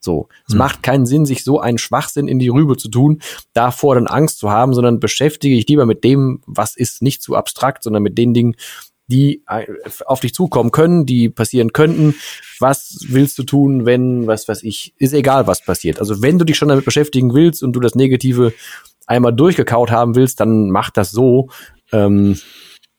So. 0.00 0.28
Es 0.46 0.52
hm. 0.52 0.58
macht 0.58 0.82
keinen 0.82 1.06
Sinn, 1.06 1.26
sich 1.26 1.44
so 1.44 1.60
einen 1.60 1.78
Schwachsinn 1.78 2.28
in 2.28 2.38
die 2.38 2.48
Rübe 2.48 2.76
zu 2.76 2.88
tun, 2.88 3.20
davor 3.52 3.94
dann 3.94 4.06
Angst 4.06 4.38
zu 4.38 4.50
haben, 4.50 4.74
sondern 4.74 5.00
beschäftige 5.00 5.56
ich 5.56 5.66
lieber 5.68 5.86
mit 5.86 6.04
dem, 6.04 6.42
was 6.46 6.76
ist 6.76 7.02
nicht 7.02 7.22
zu 7.22 7.36
abstrakt, 7.36 7.82
sondern 7.82 8.02
mit 8.02 8.18
den 8.18 8.34
Dingen, 8.34 8.56
die 9.08 9.42
äh, 9.48 9.66
auf 10.04 10.20
dich 10.20 10.34
zukommen 10.34 10.70
können, 10.70 11.06
die 11.06 11.30
passieren 11.30 11.72
könnten. 11.72 12.14
Was 12.60 12.98
willst 13.08 13.38
du 13.38 13.42
tun, 13.42 13.86
wenn, 13.86 14.26
was 14.26 14.48
weiß 14.48 14.62
ich, 14.62 14.94
ist 14.98 15.14
egal, 15.14 15.46
was 15.46 15.64
passiert. 15.64 15.98
Also 15.98 16.22
wenn 16.22 16.38
du 16.38 16.44
dich 16.44 16.56
schon 16.56 16.68
damit 16.68 16.84
beschäftigen 16.84 17.34
willst 17.34 17.62
und 17.62 17.72
du 17.72 17.80
das 17.80 17.94
Negative 17.94 18.52
einmal 19.06 19.32
durchgekaut 19.32 19.90
haben 19.90 20.14
willst, 20.14 20.40
dann 20.40 20.70
mach 20.70 20.90
das 20.90 21.10
so, 21.10 21.48
ähm, 21.92 22.38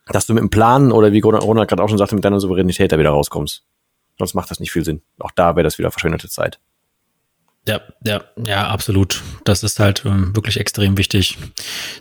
dass 0.07 0.25
du 0.25 0.33
mit 0.33 0.41
dem 0.41 0.49
Plan 0.49 0.91
oder 0.91 1.13
wie 1.13 1.19
Ronald 1.19 1.69
gerade 1.69 1.83
auch 1.83 1.89
schon 1.89 1.99
sagte, 1.99 2.15
mit 2.15 2.25
deiner 2.25 2.39
Souveränität 2.39 2.91
da 2.91 2.97
wieder 2.97 3.11
rauskommst. 3.11 3.63
Sonst 4.17 4.33
macht 4.33 4.49
das 4.49 4.59
nicht 4.59 4.71
viel 4.71 4.83
Sinn. 4.83 5.01
Auch 5.19 5.31
da 5.31 5.55
wäre 5.55 5.63
das 5.63 5.77
wieder 5.77 5.91
verschwendete 5.91 6.27
Zeit. 6.27 6.59
Ja, 7.67 7.81
ja, 8.03 8.23
ja, 8.45 8.67
absolut. 8.67 9.21
Das 9.43 9.63
ist 9.63 9.79
halt 9.79 10.03
ähm, 10.05 10.35
wirklich 10.35 10.59
extrem 10.59 10.97
wichtig. 10.97 11.37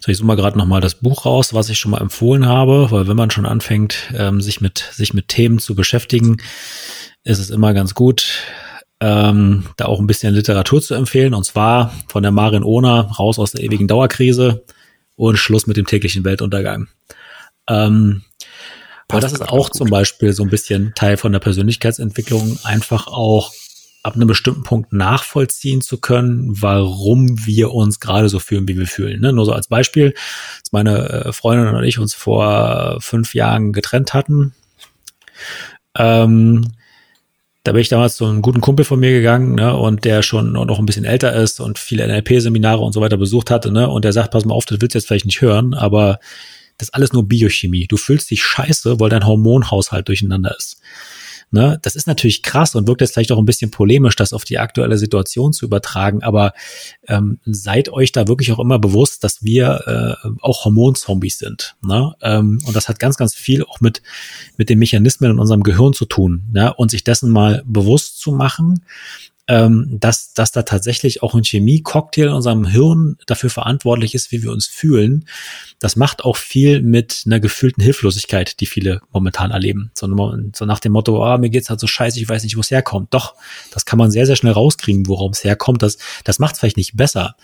So, 0.00 0.10
ich 0.10 0.16
suche 0.16 0.26
mal 0.26 0.36
gerade 0.36 0.56
nochmal 0.56 0.80
das 0.80 0.94
Buch 0.94 1.26
raus, 1.26 1.52
was 1.52 1.68
ich 1.68 1.78
schon 1.78 1.90
mal 1.90 2.00
empfohlen 2.00 2.46
habe, 2.46 2.90
weil 2.90 3.08
wenn 3.08 3.16
man 3.16 3.30
schon 3.30 3.44
anfängt, 3.44 4.10
ähm, 4.14 4.40
sich 4.40 4.60
mit 4.60 4.88
sich 4.92 5.12
mit 5.12 5.28
Themen 5.28 5.58
zu 5.58 5.74
beschäftigen, 5.74 6.38
ist 7.24 7.38
es 7.38 7.50
immer 7.50 7.74
ganz 7.74 7.94
gut, 7.94 8.44
ähm, 9.00 9.66
da 9.76 9.86
auch 9.86 10.00
ein 10.00 10.06
bisschen 10.06 10.34
Literatur 10.34 10.80
zu 10.80 10.94
empfehlen. 10.94 11.34
Und 11.34 11.44
zwar 11.44 11.92
von 12.08 12.22
der 12.22 12.32
Marin 12.32 12.64
Ohner 12.64 13.10
raus 13.18 13.38
aus 13.38 13.52
der 13.52 13.62
ewigen 13.62 13.88
Dauerkrise 13.88 14.64
und 15.16 15.36
Schluss 15.36 15.66
mit 15.66 15.76
dem 15.76 15.86
täglichen 15.86 16.24
Weltuntergang. 16.24 16.88
Ähm, 17.68 18.22
aber 19.08 19.20
das 19.20 19.32
ist 19.32 19.48
auch 19.48 19.70
zum 19.70 19.88
Beispiel 19.88 20.32
so 20.32 20.42
ein 20.42 20.50
bisschen 20.50 20.92
Teil 20.94 21.16
von 21.16 21.32
der 21.32 21.38
Persönlichkeitsentwicklung, 21.40 22.58
einfach 22.62 23.06
auch 23.06 23.52
ab 24.08 24.16
einem 24.16 24.26
bestimmten 24.26 24.64
Punkt 24.64 24.92
nachvollziehen 24.92 25.80
zu 25.80 25.98
können, 25.98 26.48
warum 26.60 27.46
wir 27.46 27.72
uns 27.72 28.00
gerade 28.00 28.28
so 28.28 28.38
fühlen, 28.40 28.66
wie 28.66 28.76
wir 28.76 28.86
fühlen. 28.86 29.20
Ne? 29.20 29.32
Nur 29.32 29.44
so 29.44 29.52
als 29.52 29.68
Beispiel, 29.68 30.14
als 30.58 30.72
meine 30.72 31.08
äh, 31.08 31.32
Freundin 31.32 31.74
und 31.74 31.84
ich 31.84 31.98
uns 31.98 32.14
vor 32.14 32.98
fünf 33.00 33.34
Jahren 33.34 33.72
getrennt 33.72 34.14
hatten, 34.14 34.54
ähm, 35.96 36.72
da 37.64 37.72
bin 37.72 37.82
ich 37.82 37.88
damals 37.90 38.16
zu 38.16 38.24
einem 38.24 38.40
guten 38.40 38.62
Kumpel 38.62 38.84
von 38.86 38.98
mir 38.98 39.10
gegangen, 39.10 39.54
ne, 39.54 39.76
und 39.76 40.06
der 40.06 40.22
schon 40.22 40.52
noch 40.52 40.78
ein 40.78 40.86
bisschen 40.86 41.04
älter 41.04 41.34
ist 41.34 41.60
und 41.60 41.78
viele 41.78 42.06
NLP-Seminare 42.06 42.80
und 42.80 42.92
so 42.92 43.02
weiter 43.02 43.18
besucht 43.18 43.50
hatte, 43.50 43.70
ne, 43.70 43.90
und 43.90 44.06
der 44.06 44.14
sagt, 44.14 44.30
pass 44.30 44.46
mal 44.46 44.54
auf, 44.54 44.64
das 44.64 44.80
willst 44.80 44.94
du 44.94 44.98
jetzt 44.98 45.06
vielleicht 45.06 45.26
nicht 45.26 45.42
hören, 45.42 45.74
aber 45.74 46.18
das 46.78 46.88
ist 46.88 46.94
alles 46.94 47.12
nur 47.12 47.28
Biochemie. 47.28 47.86
Du 47.86 47.96
fühlst 47.96 48.30
dich 48.30 48.42
scheiße, 48.42 49.00
weil 49.00 49.10
dein 49.10 49.26
Hormonhaushalt 49.26 50.08
durcheinander 50.08 50.56
ist. 50.56 50.80
Ne? 51.50 51.78
Das 51.82 51.96
ist 51.96 52.06
natürlich 52.06 52.42
krass 52.42 52.74
und 52.74 52.86
wirkt 52.86 53.00
jetzt 53.00 53.14
vielleicht 53.14 53.32
auch 53.32 53.38
ein 53.38 53.46
bisschen 53.46 53.70
polemisch, 53.70 54.16
das 54.16 54.32
auf 54.32 54.44
die 54.44 54.58
aktuelle 54.58 54.98
Situation 54.98 55.52
zu 55.52 55.64
übertragen, 55.64 56.22
aber 56.22 56.52
ähm, 57.06 57.38
seid 57.44 57.88
euch 57.88 58.12
da 58.12 58.28
wirklich 58.28 58.52
auch 58.52 58.58
immer 58.58 58.78
bewusst, 58.78 59.24
dass 59.24 59.42
wir 59.42 60.18
äh, 60.24 60.28
auch 60.40 60.64
Hormonzombies 60.64 61.38
sind. 61.38 61.76
Ne? 61.82 62.12
Ähm, 62.22 62.60
und 62.66 62.76
das 62.76 62.88
hat 62.88 62.98
ganz, 62.98 63.16
ganz 63.16 63.34
viel 63.34 63.64
auch 63.64 63.80
mit, 63.80 64.02
mit 64.56 64.68
den 64.68 64.78
Mechanismen 64.78 65.32
in 65.32 65.38
unserem 65.38 65.62
Gehirn 65.62 65.92
zu 65.92 66.04
tun. 66.04 66.44
Ne? 66.52 66.74
Und 66.74 66.90
sich 66.90 67.04
dessen 67.04 67.30
mal 67.30 67.62
bewusst 67.66 68.20
zu 68.20 68.32
machen, 68.32 68.82
ähm, 69.48 69.96
dass, 69.98 70.34
dass 70.34 70.52
da 70.52 70.62
tatsächlich 70.62 71.22
auch 71.22 71.34
ein 71.34 71.42
Chemie-Cocktail 71.42 72.26
in 72.26 72.32
unserem 72.32 72.66
Hirn 72.66 73.16
dafür 73.26 73.48
verantwortlich 73.48 74.14
ist, 74.14 74.30
wie 74.30 74.42
wir 74.42 74.52
uns 74.52 74.66
fühlen. 74.66 75.24
Das 75.78 75.96
macht 75.96 76.22
auch 76.22 76.36
viel 76.36 76.82
mit 76.82 77.22
einer 77.24 77.40
gefühlten 77.40 77.82
Hilflosigkeit, 77.82 78.60
die 78.60 78.66
viele 78.66 79.00
momentan 79.10 79.50
erleben. 79.50 79.90
So, 79.94 80.06
so 80.54 80.64
nach 80.66 80.80
dem 80.80 80.92
Motto, 80.92 81.24
ah, 81.24 81.38
mir 81.38 81.48
geht's 81.48 81.70
halt 81.70 81.80
so 81.80 81.86
scheiße, 81.86 82.20
ich 82.20 82.28
weiß 82.28 82.44
nicht, 82.44 82.56
wo 82.56 82.60
es 82.60 82.70
herkommt. 82.70 83.14
Doch, 83.14 83.34
das 83.72 83.86
kann 83.86 83.98
man 83.98 84.10
sehr, 84.10 84.26
sehr 84.26 84.36
schnell 84.36 84.52
rauskriegen, 84.52 85.06
worum 85.08 85.32
es 85.32 85.42
herkommt. 85.42 85.82
Das, 85.82 85.96
das 86.24 86.38
macht 86.38 86.54
es 86.54 86.60
vielleicht 86.60 86.76
nicht 86.76 86.96
besser. 86.96 87.34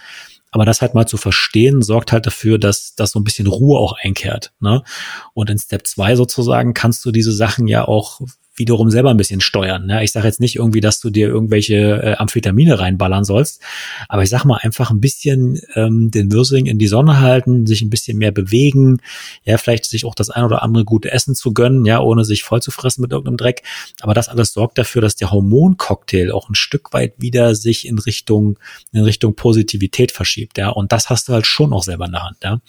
Aber 0.50 0.66
das 0.66 0.82
halt 0.82 0.94
mal 0.94 1.06
zu 1.06 1.16
verstehen, 1.16 1.82
sorgt 1.82 2.12
halt 2.12 2.26
dafür, 2.26 2.58
dass, 2.58 2.94
dass 2.94 3.12
so 3.12 3.18
ein 3.18 3.24
bisschen 3.24 3.46
Ruhe 3.46 3.78
auch 3.80 3.94
einkehrt. 4.00 4.52
Ne? 4.60 4.84
Und 5.32 5.50
in 5.50 5.58
Step 5.58 5.86
2 5.86 6.16
sozusagen 6.16 6.74
kannst 6.74 7.04
du 7.04 7.10
diese 7.10 7.32
Sachen 7.32 7.66
ja 7.66 7.88
auch 7.88 8.20
wiederum 8.56 8.90
selber 8.90 9.10
ein 9.10 9.16
bisschen 9.16 9.40
steuern. 9.40 9.86
Ne? 9.86 10.04
Ich 10.04 10.12
sage 10.12 10.26
jetzt 10.26 10.40
nicht 10.40 10.56
irgendwie, 10.56 10.80
dass 10.80 11.00
du 11.00 11.10
dir 11.10 11.28
irgendwelche 11.28 11.74
äh, 11.74 12.14
Amphetamine 12.16 12.78
reinballern 12.78 13.24
sollst, 13.24 13.60
aber 14.08 14.22
ich 14.22 14.30
sag 14.30 14.44
mal 14.44 14.58
einfach 14.62 14.90
ein 14.90 15.00
bisschen 15.00 15.60
ähm, 15.74 16.10
den 16.10 16.32
Würsing 16.32 16.66
in 16.66 16.78
die 16.78 16.86
Sonne 16.86 17.20
halten, 17.20 17.66
sich 17.66 17.82
ein 17.82 17.90
bisschen 17.90 18.18
mehr 18.18 18.30
bewegen, 18.30 18.98
ja, 19.44 19.58
vielleicht 19.58 19.86
sich 19.86 20.04
auch 20.04 20.14
das 20.14 20.30
ein 20.30 20.44
oder 20.44 20.62
andere 20.62 20.84
gute 20.84 21.10
Essen 21.10 21.34
zu 21.34 21.52
gönnen, 21.52 21.84
ja, 21.84 22.00
ohne 22.00 22.24
sich 22.24 22.44
voll 22.44 22.62
zu 22.62 22.70
fressen 22.70 23.02
mit 23.02 23.12
irgendeinem 23.12 23.36
Dreck. 23.36 23.62
Aber 24.00 24.14
das 24.14 24.28
alles 24.28 24.52
sorgt 24.52 24.78
dafür, 24.78 25.02
dass 25.02 25.16
der 25.16 25.30
Hormoncocktail 25.30 26.30
auch 26.30 26.48
ein 26.48 26.54
Stück 26.54 26.92
weit 26.92 27.14
wieder 27.18 27.54
sich 27.54 27.86
in 27.86 27.98
Richtung, 27.98 28.58
in 28.92 29.02
Richtung 29.02 29.34
Positivität 29.34 30.12
verschiebt, 30.12 30.58
ja. 30.58 30.68
Und 30.68 30.92
das 30.92 31.10
hast 31.10 31.28
du 31.28 31.32
halt 31.32 31.46
schon 31.46 31.72
auch 31.72 31.82
selber 31.82 32.06
in 32.06 32.12
der 32.12 32.22
Hand, 32.22 32.38
ja. 32.44 32.60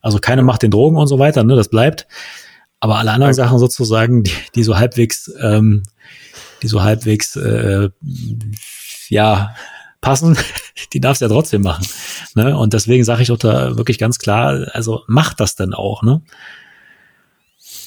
Also 0.00 0.18
keine 0.18 0.42
macht 0.42 0.62
den 0.62 0.70
Drogen 0.70 0.96
und 0.96 1.08
so 1.08 1.18
weiter, 1.18 1.44
ne, 1.44 1.56
das 1.56 1.68
bleibt. 1.68 2.06
Aber 2.80 2.96
alle 2.96 3.12
anderen 3.12 3.34
Sachen 3.34 3.58
sozusagen, 3.58 4.22
die, 4.22 4.32
die 4.54 4.62
so 4.62 4.76
halbwegs, 4.76 5.32
ähm, 5.40 5.82
die 6.62 6.68
so 6.68 6.82
halbwegs, 6.82 7.36
äh, 7.36 7.90
ja, 9.08 9.54
passen, 10.00 10.36
die 10.92 11.00
darfst 11.00 11.20
du 11.20 11.26
ja 11.26 11.30
trotzdem 11.30 11.62
machen. 11.62 11.86
Ne? 12.34 12.56
Und 12.56 12.72
deswegen 12.72 13.04
sage 13.04 13.22
ich 13.22 13.32
auch 13.32 13.38
da 13.38 13.76
wirklich 13.76 13.98
ganz 13.98 14.18
klar, 14.18 14.68
also 14.72 15.02
mach 15.06 15.34
das 15.34 15.54
dann 15.54 15.74
auch, 15.74 16.02
ne? 16.02 16.22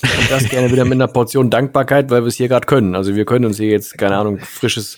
Und 0.04 0.32
das 0.32 0.50
gerne 0.50 0.72
wieder 0.72 0.84
mit 0.84 0.94
einer 0.94 1.08
Portion 1.08 1.52
Dankbarkeit, 1.52 2.10
weil 2.10 2.24
wir 2.24 2.28
es 2.28 2.36
hier 2.36 2.48
gerade 2.48 2.66
können. 2.66 2.96
Also 2.96 3.16
wir 3.16 3.24
können 3.26 3.46
uns 3.46 3.58
hier 3.58 3.70
jetzt, 3.70 4.00
keine 4.00 4.18
Ahnung, 4.18 4.40
frisches 4.40 4.98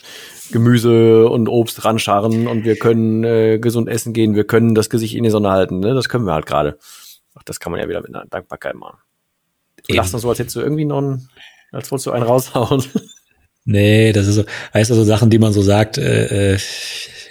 Gemüse 0.51 1.27
und 1.27 1.49
Obst 1.49 1.83
ranscharren 1.83 2.47
und 2.47 2.63
wir 2.63 2.77
können 2.77 3.23
äh, 3.25 3.59
gesund 3.59 3.89
essen 3.89 4.13
gehen, 4.13 4.35
wir 4.35 4.45
können 4.45 4.75
das 4.75 4.89
Gesicht 4.89 5.15
in 5.15 5.23
die 5.23 5.29
Sonne 5.29 5.51
halten. 5.51 5.79
Ne? 5.79 5.93
Das 5.93 6.07
können 6.07 6.25
wir 6.25 6.33
halt 6.33 6.45
gerade. 6.45 6.77
Ach, 7.35 7.43
das 7.43 7.59
kann 7.59 7.71
man 7.71 7.81
ja 7.81 7.89
wieder 7.89 8.01
mit 8.01 8.15
einer 8.15 8.25
Dankbarkeit 8.25 8.75
machen. 8.75 8.97
Du 9.87 9.95
lachst 9.95 10.11
so, 10.11 10.29
als 10.29 10.39
hättest 10.39 10.55
du 10.55 10.61
irgendwie 10.61 10.85
noch 10.85 10.99
einen, 10.99 11.29
als 11.71 11.91
wolltest 11.91 12.07
du 12.07 12.11
einen 12.11 12.25
raushauen. 12.25 12.83
Nee, 13.65 14.11
das 14.11 14.27
ist 14.27 14.35
so, 14.35 14.43
heißt 14.73 14.91
also 14.91 15.05
Sachen, 15.05 15.29
die 15.29 15.39
man 15.39 15.53
so 15.53 15.61
sagt, 15.61 15.97
äh, 15.97 16.55
äh, 16.55 16.57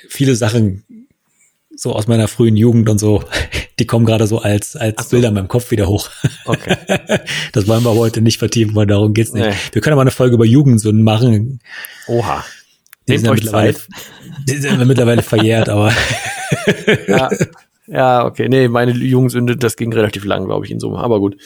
viele 0.09 0.35
Sachen 0.35 0.83
so 1.75 1.93
aus 1.93 2.07
meiner 2.07 2.29
frühen 2.29 2.57
Jugend 2.57 2.89
und 2.89 2.99
so, 2.99 3.23
die 3.79 3.87
kommen 3.87 4.07
gerade 4.07 4.27
so 4.27 4.39
als, 4.39 4.77
als 4.77 5.05
so. 5.05 5.11
Bilder 5.11 5.29
in 5.29 5.35
meinem 5.35 5.49
Kopf 5.49 5.71
wieder 5.71 5.89
hoch. 5.89 6.09
Okay. 6.45 6.77
Das 7.53 7.69
wollen 7.69 7.85
wir 7.85 7.95
heute 7.95 8.23
nicht 8.23 8.39
vertiefen, 8.39 8.75
weil 8.75 8.87
darum 8.87 9.13
geht's 9.13 9.35
nicht. 9.35 9.45
Nee. 9.45 9.55
Wir 9.73 9.83
können 9.83 9.93
aber 9.93 10.01
eine 10.01 10.11
Folge 10.11 10.37
über 10.37 10.47
Jugendsünden 10.47 11.05
machen. 11.05 11.61
Oha. 12.07 12.43
Die 13.07 13.19
sind, 13.19 13.27
ja 13.27 13.35
mittlerweile, 13.35 13.77
die 14.49 14.57
sind 14.57 14.79
ja 14.79 14.85
mittlerweile 14.87 15.23
verjährt, 15.23 15.69
aber. 15.69 15.93
ja. 17.09 17.29
ja, 17.87 18.25
okay. 18.25 18.49
Nee, 18.49 18.69
meine 18.69 18.93
Jugendsünde, 18.93 19.59
das 19.59 19.77
ging 19.77 19.93
relativ 19.93 20.25
lang, 20.25 20.47
glaube 20.47 20.65
ich, 20.65 20.73
in 20.73 20.81
Summe. 20.81 20.99
Aber 20.99 21.21
gut. 21.21 21.37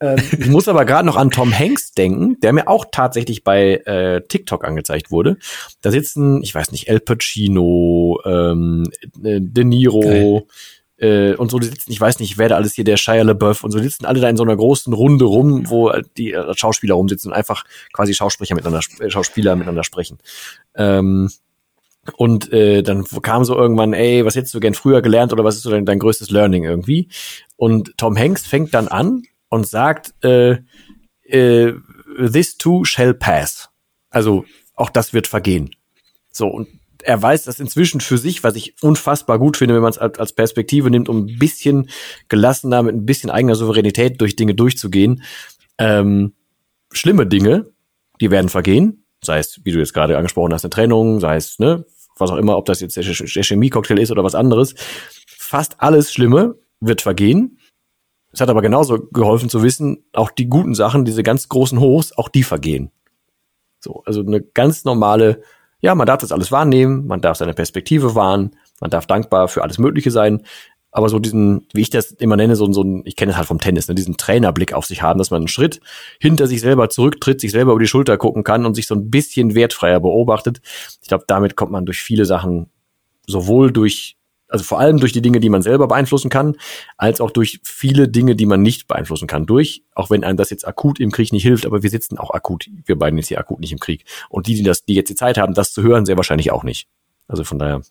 Ähm, 0.00 0.18
ich 0.38 0.48
muss 0.48 0.68
aber 0.68 0.84
gerade 0.84 1.06
noch 1.06 1.16
an 1.16 1.30
Tom 1.30 1.56
Hanks 1.56 1.92
denken, 1.92 2.38
der 2.40 2.52
mir 2.52 2.68
auch 2.68 2.86
tatsächlich 2.90 3.44
bei 3.44 3.76
äh, 3.86 4.22
TikTok 4.26 4.64
angezeigt 4.64 5.10
wurde. 5.10 5.38
Da 5.82 5.90
sitzen, 5.90 6.42
ich 6.42 6.54
weiß 6.54 6.72
nicht, 6.72 6.88
El 6.88 7.00
Pacino, 7.00 8.20
ähm, 8.24 8.84
äh, 9.22 9.40
De 9.40 9.64
Niro 9.64 10.46
äh, 10.98 11.34
und 11.34 11.50
so, 11.50 11.58
die 11.58 11.66
sitzen, 11.66 11.92
ich 11.92 12.00
weiß 12.00 12.20
nicht, 12.20 12.38
wer 12.38 12.48
da 12.48 12.56
alles 12.56 12.74
hier, 12.74 12.84
der 12.84 12.96
Shia 12.96 13.22
LaBeouf 13.22 13.64
und 13.64 13.70
so, 13.70 13.78
die 13.78 13.84
sitzen 13.84 14.06
alle 14.06 14.20
da 14.20 14.28
in 14.28 14.36
so 14.36 14.42
einer 14.42 14.56
großen 14.56 14.92
Runde 14.92 15.26
rum, 15.26 15.68
wo 15.68 15.92
die 16.16 16.32
äh, 16.32 16.54
Schauspieler 16.54 16.94
rumsitzen 16.94 17.30
und 17.30 17.36
einfach 17.36 17.64
quasi 17.92 18.14
Schauspieler 18.14 18.54
miteinander, 18.54 18.80
äh, 19.00 19.10
Schauspieler 19.10 19.56
miteinander 19.56 19.84
sprechen. 19.84 20.18
Ähm, 20.74 21.30
und 22.16 22.52
äh, 22.52 22.82
dann 22.82 23.04
kam 23.04 23.44
so 23.44 23.56
irgendwann, 23.56 23.92
ey, 23.92 24.24
was 24.24 24.36
hättest 24.36 24.54
du 24.54 24.60
gern 24.60 24.74
früher 24.74 25.02
gelernt 25.02 25.32
oder 25.32 25.44
was 25.44 25.56
ist 25.56 25.62
so 25.62 25.70
dein, 25.70 25.84
dein 25.84 25.98
größtes 25.98 26.30
Learning 26.30 26.64
irgendwie? 26.64 27.08
Und 27.56 27.98
Tom 27.98 28.16
Hanks 28.16 28.46
fängt 28.46 28.72
dann 28.74 28.88
an 28.88 29.22
und 29.48 29.66
sagt, 29.66 30.14
äh, 30.24 30.58
äh, 31.22 31.72
this 32.16 32.56
too 32.56 32.84
shall 32.84 33.14
pass. 33.14 33.68
Also 34.10 34.44
auch 34.74 34.90
das 34.90 35.12
wird 35.12 35.26
vergehen. 35.26 35.70
So, 36.30 36.46
und 36.46 36.68
er 37.02 37.22
weiß 37.22 37.44
das 37.44 37.60
inzwischen 37.60 38.00
für 38.00 38.18
sich, 38.18 38.42
was 38.42 38.56
ich 38.56 38.74
unfassbar 38.82 39.38
gut 39.38 39.56
finde, 39.56 39.74
wenn 39.74 39.82
man 39.82 39.90
es 39.90 39.98
als, 39.98 40.32
Perspektive 40.32 40.90
nimmt, 40.90 41.08
um 41.08 41.26
ein 41.26 41.38
bisschen 41.38 41.88
gelassener, 42.28 42.82
mit 42.82 42.94
ein 42.94 43.06
bisschen 43.06 43.30
eigener 43.30 43.54
Souveränität 43.54 44.20
durch 44.20 44.36
Dinge 44.36 44.54
durchzugehen. 44.54 45.22
Ähm, 45.78 46.34
schlimme 46.90 47.26
Dinge, 47.26 47.70
die 48.20 48.30
werden 48.30 48.48
vergehen. 48.48 49.04
Sei 49.22 49.38
es, 49.38 49.60
wie 49.64 49.72
du 49.72 49.78
jetzt 49.78 49.94
gerade 49.94 50.16
angesprochen 50.16 50.52
hast, 50.52 50.64
eine 50.64 50.70
Trennung, 50.70 51.20
sei 51.20 51.36
es, 51.36 51.58
ne, 51.58 51.84
was 52.18 52.30
auch 52.30 52.36
immer, 52.36 52.56
ob 52.56 52.64
das 52.64 52.80
jetzt 52.80 52.96
der 52.96 53.04
Chemie-Cocktail 53.04 53.98
ist 53.98 54.10
oder 54.10 54.24
was 54.24 54.34
anderes. 54.34 54.74
Fast 55.26 55.80
alles 55.80 56.12
Schlimme 56.12 56.56
wird 56.80 57.02
vergehen 57.02 57.58
Es 58.36 58.40
hat 58.42 58.50
aber 58.50 58.60
genauso 58.60 58.98
geholfen 58.98 59.48
zu 59.48 59.62
wissen, 59.62 60.04
auch 60.12 60.30
die 60.30 60.46
guten 60.46 60.74
Sachen, 60.74 61.06
diese 61.06 61.22
ganz 61.22 61.48
großen 61.48 61.80
Hochs, 61.80 62.12
auch 62.12 62.28
die 62.28 62.42
vergehen. 62.42 62.90
So, 63.80 64.02
also 64.04 64.20
eine 64.20 64.42
ganz 64.42 64.84
normale, 64.84 65.40
ja, 65.80 65.94
man 65.94 66.06
darf 66.06 66.20
das 66.20 66.32
alles 66.32 66.52
wahrnehmen, 66.52 67.06
man 67.06 67.22
darf 67.22 67.38
seine 67.38 67.54
Perspektive 67.54 68.14
wahren, 68.14 68.50
man 68.78 68.90
darf 68.90 69.06
dankbar 69.06 69.48
für 69.48 69.62
alles 69.62 69.78
Mögliche 69.78 70.10
sein, 70.10 70.42
aber 70.90 71.08
so 71.08 71.18
diesen, 71.18 71.66
wie 71.72 71.80
ich 71.80 71.88
das 71.88 72.10
immer 72.10 72.36
nenne, 72.36 72.56
so, 72.56 72.70
so 72.74 72.82
ein, 72.82 73.00
ich 73.06 73.16
kenne 73.16 73.32
es 73.32 73.38
halt 73.38 73.46
vom 73.46 73.58
Tennis, 73.58 73.88
ne, 73.88 73.94
diesen 73.94 74.18
Trainerblick 74.18 74.74
auf 74.74 74.84
sich 74.84 75.00
haben, 75.00 75.16
dass 75.16 75.30
man 75.30 75.40
einen 75.40 75.48
Schritt 75.48 75.80
hinter 76.20 76.46
sich 76.46 76.60
selber 76.60 76.90
zurücktritt, 76.90 77.40
sich 77.40 77.52
selber 77.52 77.72
über 77.72 77.80
die 77.80 77.86
Schulter 77.86 78.18
gucken 78.18 78.44
kann 78.44 78.66
und 78.66 78.74
sich 78.74 78.86
so 78.86 78.94
ein 78.94 79.08
bisschen 79.08 79.54
wertfreier 79.54 80.00
beobachtet. 80.00 80.60
Ich 81.00 81.08
glaube, 81.08 81.24
damit 81.26 81.56
kommt 81.56 81.72
man 81.72 81.86
durch 81.86 82.02
viele 82.02 82.26
Sachen, 82.26 82.68
sowohl 83.26 83.72
durch, 83.72 84.18
also 84.56 84.64
vor 84.64 84.80
allem 84.80 84.98
durch 84.98 85.12
die 85.12 85.20
Dinge, 85.20 85.38
die 85.38 85.50
man 85.50 85.60
selber 85.60 85.86
beeinflussen 85.86 86.30
kann, 86.30 86.56
als 86.96 87.20
auch 87.20 87.30
durch 87.30 87.60
viele 87.62 88.08
Dinge, 88.08 88.36
die 88.36 88.46
man 88.46 88.62
nicht 88.62 88.88
beeinflussen 88.88 89.26
kann. 89.26 89.44
Durch, 89.44 89.82
auch 89.94 90.08
wenn 90.08 90.24
einem 90.24 90.38
das 90.38 90.48
jetzt 90.48 90.66
akut 90.66 90.98
im 90.98 91.12
Krieg 91.12 91.32
nicht 91.32 91.42
hilft, 91.42 91.66
aber 91.66 91.82
wir 91.82 91.90
sitzen 91.90 92.16
auch 92.16 92.30
akut, 92.30 92.66
wir 92.86 92.96
beiden 92.96 93.18
jetzt 93.18 93.28
hier 93.28 93.38
akut 93.38 93.60
nicht 93.60 93.72
im 93.72 93.78
Krieg. 93.78 94.04
Und 94.30 94.46
die, 94.46 94.54
die 94.54 94.62
das, 94.62 94.84
die 94.84 94.94
jetzt 94.94 95.10
die 95.10 95.14
Zeit 95.14 95.36
haben, 95.36 95.52
das 95.52 95.72
zu 95.72 95.82
hören, 95.82 96.06
sehr 96.06 96.16
wahrscheinlich 96.16 96.50
auch 96.52 96.64
nicht. 96.64 96.88
Also 97.28 97.44
von 97.44 97.58
daher 97.58 97.82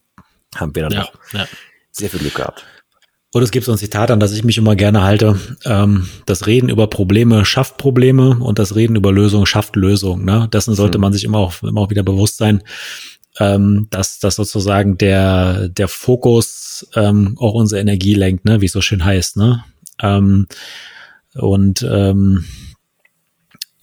haben 0.55 0.73
wir 0.75 0.83
dann 0.83 0.91
ja, 0.91 1.09
ja. 1.33 1.47
sehr 1.91 2.09
viel 2.09 2.19
Glück 2.19 2.35
gehabt. 2.35 2.65
Und 3.31 3.43
es 3.43 3.51
gibt 3.51 3.65
so 3.65 3.73
ein 3.73 3.77
Zitat, 3.77 4.11
an 4.11 4.21
das 4.21 4.31
ich 4.31 4.45
mich 4.45 4.57
immer 4.57 4.77
gerne 4.77 5.03
halte. 5.03 5.37
Ähm, 5.65 6.07
das 6.25 6.47
Reden 6.47 6.69
über 6.69 6.87
Probleme 6.87 7.43
schafft 7.43 7.77
Probleme 7.77 8.37
und 8.39 8.59
das 8.59 8.75
Reden 8.75 8.95
über 8.95 9.11
Lösungen 9.11 9.45
schafft 9.45 9.75
Lösungen. 9.75 10.23
Ne? 10.23 10.47
Dessen 10.53 10.73
sollte 10.73 10.95
hm. 10.95 11.01
man 11.01 11.13
sich 11.13 11.25
immer 11.25 11.39
auch, 11.39 11.61
immer 11.61 11.81
auch 11.81 11.89
wieder 11.89 12.03
bewusst 12.03 12.37
sein, 12.37 12.63
ähm, 13.39 13.87
dass, 13.89 14.19
dass 14.19 14.35
sozusagen 14.35 14.97
der, 14.97 15.69
der 15.69 15.87
Fokus 15.87 16.87
ähm, 16.95 17.35
auch 17.39 17.53
unsere 17.53 17.81
Energie 17.81 18.13
lenkt, 18.13 18.45
ne? 18.45 18.61
wie 18.61 18.65
es 18.65 18.71
so 18.71 18.81
schön 18.81 19.03
heißt. 19.03 19.37
Ne? 19.37 19.63
Ähm, 20.01 20.47
und 21.33 21.85
ähm, 21.89 22.45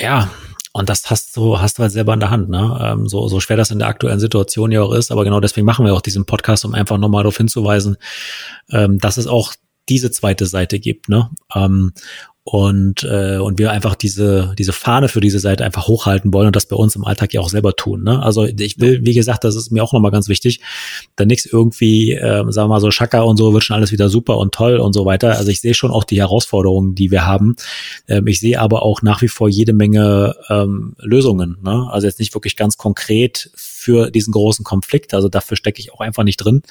ja, 0.00 0.30
und 0.72 0.88
das 0.88 1.10
hast 1.10 1.36
du, 1.36 1.60
hast 1.60 1.78
du 1.78 1.82
halt 1.82 1.92
selber 1.92 2.14
in 2.14 2.20
der 2.20 2.30
Hand, 2.30 2.48
ne? 2.48 2.78
Ähm, 2.82 3.06
so, 3.06 3.28
so 3.28 3.40
schwer 3.40 3.58
das 3.58 3.70
in 3.70 3.78
der 3.78 3.88
aktuellen 3.88 4.20
Situation 4.20 4.72
ja 4.72 4.80
auch 4.82 4.92
ist, 4.92 5.12
aber 5.12 5.22
genau 5.22 5.38
deswegen 5.38 5.66
machen 5.66 5.84
wir 5.84 5.94
auch 5.94 6.00
diesen 6.00 6.24
Podcast, 6.24 6.64
um 6.64 6.72
einfach 6.72 6.96
nochmal 6.96 7.24
darauf 7.24 7.36
hinzuweisen, 7.36 7.98
ähm, 8.70 8.98
dass 8.98 9.18
es 9.18 9.26
auch 9.26 9.52
diese 9.90 10.10
zweite 10.10 10.46
Seite 10.46 10.78
gibt, 10.80 11.10
ne? 11.10 11.30
Ähm, 11.54 11.92
und, 12.44 13.04
äh, 13.04 13.38
und 13.38 13.58
wir 13.60 13.70
einfach 13.70 13.94
diese, 13.94 14.54
diese 14.58 14.72
Fahne 14.72 15.08
für 15.08 15.20
diese 15.20 15.38
Seite 15.38 15.64
einfach 15.64 15.86
hochhalten 15.86 16.32
wollen 16.32 16.48
und 16.48 16.56
das 16.56 16.66
bei 16.66 16.74
uns 16.74 16.96
im 16.96 17.04
Alltag 17.04 17.32
ja 17.32 17.40
auch 17.40 17.48
selber 17.48 17.76
tun. 17.76 18.02
Ne? 18.02 18.20
Also 18.20 18.44
ich 18.44 18.80
will, 18.80 19.00
wie 19.04 19.14
gesagt, 19.14 19.44
das 19.44 19.54
ist 19.54 19.70
mir 19.70 19.84
auch 19.84 19.92
nochmal 19.92 20.10
ganz 20.10 20.28
wichtig, 20.28 20.60
da 21.14 21.24
nichts 21.24 21.46
irgendwie, 21.46 22.12
äh, 22.12 22.42
sagen 22.48 22.68
wir 22.68 22.74
mal 22.74 22.80
so, 22.80 22.90
Schaka 22.90 23.20
und 23.20 23.36
so 23.36 23.52
wird 23.52 23.62
schon 23.62 23.76
alles 23.76 23.92
wieder 23.92 24.08
super 24.08 24.38
und 24.38 24.52
toll 24.52 24.78
und 24.78 24.92
so 24.92 25.06
weiter. 25.06 25.36
Also 25.38 25.52
ich 25.52 25.60
sehe 25.60 25.74
schon 25.74 25.92
auch 25.92 26.02
die 26.02 26.18
Herausforderungen, 26.18 26.96
die 26.96 27.12
wir 27.12 27.26
haben. 27.26 27.54
Ähm, 28.08 28.26
ich 28.26 28.40
sehe 28.40 28.58
aber 28.58 28.82
auch 28.82 29.02
nach 29.02 29.22
wie 29.22 29.28
vor 29.28 29.48
jede 29.48 29.72
Menge 29.72 30.34
ähm, 30.48 30.96
Lösungen. 30.98 31.58
Ne? 31.62 31.88
Also 31.92 32.08
jetzt 32.08 32.18
nicht 32.18 32.34
wirklich 32.34 32.56
ganz 32.56 32.76
konkret 32.76 33.50
für 33.54 34.10
diesen 34.10 34.32
großen 34.32 34.64
Konflikt. 34.64 35.14
Also 35.14 35.28
dafür 35.28 35.56
stecke 35.56 35.78
ich 35.78 35.92
auch 35.92 36.00
einfach 36.00 36.24
nicht 36.24 36.38
drin 36.38 36.62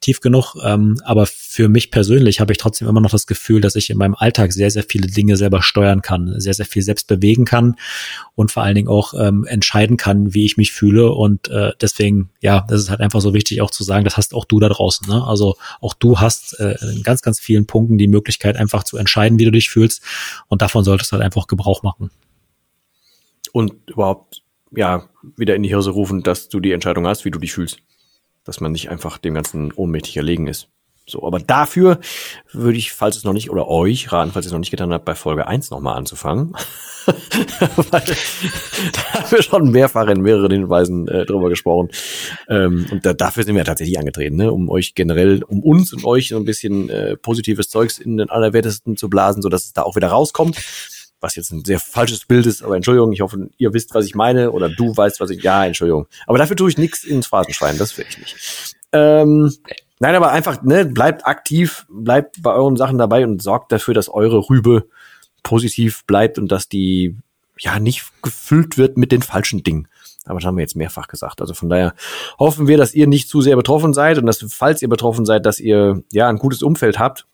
tief 0.00 0.20
genug. 0.20 0.56
Ähm, 0.64 1.00
aber 1.04 1.26
für 1.26 1.68
mich 1.68 1.90
persönlich 1.90 2.40
habe 2.40 2.52
ich 2.52 2.58
trotzdem 2.58 2.88
immer 2.88 3.00
noch 3.00 3.10
das 3.10 3.26
Gefühl, 3.26 3.60
dass 3.60 3.76
ich 3.76 3.90
in 3.90 3.98
meinem 3.98 4.14
Alltag 4.14 4.52
sehr, 4.52 4.70
sehr 4.70 4.82
viele 4.82 5.08
Dinge 5.08 5.36
selber 5.36 5.62
steuern 5.62 6.02
kann, 6.02 6.38
sehr, 6.40 6.54
sehr 6.54 6.66
viel 6.66 6.82
selbst 6.82 7.06
bewegen 7.06 7.44
kann 7.44 7.76
und 8.34 8.50
vor 8.50 8.62
allen 8.62 8.74
Dingen 8.74 8.88
auch 8.88 9.14
ähm, 9.18 9.44
entscheiden 9.44 9.96
kann, 9.96 10.34
wie 10.34 10.44
ich 10.44 10.56
mich 10.56 10.72
fühle. 10.72 11.12
Und 11.12 11.48
äh, 11.48 11.72
deswegen, 11.80 12.30
ja, 12.40 12.64
das 12.68 12.82
ist 12.82 12.90
halt 12.90 13.00
einfach 13.00 13.20
so 13.20 13.34
wichtig 13.34 13.60
auch 13.62 13.70
zu 13.70 13.84
sagen, 13.84 14.04
das 14.04 14.16
hast 14.16 14.34
auch 14.34 14.44
du 14.44 14.60
da 14.60 14.68
draußen. 14.68 15.08
Ne? 15.08 15.24
Also 15.24 15.56
auch 15.80 15.94
du 15.94 16.20
hast 16.20 16.58
äh, 16.60 16.76
in 16.94 17.02
ganz, 17.02 17.22
ganz 17.22 17.40
vielen 17.40 17.66
Punkten 17.66 17.98
die 17.98 18.08
Möglichkeit, 18.08 18.56
einfach 18.56 18.84
zu 18.84 18.96
entscheiden, 18.96 19.38
wie 19.38 19.44
du 19.44 19.52
dich 19.52 19.70
fühlst. 19.70 20.02
Und 20.48 20.62
davon 20.62 20.84
solltest 20.84 21.10
du 21.10 21.14
halt 21.14 21.24
einfach 21.24 21.46
Gebrauch 21.46 21.82
machen. 21.82 22.10
Und 23.52 23.72
überhaupt, 23.86 24.42
ja, 24.74 25.08
wieder 25.36 25.54
in 25.54 25.62
die 25.62 25.70
Hirse 25.70 25.90
rufen, 25.90 26.22
dass 26.22 26.48
du 26.48 26.60
die 26.60 26.72
Entscheidung 26.72 27.06
hast, 27.06 27.24
wie 27.24 27.30
du 27.30 27.38
dich 27.38 27.52
fühlst 27.52 27.80
dass 28.46 28.60
man 28.60 28.72
nicht 28.72 28.90
einfach 28.90 29.18
dem 29.18 29.34
Ganzen 29.34 29.72
ohnmächtig 29.72 30.16
erlegen 30.16 30.46
ist. 30.46 30.68
So, 31.08 31.24
aber 31.24 31.38
dafür 31.38 32.00
würde 32.52 32.78
ich, 32.78 32.92
falls 32.92 33.16
es 33.16 33.22
noch 33.22 33.32
nicht, 33.32 33.50
oder 33.50 33.68
euch 33.68 34.10
raten, 34.10 34.32
falls 34.32 34.44
ihr 34.46 34.48
es 34.48 34.52
noch 34.52 34.58
nicht 34.58 34.72
getan 34.72 34.92
habt, 34.92 35.04
bei 35.04 35.14
Folge 35.14 35.46
1 35.46 35.70
nochmal 35.70 35.96
anzufangen. 35.96 36.52
Weil 37.06 38.02
da 38.92 39.12
haben 39.12 39.30
wir 39.30 39.42
schon 39.42 39.70
mehrfach 39.70 40.08
in 40.08 40.20
mehreren 40.20 40.50
Hinweisen 40.50 41.06
äh, 41.06 41.24
drüber 41.24 41.48
gesprochen. 41.48 41.90
Ähm, 42.48 42.86
und 42.90 43.06
da, 43.06 43.12
dafür 43.12 43.44
sind 43.44 43.54
wir 43.54 43.64
tatsächlich 43.64 44.00
angetreten, 44.00 44.34
ne? 44.34 44.50
um 44.50 44.68
euch 44.68 44.94
generell, 44.96 45.44
um 45.44 45.62
uns 45.62 45.92
und 45.92 46.04
euch 46.04 46.28
so 46.28 46.36
ein 46.36 46.44
bisschen 46.44 46.90
äh, 46.90 47.16
positives 47.16 47.68
Zeugs 47.68 47.98
in 47.98 48.16
den 48.16 48.28
Allerwertesten 48.28 48.96
zu 48.96 49.08
blasen, 49.08 49.42
so 49.42 49.48
dass 49.48 49.66
es 49.66 49.72
da 49.74 49.82
auch 49.82 49.94
wieder 49.94 50.08
rauskommt 50.08 50.56
was 51.20 51.34
jetzt 51.36 51.50
ein 51.50 51.64
sehr 51.64 51.80
falsches 51.80 52.26
Bild 52.26 52.46
ist, 52.46 52.62
aber 52.62 52.76
Entschuldigung, 52.76 53.12
ich 53.12 53.20
hoffe, 53.20 53.48
ihr 53.56 53.72
wisst, 53.72 53.94
was 53.94 54.04
ich 54.06 54.14
meine 54.14 54.52
oder 54.52 54.68
du 54.68 54.96
weißt, 54.96 55.20
was 55.20 55.30
ich, 55.30 55.42
ja, 55.42 55.64
Entschuldigung. 55.64 56.06
Aber 56.26 56.38
dafür 56.38 56.56
tue 56.56 56.68
ich 56.68 56.78
nichts 56.78 57.04
ins 57.04 57.26
Phrasenschwein, 57.26 57.78
das 57.78 57.96
will 57.96 58.06
ich 58.08 58.18
nicht. 58.18 58.76
Ähm, 58.92 59.52
nein, 59.98 60.14
aber 60.14 60.30
einfach, 60.30 60.62
ne, 60.62 60.84
bleibt 60.84 61.26
aktiv, 61.26 61.86
bleibt 61.88 62.42
bei 62.42 62.52
euren 62.52 62.76
Sachen 62.76 62.98
dabei 62.98 63.24
und 63.24 63.42
sorgt 63.42 63.72
dafür, 63.72 63.94
dass 63.94 64.08
eure 64.08 64.48
Rübe 64.48 64.88
positiv 65.42 66.04
bleibt 66.06 66.38
und 66.38 66.52
dass 66.52 66.68
die, 66.68 67.16
ja, 67.58 67.78
nicht 67.78 68.04
gefüllt 68.22 68.78
wird 68.78 68.96
mit 68.96 69.12
den 69.12 69.22
falschen 69.22 69.62
Dingen. 69.62 69.88
Aber 70.26 70.40
das 70.40 70.46
haben 70.46 70.56
wir 70.56 70.62
jetzt 70.62 70.76
mehrfach 70.76 71.06
gesagt. 71.08 71.40
Also 71.40 71.54
von 71.54 71.68
daher 71.68 71.94
hoffen 72.38 72.66
wir, 72.66 72.76
dass 72.76 72.94
ihr 72.94 73.06
nicht 73.06 73.28
zu 73.28 73.40
sehr 73.40 73.56
betroffen 73.56 73.94
seid 73.94 74.18
und 74.18 74.26
dass, 74.26 74.44
falls 74.50 74.82
ihr 74.82 74.88
betroffen 74.88 75.24
seid, 75.24 75.46
dass 75.46 75.60
ihr 75.60 76.02
ja 76.10 76.28
ein 76.28 76.38
gutes 76.38 76.62
Umfeld 76.62 76.98
habt, 76.98 77.26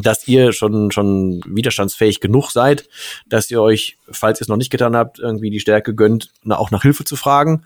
dass 0.00 0.26
ihr 0.28 0.52
schon, 0.52 0.90
schon 0.90 1.40
widerstandsfähig 1.46 2.20
genug 2.20 2.50
seid, 2.50 2.88
dass 3.26 3.50
ihr 3.50 3.60
euch, 3.60 3.98
falls 4.10 4.40
ihr 4.40 4.42
es 4.42 4.48
noch 4.48 4.56
nicht 4.56 4.70
getan 4.70 4.96
habt, 4.96 5.18
irgendwie 5.18 5.50
die 5.50 5.60
Stärke 5.60 5.94
gönnt, 5.94 6.30
auch 6.48 6.70
nach 6.70 6.82
Hilfe 6.82 7.04
zu 7.04 7.16
fragen, 7.16 7.64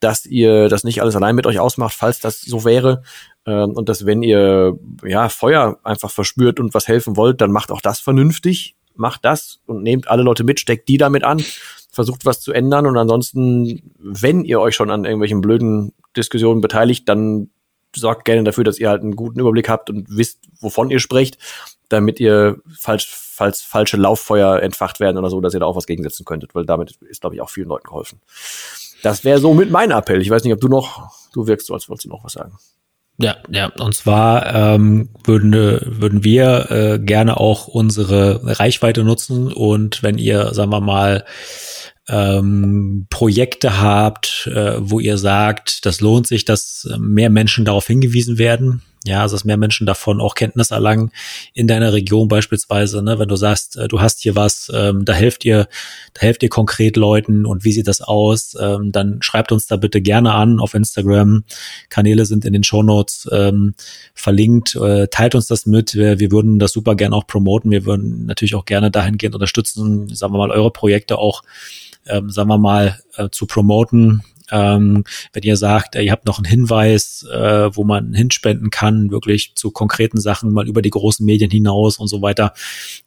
dass 0.00 0.26
ihr 0.26 0.68
das 0.68 0.84
nicht 0.84 1.00
alles 1.00 1.16
allein 1.16 1.34
mit 1.34 1.46
euch 1.46 1.58
ausmacht, 1.58 1.94
falls 1.94 2.20
das 2.20 2.40
so 2.42 2.64
wäre. 2.64 3.02
Ähm, 3.46 3.70
und 3.72 3.88
dass 3.88 4.06
wenn 4.06 4.22
ihr 4.22 4.78
ja 5.04 5.28
Feuer 5.28 5.78
einfach 5.82 6.10
verspürt 6.10 6.60
und 6.60 6.74
was 6.74 6.88
helfen 6.88 7.16
wollt, 7.16 7.40
dann 7.40 7.52
macht 7.52 7.70
auch 7.70 7.80
das 7.80 8.00
vernünftig, 8.00 8.76
macht 8.94 9.24
das 9.24 9.60
und 9.66 9.82
nehmt 9.82 10.08
alle 10.08 10.22
Leute 10.22 10.44
mit, 10.44 10.60
steckt 10.60 10.88
die 10.88 10.98
damit 10.98 11.24
an, 11.24 11.42
versucht 11.90 12.26
was 12.26 12.40
zu 12.40 12.52
ändern 12.52 12.86
und 12.86 12.96
ansonsten, 12.96 13.92
wenn 13.98 14.44
ihr 14.44 14.60
euch 14.60 14.74
schon 14.74 14.90
an 14.90 15.04
irgendwelchen 15.04 15.40
blöden 15.40 15.92
Diskussionen 16.16 16.60
beteiligt, 16.60 17.08
dann 17.08 17.50
sorgt 17.94 18.24
gerne 18.24 18.44
dafür, 18.44 18.64
dass 18.64 18.78
ihr 18.78 18.88
halt 18.88 19.02
einen 19.02 19.16
guten 19.16 19.40
Überblick 19.40 19.68
habt 19.68 19.90
und 19.90 20.06
wisst, 20.08 20.40
wovon 20.60 20.90
ihr 20.90 21.00
sprecht, 21.00 21.38
damit 21.88 22.20
ihr 22.20 22.56
falsch, 22.78 23.08
falls 23.08 23.62
falsche 23.62 23.96
Lauffeuer 23.96 24.60
entfacht 24.60 25.00
werden 25.00 25.18
oder 25.18 25.30
so, 25.30 25.40
dass 25.40 25.54
ihr 25.54 25.60
da 25.60 25.66
auch 25.66 25.76
was 25.76 25.86
gegensetzen 25.86 26.24
könntet, 26.24 26.54
weil 26.54 26.64
damit 26.64 26.92
ist, 27.02 27.20
glaube 27.20 27.36
ich, 27.36 27.42
auch 27.42 27.50
vielen 27.50 27.68
Leuten 27.68 27.88
geholfen. 27.88 28.20
Das 29.02 29.24
wäre 29.24 29.38
so 29.38 29.52
mit 29.54 29.70
mein 29.70 29.90
Appell. 29.90 30.22
Ich 30.22 30.30
weiß 30.30 30.44
nicht, 30.44 30.52
ob 30.52 30.60
du 30.60 30.68
noch, 30.68 31.12
du 31.32 31.46
wirkst 31.46 31.66
so, 31.66 31.74
als 31.74 31.88
wolltest 31.88 32.06
du 32.06 32.10
noch 32.10 32.24
was 32.24 32.32
sagen. 32.32 32.58
Ja, 33.16 33.36
ja, 33.48 33.70
und 33.78 33.94
zwar 33.94 34.52
ähm, 34.54 35.08
würden, 35.24 35.52
würden 35.52 36.24
wir 36.24 36.70
äh, 36.70 36.98
gerne 36.98 37.36
auch 37.38 37.68
unsere 37.68 38.58
Reichweite 38.58 39.04
nutzen 39.04 39.52
und 39.52 40.02
wenn 40.02 40.18
ihr, 40.18 40.52
sagen 40.52 40.70
wir 40.70 40.80
mal, 40.80 41.24
ähm, 42.08 43.06
Projekte 43.10 43.80
habt, 43.80 44.48
äh, 44.52 44.76
wo 44.78 45.00
ihr 45.00 45.18
sagt, 45.18 45.86
das 45.86 46.00
lohnt 46.00 46.26
sich, 46.26 46.44
dass 46.44 46.88
mehr 46.98 47.30
Menschen 47.30 47.64
darauf 47.64 47.86
hingewiesen 47.86 48.38
werden. 48.38 48.82
Ja, 49.06 49.20
also 49.20 49.36
dass 49.36 49.44
mehr 49.44 49.58
Menschen 49.58 49.86
davon 49.86 50.18
auch 50.18 50.34
Kenntnis 50.34 50.70
erlangen 50.70 51.10
in 51.52 51.66
deiner 51.66 51.92
Region 51.92 52.26
beispielsweise, 52.26 53.02
ne, 53.02 53.18
wenn 53.18 53.28
du 53.28 53.36
sagst, 53.36 53.76
äh, 53.76 53.86
du 53.86 54.00
hast 54.00 54.22
hier 54.22 54.34
was, 54.34 54.72
ähm, 54.74 55.04
da 55.04 55.12
helft 55.12 55.44
ihr, 55.44 55.68
da 56.14 56.22
helft 56.22 56.42
ihr 56.42 56.48
konkret 56.48 56.96
Leuten 56.96 57.44
und 57.44 57.64
wie 57.64 57.72
sieht 57.72 57.86
das 57.86 58.00
aus, 58.00 58.56
ähm, 58.58 58.92
dann 58.92 59.20
schreibt 59.20 59.52
uns 59.52 59.66
da 59.66 59.76
bitte 59.76 60.00
gerne 60.00 60.32
an 60.32 60.58
auf 60.58 60.72
Instagram. 60.72 61.44
Kanäle 61.90 62.24
sind 62.24 62.46
in 62.46 62.54
den 62.54 62.64
Show 62.64 62.82
Notes 62.82 63.28
ähm, 63.30 63.74
verlinkt. 64.14 64.74
Äh, 64.76 65.08
teilt 65.08 65.34
uns 65.34 65.48
das 65.48 65.66
mit. 65.66 65.94
Wir, 65.94 66.18
wir 66.18 66.32
würden 66.32 66.58
das 66.58 66.72
super 66.72 66.94
gerne 66.94 67.14
auch 67.14 67.26
promoten. 67.26 67.70
Wir 67.70 67.84
würden 67.84 68.24
natürlich 68.24 68.54
auch 68.54 68.64
gerne 68.64 68.90
dahingehend 68.90 69.34
unterstützen, 69.34 70.14
sagen 70.14 70.32
wir 70.32 70.38
mal, 70.38 70.50
eure 70.50 70.70
Projekte 70.70 71.18
auch 71.18 71.42
ähm, 72.06 72.30
sagen 72.30 72.48
wir 72.48 72.58
mal, 72.58 73.00
äh, 73.16 73.28
zu 73.30 73.46
promoten. 73.46 74.22
Ähm, 74.50 75.04
wenn 75.32 75.42
ihr 75.42 75.56
sagt, 75.56 75.94
ihr 75.94 76.12
habt 76.12 76.26
noch 76.26 76.38
einen 76.38 76.44
Hinweis, 76.44 77.26
äh, 77.32 77.74
wo 77.74 77.82
man 77.82 78.12
hinspenden 78.12 78.68
kann, 78.70 79.10
wirklich 79.10 79.54
zu 79.54 79.70
konkreten 79.70 80.20
Sachen, 80.20 80.52
mal 80.52 80.68
über 80.68 80.82
die 80.82 80.90
großen 80.90 81.24
Medien 81.24 81.50
hinaus 81.50 81.96
und 81.98 82.08
so 82.08 82.20
weiter, 82.20 82.52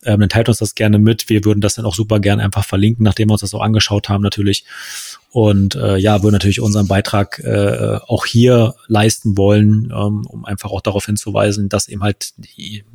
ähm, 0.03 0.19
dann 0.19 0.29
teilt 0.29 0.49
uns 0.49 0.57
das 0.57 0.73
gerne 0.73 0.97
mit. 0.97 1.29
Wir 1.29 1.45
würden 1.45 1.61
das 1.61 1.75
dann 1.75 1.85
auch 1.85 1.93
super 1.93 2.19
gerne 2.19 2.43
einfach 2.43 2.65
verlinken, 2.65 3.03
nachdem 3.03 3.29
wir 3.29 3.33
uns 3.33 3.41
das 3.41 3.53
auch 3.53 3.61
angeschaut 3.61 4.09
haben 4.09 4.23
natürlich. 4.23 4.65
Und 5.29 5.75
äh, 5.75 5.97
ja, 5.97 6.23
würden 6.23 6.33
natürlich 6.33 6.59
unseren 6.59 6.87
Beitrag 6.87 7.37
äh, 7.39 7.99
auch 8.07 8.25
hier 8.25 8.73
leisten 8.87 9.37
wollen, 9.37 9.93
ähm, 9.95 10.25
um 10.25 10.43
einfach 10.45 10.71
auch 10.71 10.81
darauf 10.81 11.05
hinzuweisen, 11.05 11.69
dass 11.69 11.87
eben 11.87 12.01
halt 12.01 12.33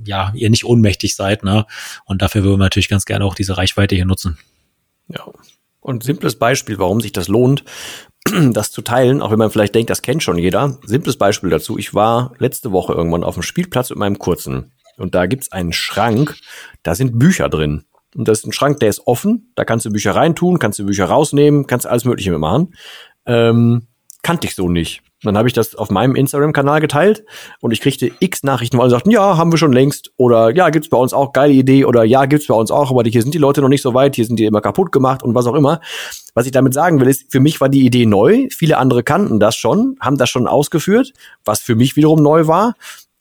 ja 0.04 0.32
ihr 0.34 0.50
nicht 0.50 0.64
ohnmächtig 0.64 1.14
seid, 1.14 1.44
ne? 1.44 1.66
Und 2.06 2.22
dafür 2.22 2.42
würden 2.42 2.58
wir 2.58 2.64
natürlich 2.64 2.88
ganz 2.88 3.04
gerne 3.04 3.24
auch 3.24 3.36
diese 3.36 3.56
Reichweite 3.56 3.94
hier 3.94 4.06
nutzen. 4.06 4.38
Ja, 5.08 5.24
und 5.82 6.02
simples 6.02 6.36
Beispiel, 6.38 6.78
warum 6.78 7.00
sich 7.00 7.12
das 7.12 7.28
lohnt, 7.28 7.64
das 8.52 8.70
zu 8.70 8.80
teilen, 8.80 9.20
auch 9.20 9.30
wenn 9.30 9.38
man 9.38 9.50
vielleicht 9.50 9.74
denkt, 9.74 9.90
das 9.90 10.00
kennt 10.00 10.22
schon 10.22 10.38
jeder. 10.38 10.78
Simples 10.86 11.18
Beispiel 11.18 11.50
dazu. 11.50 11.76
Ich 11.76 11.92
war 11.92 12.32
letzte 12.38 12.72
Woche 12.72 12.94
irgendwann 12.94 13.24
auf 13.24 13.34
dem 13.34 13.42
Spielplatz 13.42 13.90
mit 13.90 13.98
meinem 13.98 14.18
Kurzen. 14.18 14.72
Und 14.96 15.14
da 15.14 15.26
gibt's 15.26 15.52
einen 15.52 15.72
Schrank, 15.72 16.36
da 16.82 16.94
sind 16.94 17.18
Bücher 17.18 17.48
drin. 17.48 17.84
Und 18.14 18.28
das 18.28 18.40
ist 18.40 18.46
ein 18.46 18.52
Schrank, 18.52 18.78
der 18.80 18.90
ist 18.90 19.06
offen. 19.06 19.52
Da 19.56 19.64
kannst 19.64 19.86
du 19.86 19.90
Bücher 19.90 20.14
reintun, 20.14 20.58
kannst 20.58 20.78
du 20.78 20.86
Bücher 20.86 21.06
rausnehmen, 21.06 21.66
kannst 21.66 21.86
alles 21.86 22.04
Mögliche 22.04 22.30
mitmachen. 22.30 22.74
Ähm, 23.26 23.88
kannte 24.22 24.46
ich 24.46 24.54
so 24.54 24.68
nicht. 24.68 25.02
Dann 25.22 25.38
habe 25.38 25.48
ich 25.48 25.54
das 25.54 25.74
auf 25.74 25.90
meinem 25.90 26.14
Instagram-Kanal 26.14 26.80
geteilt 26.80 27.24
und 27.60 27.70
ich 27.70 27.80
kriegte 27.80 28.10
x 28.18 28.42
Nachrichten, 28.42 28.78
wo 28.78 28.82
alle 28.82 28.90
sagten, 28.90 29.10
ja, 29.10 29.36
haben 29.36 29.52
wir 29.52 29.58
schon 29.58 29.72
längst 29.72 30.12
oder 30.16 30.54
ja, 30.54 30.70
gibt's 30.70 30.88
bei 30.88 30.96
uns 30.96 31.12
auch, 31.12 31.32
geile 31.32 31.52
Idee 31.52 31.84
oder 31.84 32.04
ja, 32.04 32.26
gibt's 32.26 32.48
bei 32.48 32.54
uns 32.54 32.70
auch, 32.70 32.90
aber 32.90 33.04
hier 33.04 33.22
sind 33.22 33.34
die 33.34 33.38
Leute 33.38 33.60
noch 33.60 33.68
nicht 33.68 33.82
so 33.82 33.94
weit, 33.94 34.16
hier 34.16 34.24
sind 34.24 34.38
die 34.38 34.44
immer 34.44 34.60
kaputt 34.60 34.92
gemacht 34.92 35.22
und 35.22 35.34
was 35.34 35.46
auch 35.46 35.54
immer. 35.54 35.80
Was 36.34 36.46
ich 36.46 36.52
damit 36.52 36.74
sagen 36.74 37.00
will, 37.00 37.08
ist, 37.08 37.30
für 37.30 37.40
mich 37.40 37.60
war 37.60 37.68
die 37.68 37.84
Idee 37.84 38.06
neu, 38.06 38.48
viele 38.50 38.78
andere 38.78 39.02
kannten 39.02 39.38
das 39.38 39.54
schon, 39.56 39.96
haben 40.00 40.16
das 40.16 40.30
schon 40.30 40.46
ausgeführt, 40.46 41.12
was 41.44 41.60
für 41.60 41.76
mich 41.76 41.96
wiederum 41.96 42.22
neu 42.22 42.46
war. 42.46 42.74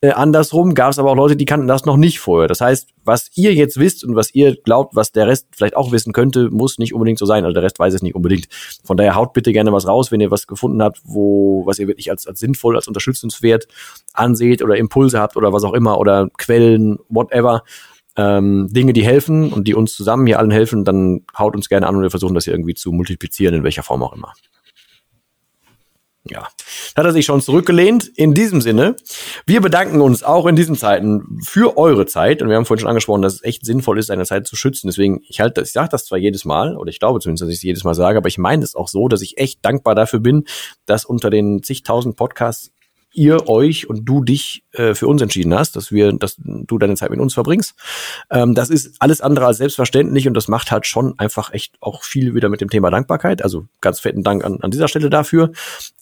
Äh, 0.04 0.14
andersrum 0.14 0.74
gab 0.74 0.90
es 0.92 0.98
aber 0.98 1.12
auch 1.12 1.16
Leute, 1.16 1.36
die 1.36 1.46
kannten 1.46 1.68
das 1.68 1.86
noch 1.86 1.96
nicht 1.96 2.20
vorher. 2.20 2.48
Das 2.48 2.60
heißt, 2.60 2.90
was 3.06 3.30
ihr 3.36 3.54
jetzt 3.54 3.78
wisst 3.80 4.04
und 4.04 4.16
was 4.16 4.34
ihr 4.34 4.56
glaubt, 4.56 4.96
was 4.96 5.12
der 5.12 5.28
Rest 5.28 5.50
vielleicht 5.52 5.76
auch 5.76 5.92
wissen 5.92 6.12
könnte, 6.12 6.50
muss 6.50 6.80
nicht 6.80 6.96
unbedingt 6.96 7.20
so 7.20 7.28
sein. 7.28 7.46
Also 7.46 7.54
der 7.54 7.62
Rest 7.62 7.78
weiß 7.78 7.94
es 7.94 8.02
nicht 8.02 8.16
unbedingt. 8.16 8.48
Von 8.84 8.98
daher 8.98 9.14
haut 9.14 9.34
bitte 9.34 9.54
gerne 9.54 9.72
was 9.72 9.88
raus, 9.88 10.12
wenn 10.12 10.20
ihr 10.20 10.32
was 10.32 10.48
gefunden 10.48 10.82
habt, 10.82 11.02
wo, 11.04 11.68
was 11.68 11.78
ihr 11.78 11.88
wirklich 11.88 12.10
als, 12.10 12.26
als 12.26 12.40
sinnvoll, 12.40 12.76
als 12.76 12.88
unterstützenswert 12.88 13.68
anseht 14.14 14.64
oder 14.64 14.76
Impulse 14.76 15.20
habt 15.20 15.38
oder 15.38 15.54
was 15.54 15.64
auch 15.64 15.74
immer 15.74 16.00
oder 16.00 16.30
Quellen, 16.36 16.98
whatever. 17.10 17.64
Ähm, 18.18 18.70
Dinge, 18.72 18.94
die 18.94 19.06
helfen 19.06 19.54
und 19.54 19.68
die 19.68 19.76
uns 19.76 19.94
zusammen 19.96 20.26
hier 20.26 20.40
allen 20.40 20.52
helfen, 20.52 20.84
dann 20.84 21.22
haut 21.38 21.56
uns 21.56 21.70
gerne 21.70 21.88
an 21.88 21.96
und 21.96 22.02
wir 22.02 22.10
versuchen 22.10 22.34
das 22.34 22.46
hier 22.46 22.54
irgendwie 22.54 22.74
zu 22.74 22.92
multiplizieren, 22.92 23.54
in 23.54 23.64
welcher 23.64 23.84
Form 23.84 24.02
auch 24.02 24.14
immer. 24.14 24.34
Ja, 26.24 26.48
hat 26.96 27.06
er 27.06 27.14
sich 27.14 27.26
schon 27.26 27.42
zurückgelehnt. 27.42 28.08
In 28.16 28.36
diesem 28.36 28.62
Sinne, 28.62 28.96
wir 29.48 29.60
bedanken 29.60 30.02
uns 30.02 30.22
auch 30.22 30.46
in 30.46 30.56
diesen 30.56 30.76
Zeiten 30.76 31.40
für 31.44 31.78
eure 31.78 32.06
Zeit. 32.06 32.44
Und 32.44 32.50
wir 32.50 32.58
haben 32.58 32.66
vorhin 32.66 32.82
schon 32.82 32.90
angesprochen, 32.90 33.24
dass 33.24 33.34
es 33.34 33.44
echt 33.44 33.66
sinnvoll 33.66 33.98
ist, 33.98 34.08
seine 34.08 34.26
Zeit 34.26 34.46
zu 34.46 34.56
schützen. 34.56 34.88
Deswegen, 34.88 35.22
ich 35.28 35.40
halte, 35.40 35.62
ich 35.62 35.72
sage 35.72 35.90
das 35.90 36.06
zwar 36.06 36.20
jedes 36.20 36.46
Mal, 36.46 36.78
oder 36.78 36.90
ich 36.90 37.00
glaube 37.00 37.20
zumindest, 37.22 37.44
dass 37.44 37.50
ich 37.50 37.56
es 37.56 37.64
jedes 37.64 37.84
Mal 37.84 37.96
sage, 37.96 38.20
aber 38.20 38.28
ich 38.28 38.38
meine 38.38 38.64
es 38.64 38.76
auch 38.76 38.88
so, 38.88 39.08
dass 39.08 39.24
ich 39.24 39.40
echt 39.40 39.66
dankbar 39.66 39.96
dafür 39.96 40.20
bin, 40.20 40.46
dass 40.86 41.06
unter 41.06 41.32
den 41.32 41.64
zigtausend 41.64 42.18
Podcasts 42.18 42.72
ihr 43.14 43.50
euch 43.50 43.90
und 43.90 44.06
du 44.06 44.24
dich 44.24 44.64
äh, 44.72 44.94
für 44.94 45.08
uns 45.08 45.22
entschieden 45.22 45.54
hast, 45.54 45.76
dass 45.76 45.92
wir, 45.92 46.14
dass 46.14 46.36
du 46.38 46.78
deine 46.78 46.96
Zeit 46.96 47.10
mit 47.10 47.20
uns 47.20 47.34
verbringst. 47.34 47.76
Ähm, 48.30 48.56
das 48.56 48.70
ist 48.70 48.96
alles 49.00 49.22
andere 49.22 49.46
als 49.46 49.58
selbstverständlich 49.58 50.28
und 50.28 50.34
das 50.34 50.48
macht 50.48 50.72
halt 50.72 50.86
schon 50.86 51.18
einfach 51.20 51.54
echt 51.54 51.76
auch 51.82 52.04
viel 52.04 52.36
wieder 52.36 52.50
mit 52.50 52.62
dem 52.62 52.70
Thema 52.70 52.90
Dankbarkeit. 52.90 53.44
Also 53.44 53.66
ganz 53.82 54.00
fetten 54.00 54.24
Dank 54.24 54.46
an, 54.46 54.60
an 54.62 54.72
dieser 54.72 54.88
Stelle 54.88 55.10
dafür. 55.10 55.52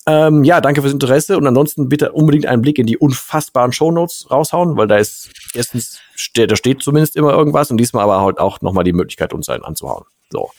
Ähm, 0.06 0.44
ja, 0.44 0.62
danke 0.62 0.82
fürs 0.82 0.94
Interesse 0.94 1.38
und 1.38 1.46
ansonsten 1.48 1.90
bitte 1.90 2.12
unbedingt 2.12 2.46
einen 2.46 2.62
Blick 2.62 2.80
in 2.80 2.86
die 2.86 2.98
unfassbaren 2.98 3.72
Shownotes 3.72 4.30
raushauen, 4.32 4.78
weil 4.78 4.88
da 4.88 4.98
ist 4.98 5.30
erstens, 5.54 6.00
da 6.36 6.56
steht 6.56 6.82
zumindest 6.82 7.16
immer 7.16 7.34
irgendwas 7.34 7.72
und 7.72 7.78
diesmal 7.78 8.04
aber 8.04 8.22
halt 8.22 8.40
auch 8.40 8.62
nochmal 8.62 8.84
die 8.84 8.94
Möglichkeit, 8.94 9.34
uns 9.34 9.50
einen 9.50 9.64
anzuhauen. 9.64 10.06
So. 10.30 10.52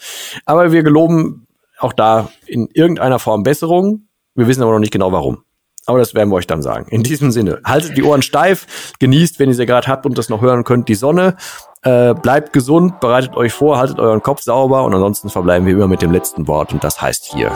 Aber 0.44 0.72
wir 0.72 0.82
geloben 0.82 1.46
auch 1.78 1.92
da 1.92 2.30
in 2.46 2.68
irgendeiner 2.72 3.18
Form 3.18 3.42
Besserung. 3.42 4.06
Wir 4.34 4.46
wissen 4.46 4.62
aber 4.62 4.72
noch 4.72 4.78
nicht 4.78 4.92
genau 4.92 5.12
warum. 5.12 5.44
Aber 5.86 5.98
das 5.98 6.14
werden 6.14 6.30
wir 6.30 6.36
euch 6.36 6.46
dann 6.46 6.62
sagen. 6.62 6.86
In 6.90 7.02
diesem 7.02 7.30
Sinne, 7.30 7.60
haltet 7.64 7.96
die 7.96 8.02
Ohren 8.02 8.22
steif, 8.22 8.92
genießt, 8.98 9.38
wenn 9.38 9.48
ihr 9.48 9.54
sie 9.54 9.66
gerade 9.66 9.88
habt 9.88 10.06
und 10.06 10.16
das 10.18 10.28
noch 10.28 10.40
hören 10.40 10.64
könnt, 10.64 10.88
die 10.88 10.94
Sonne. 10.94 11.36
Äh, 11.82 12.14
bleibt 12.14 12.52
gesund, 12.52 13.00
bereitet 13.00 13.36
euch 13.36 13.52
vor, 13.52 13.78
haltet 13.78 13.98
euren 13.98 14.22
Kopf 14.22 14.42
sauber 14.42 14.84
und 14.84 14.94
ansonsten 14.94 15.30
verbleiben 15.30 15.66
wir 15.66 15.72
immer 15.72 15.88
mit 15.88 16.02
dem 16.02 16.12
letzten 16.12 16.46
Wort 16.46 16.72
und 16.72 16.84
das 16.84 17.00
heißt 17.00 17.32
hier. 17.32 17.52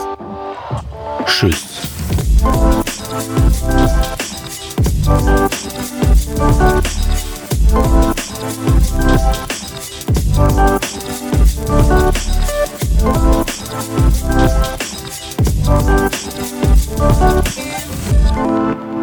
Tschüss. 1.26 1.64
Thank 15.66 16.40
you. 16.40 16.53
oh 16.90 17.42
you. 17.56 18.93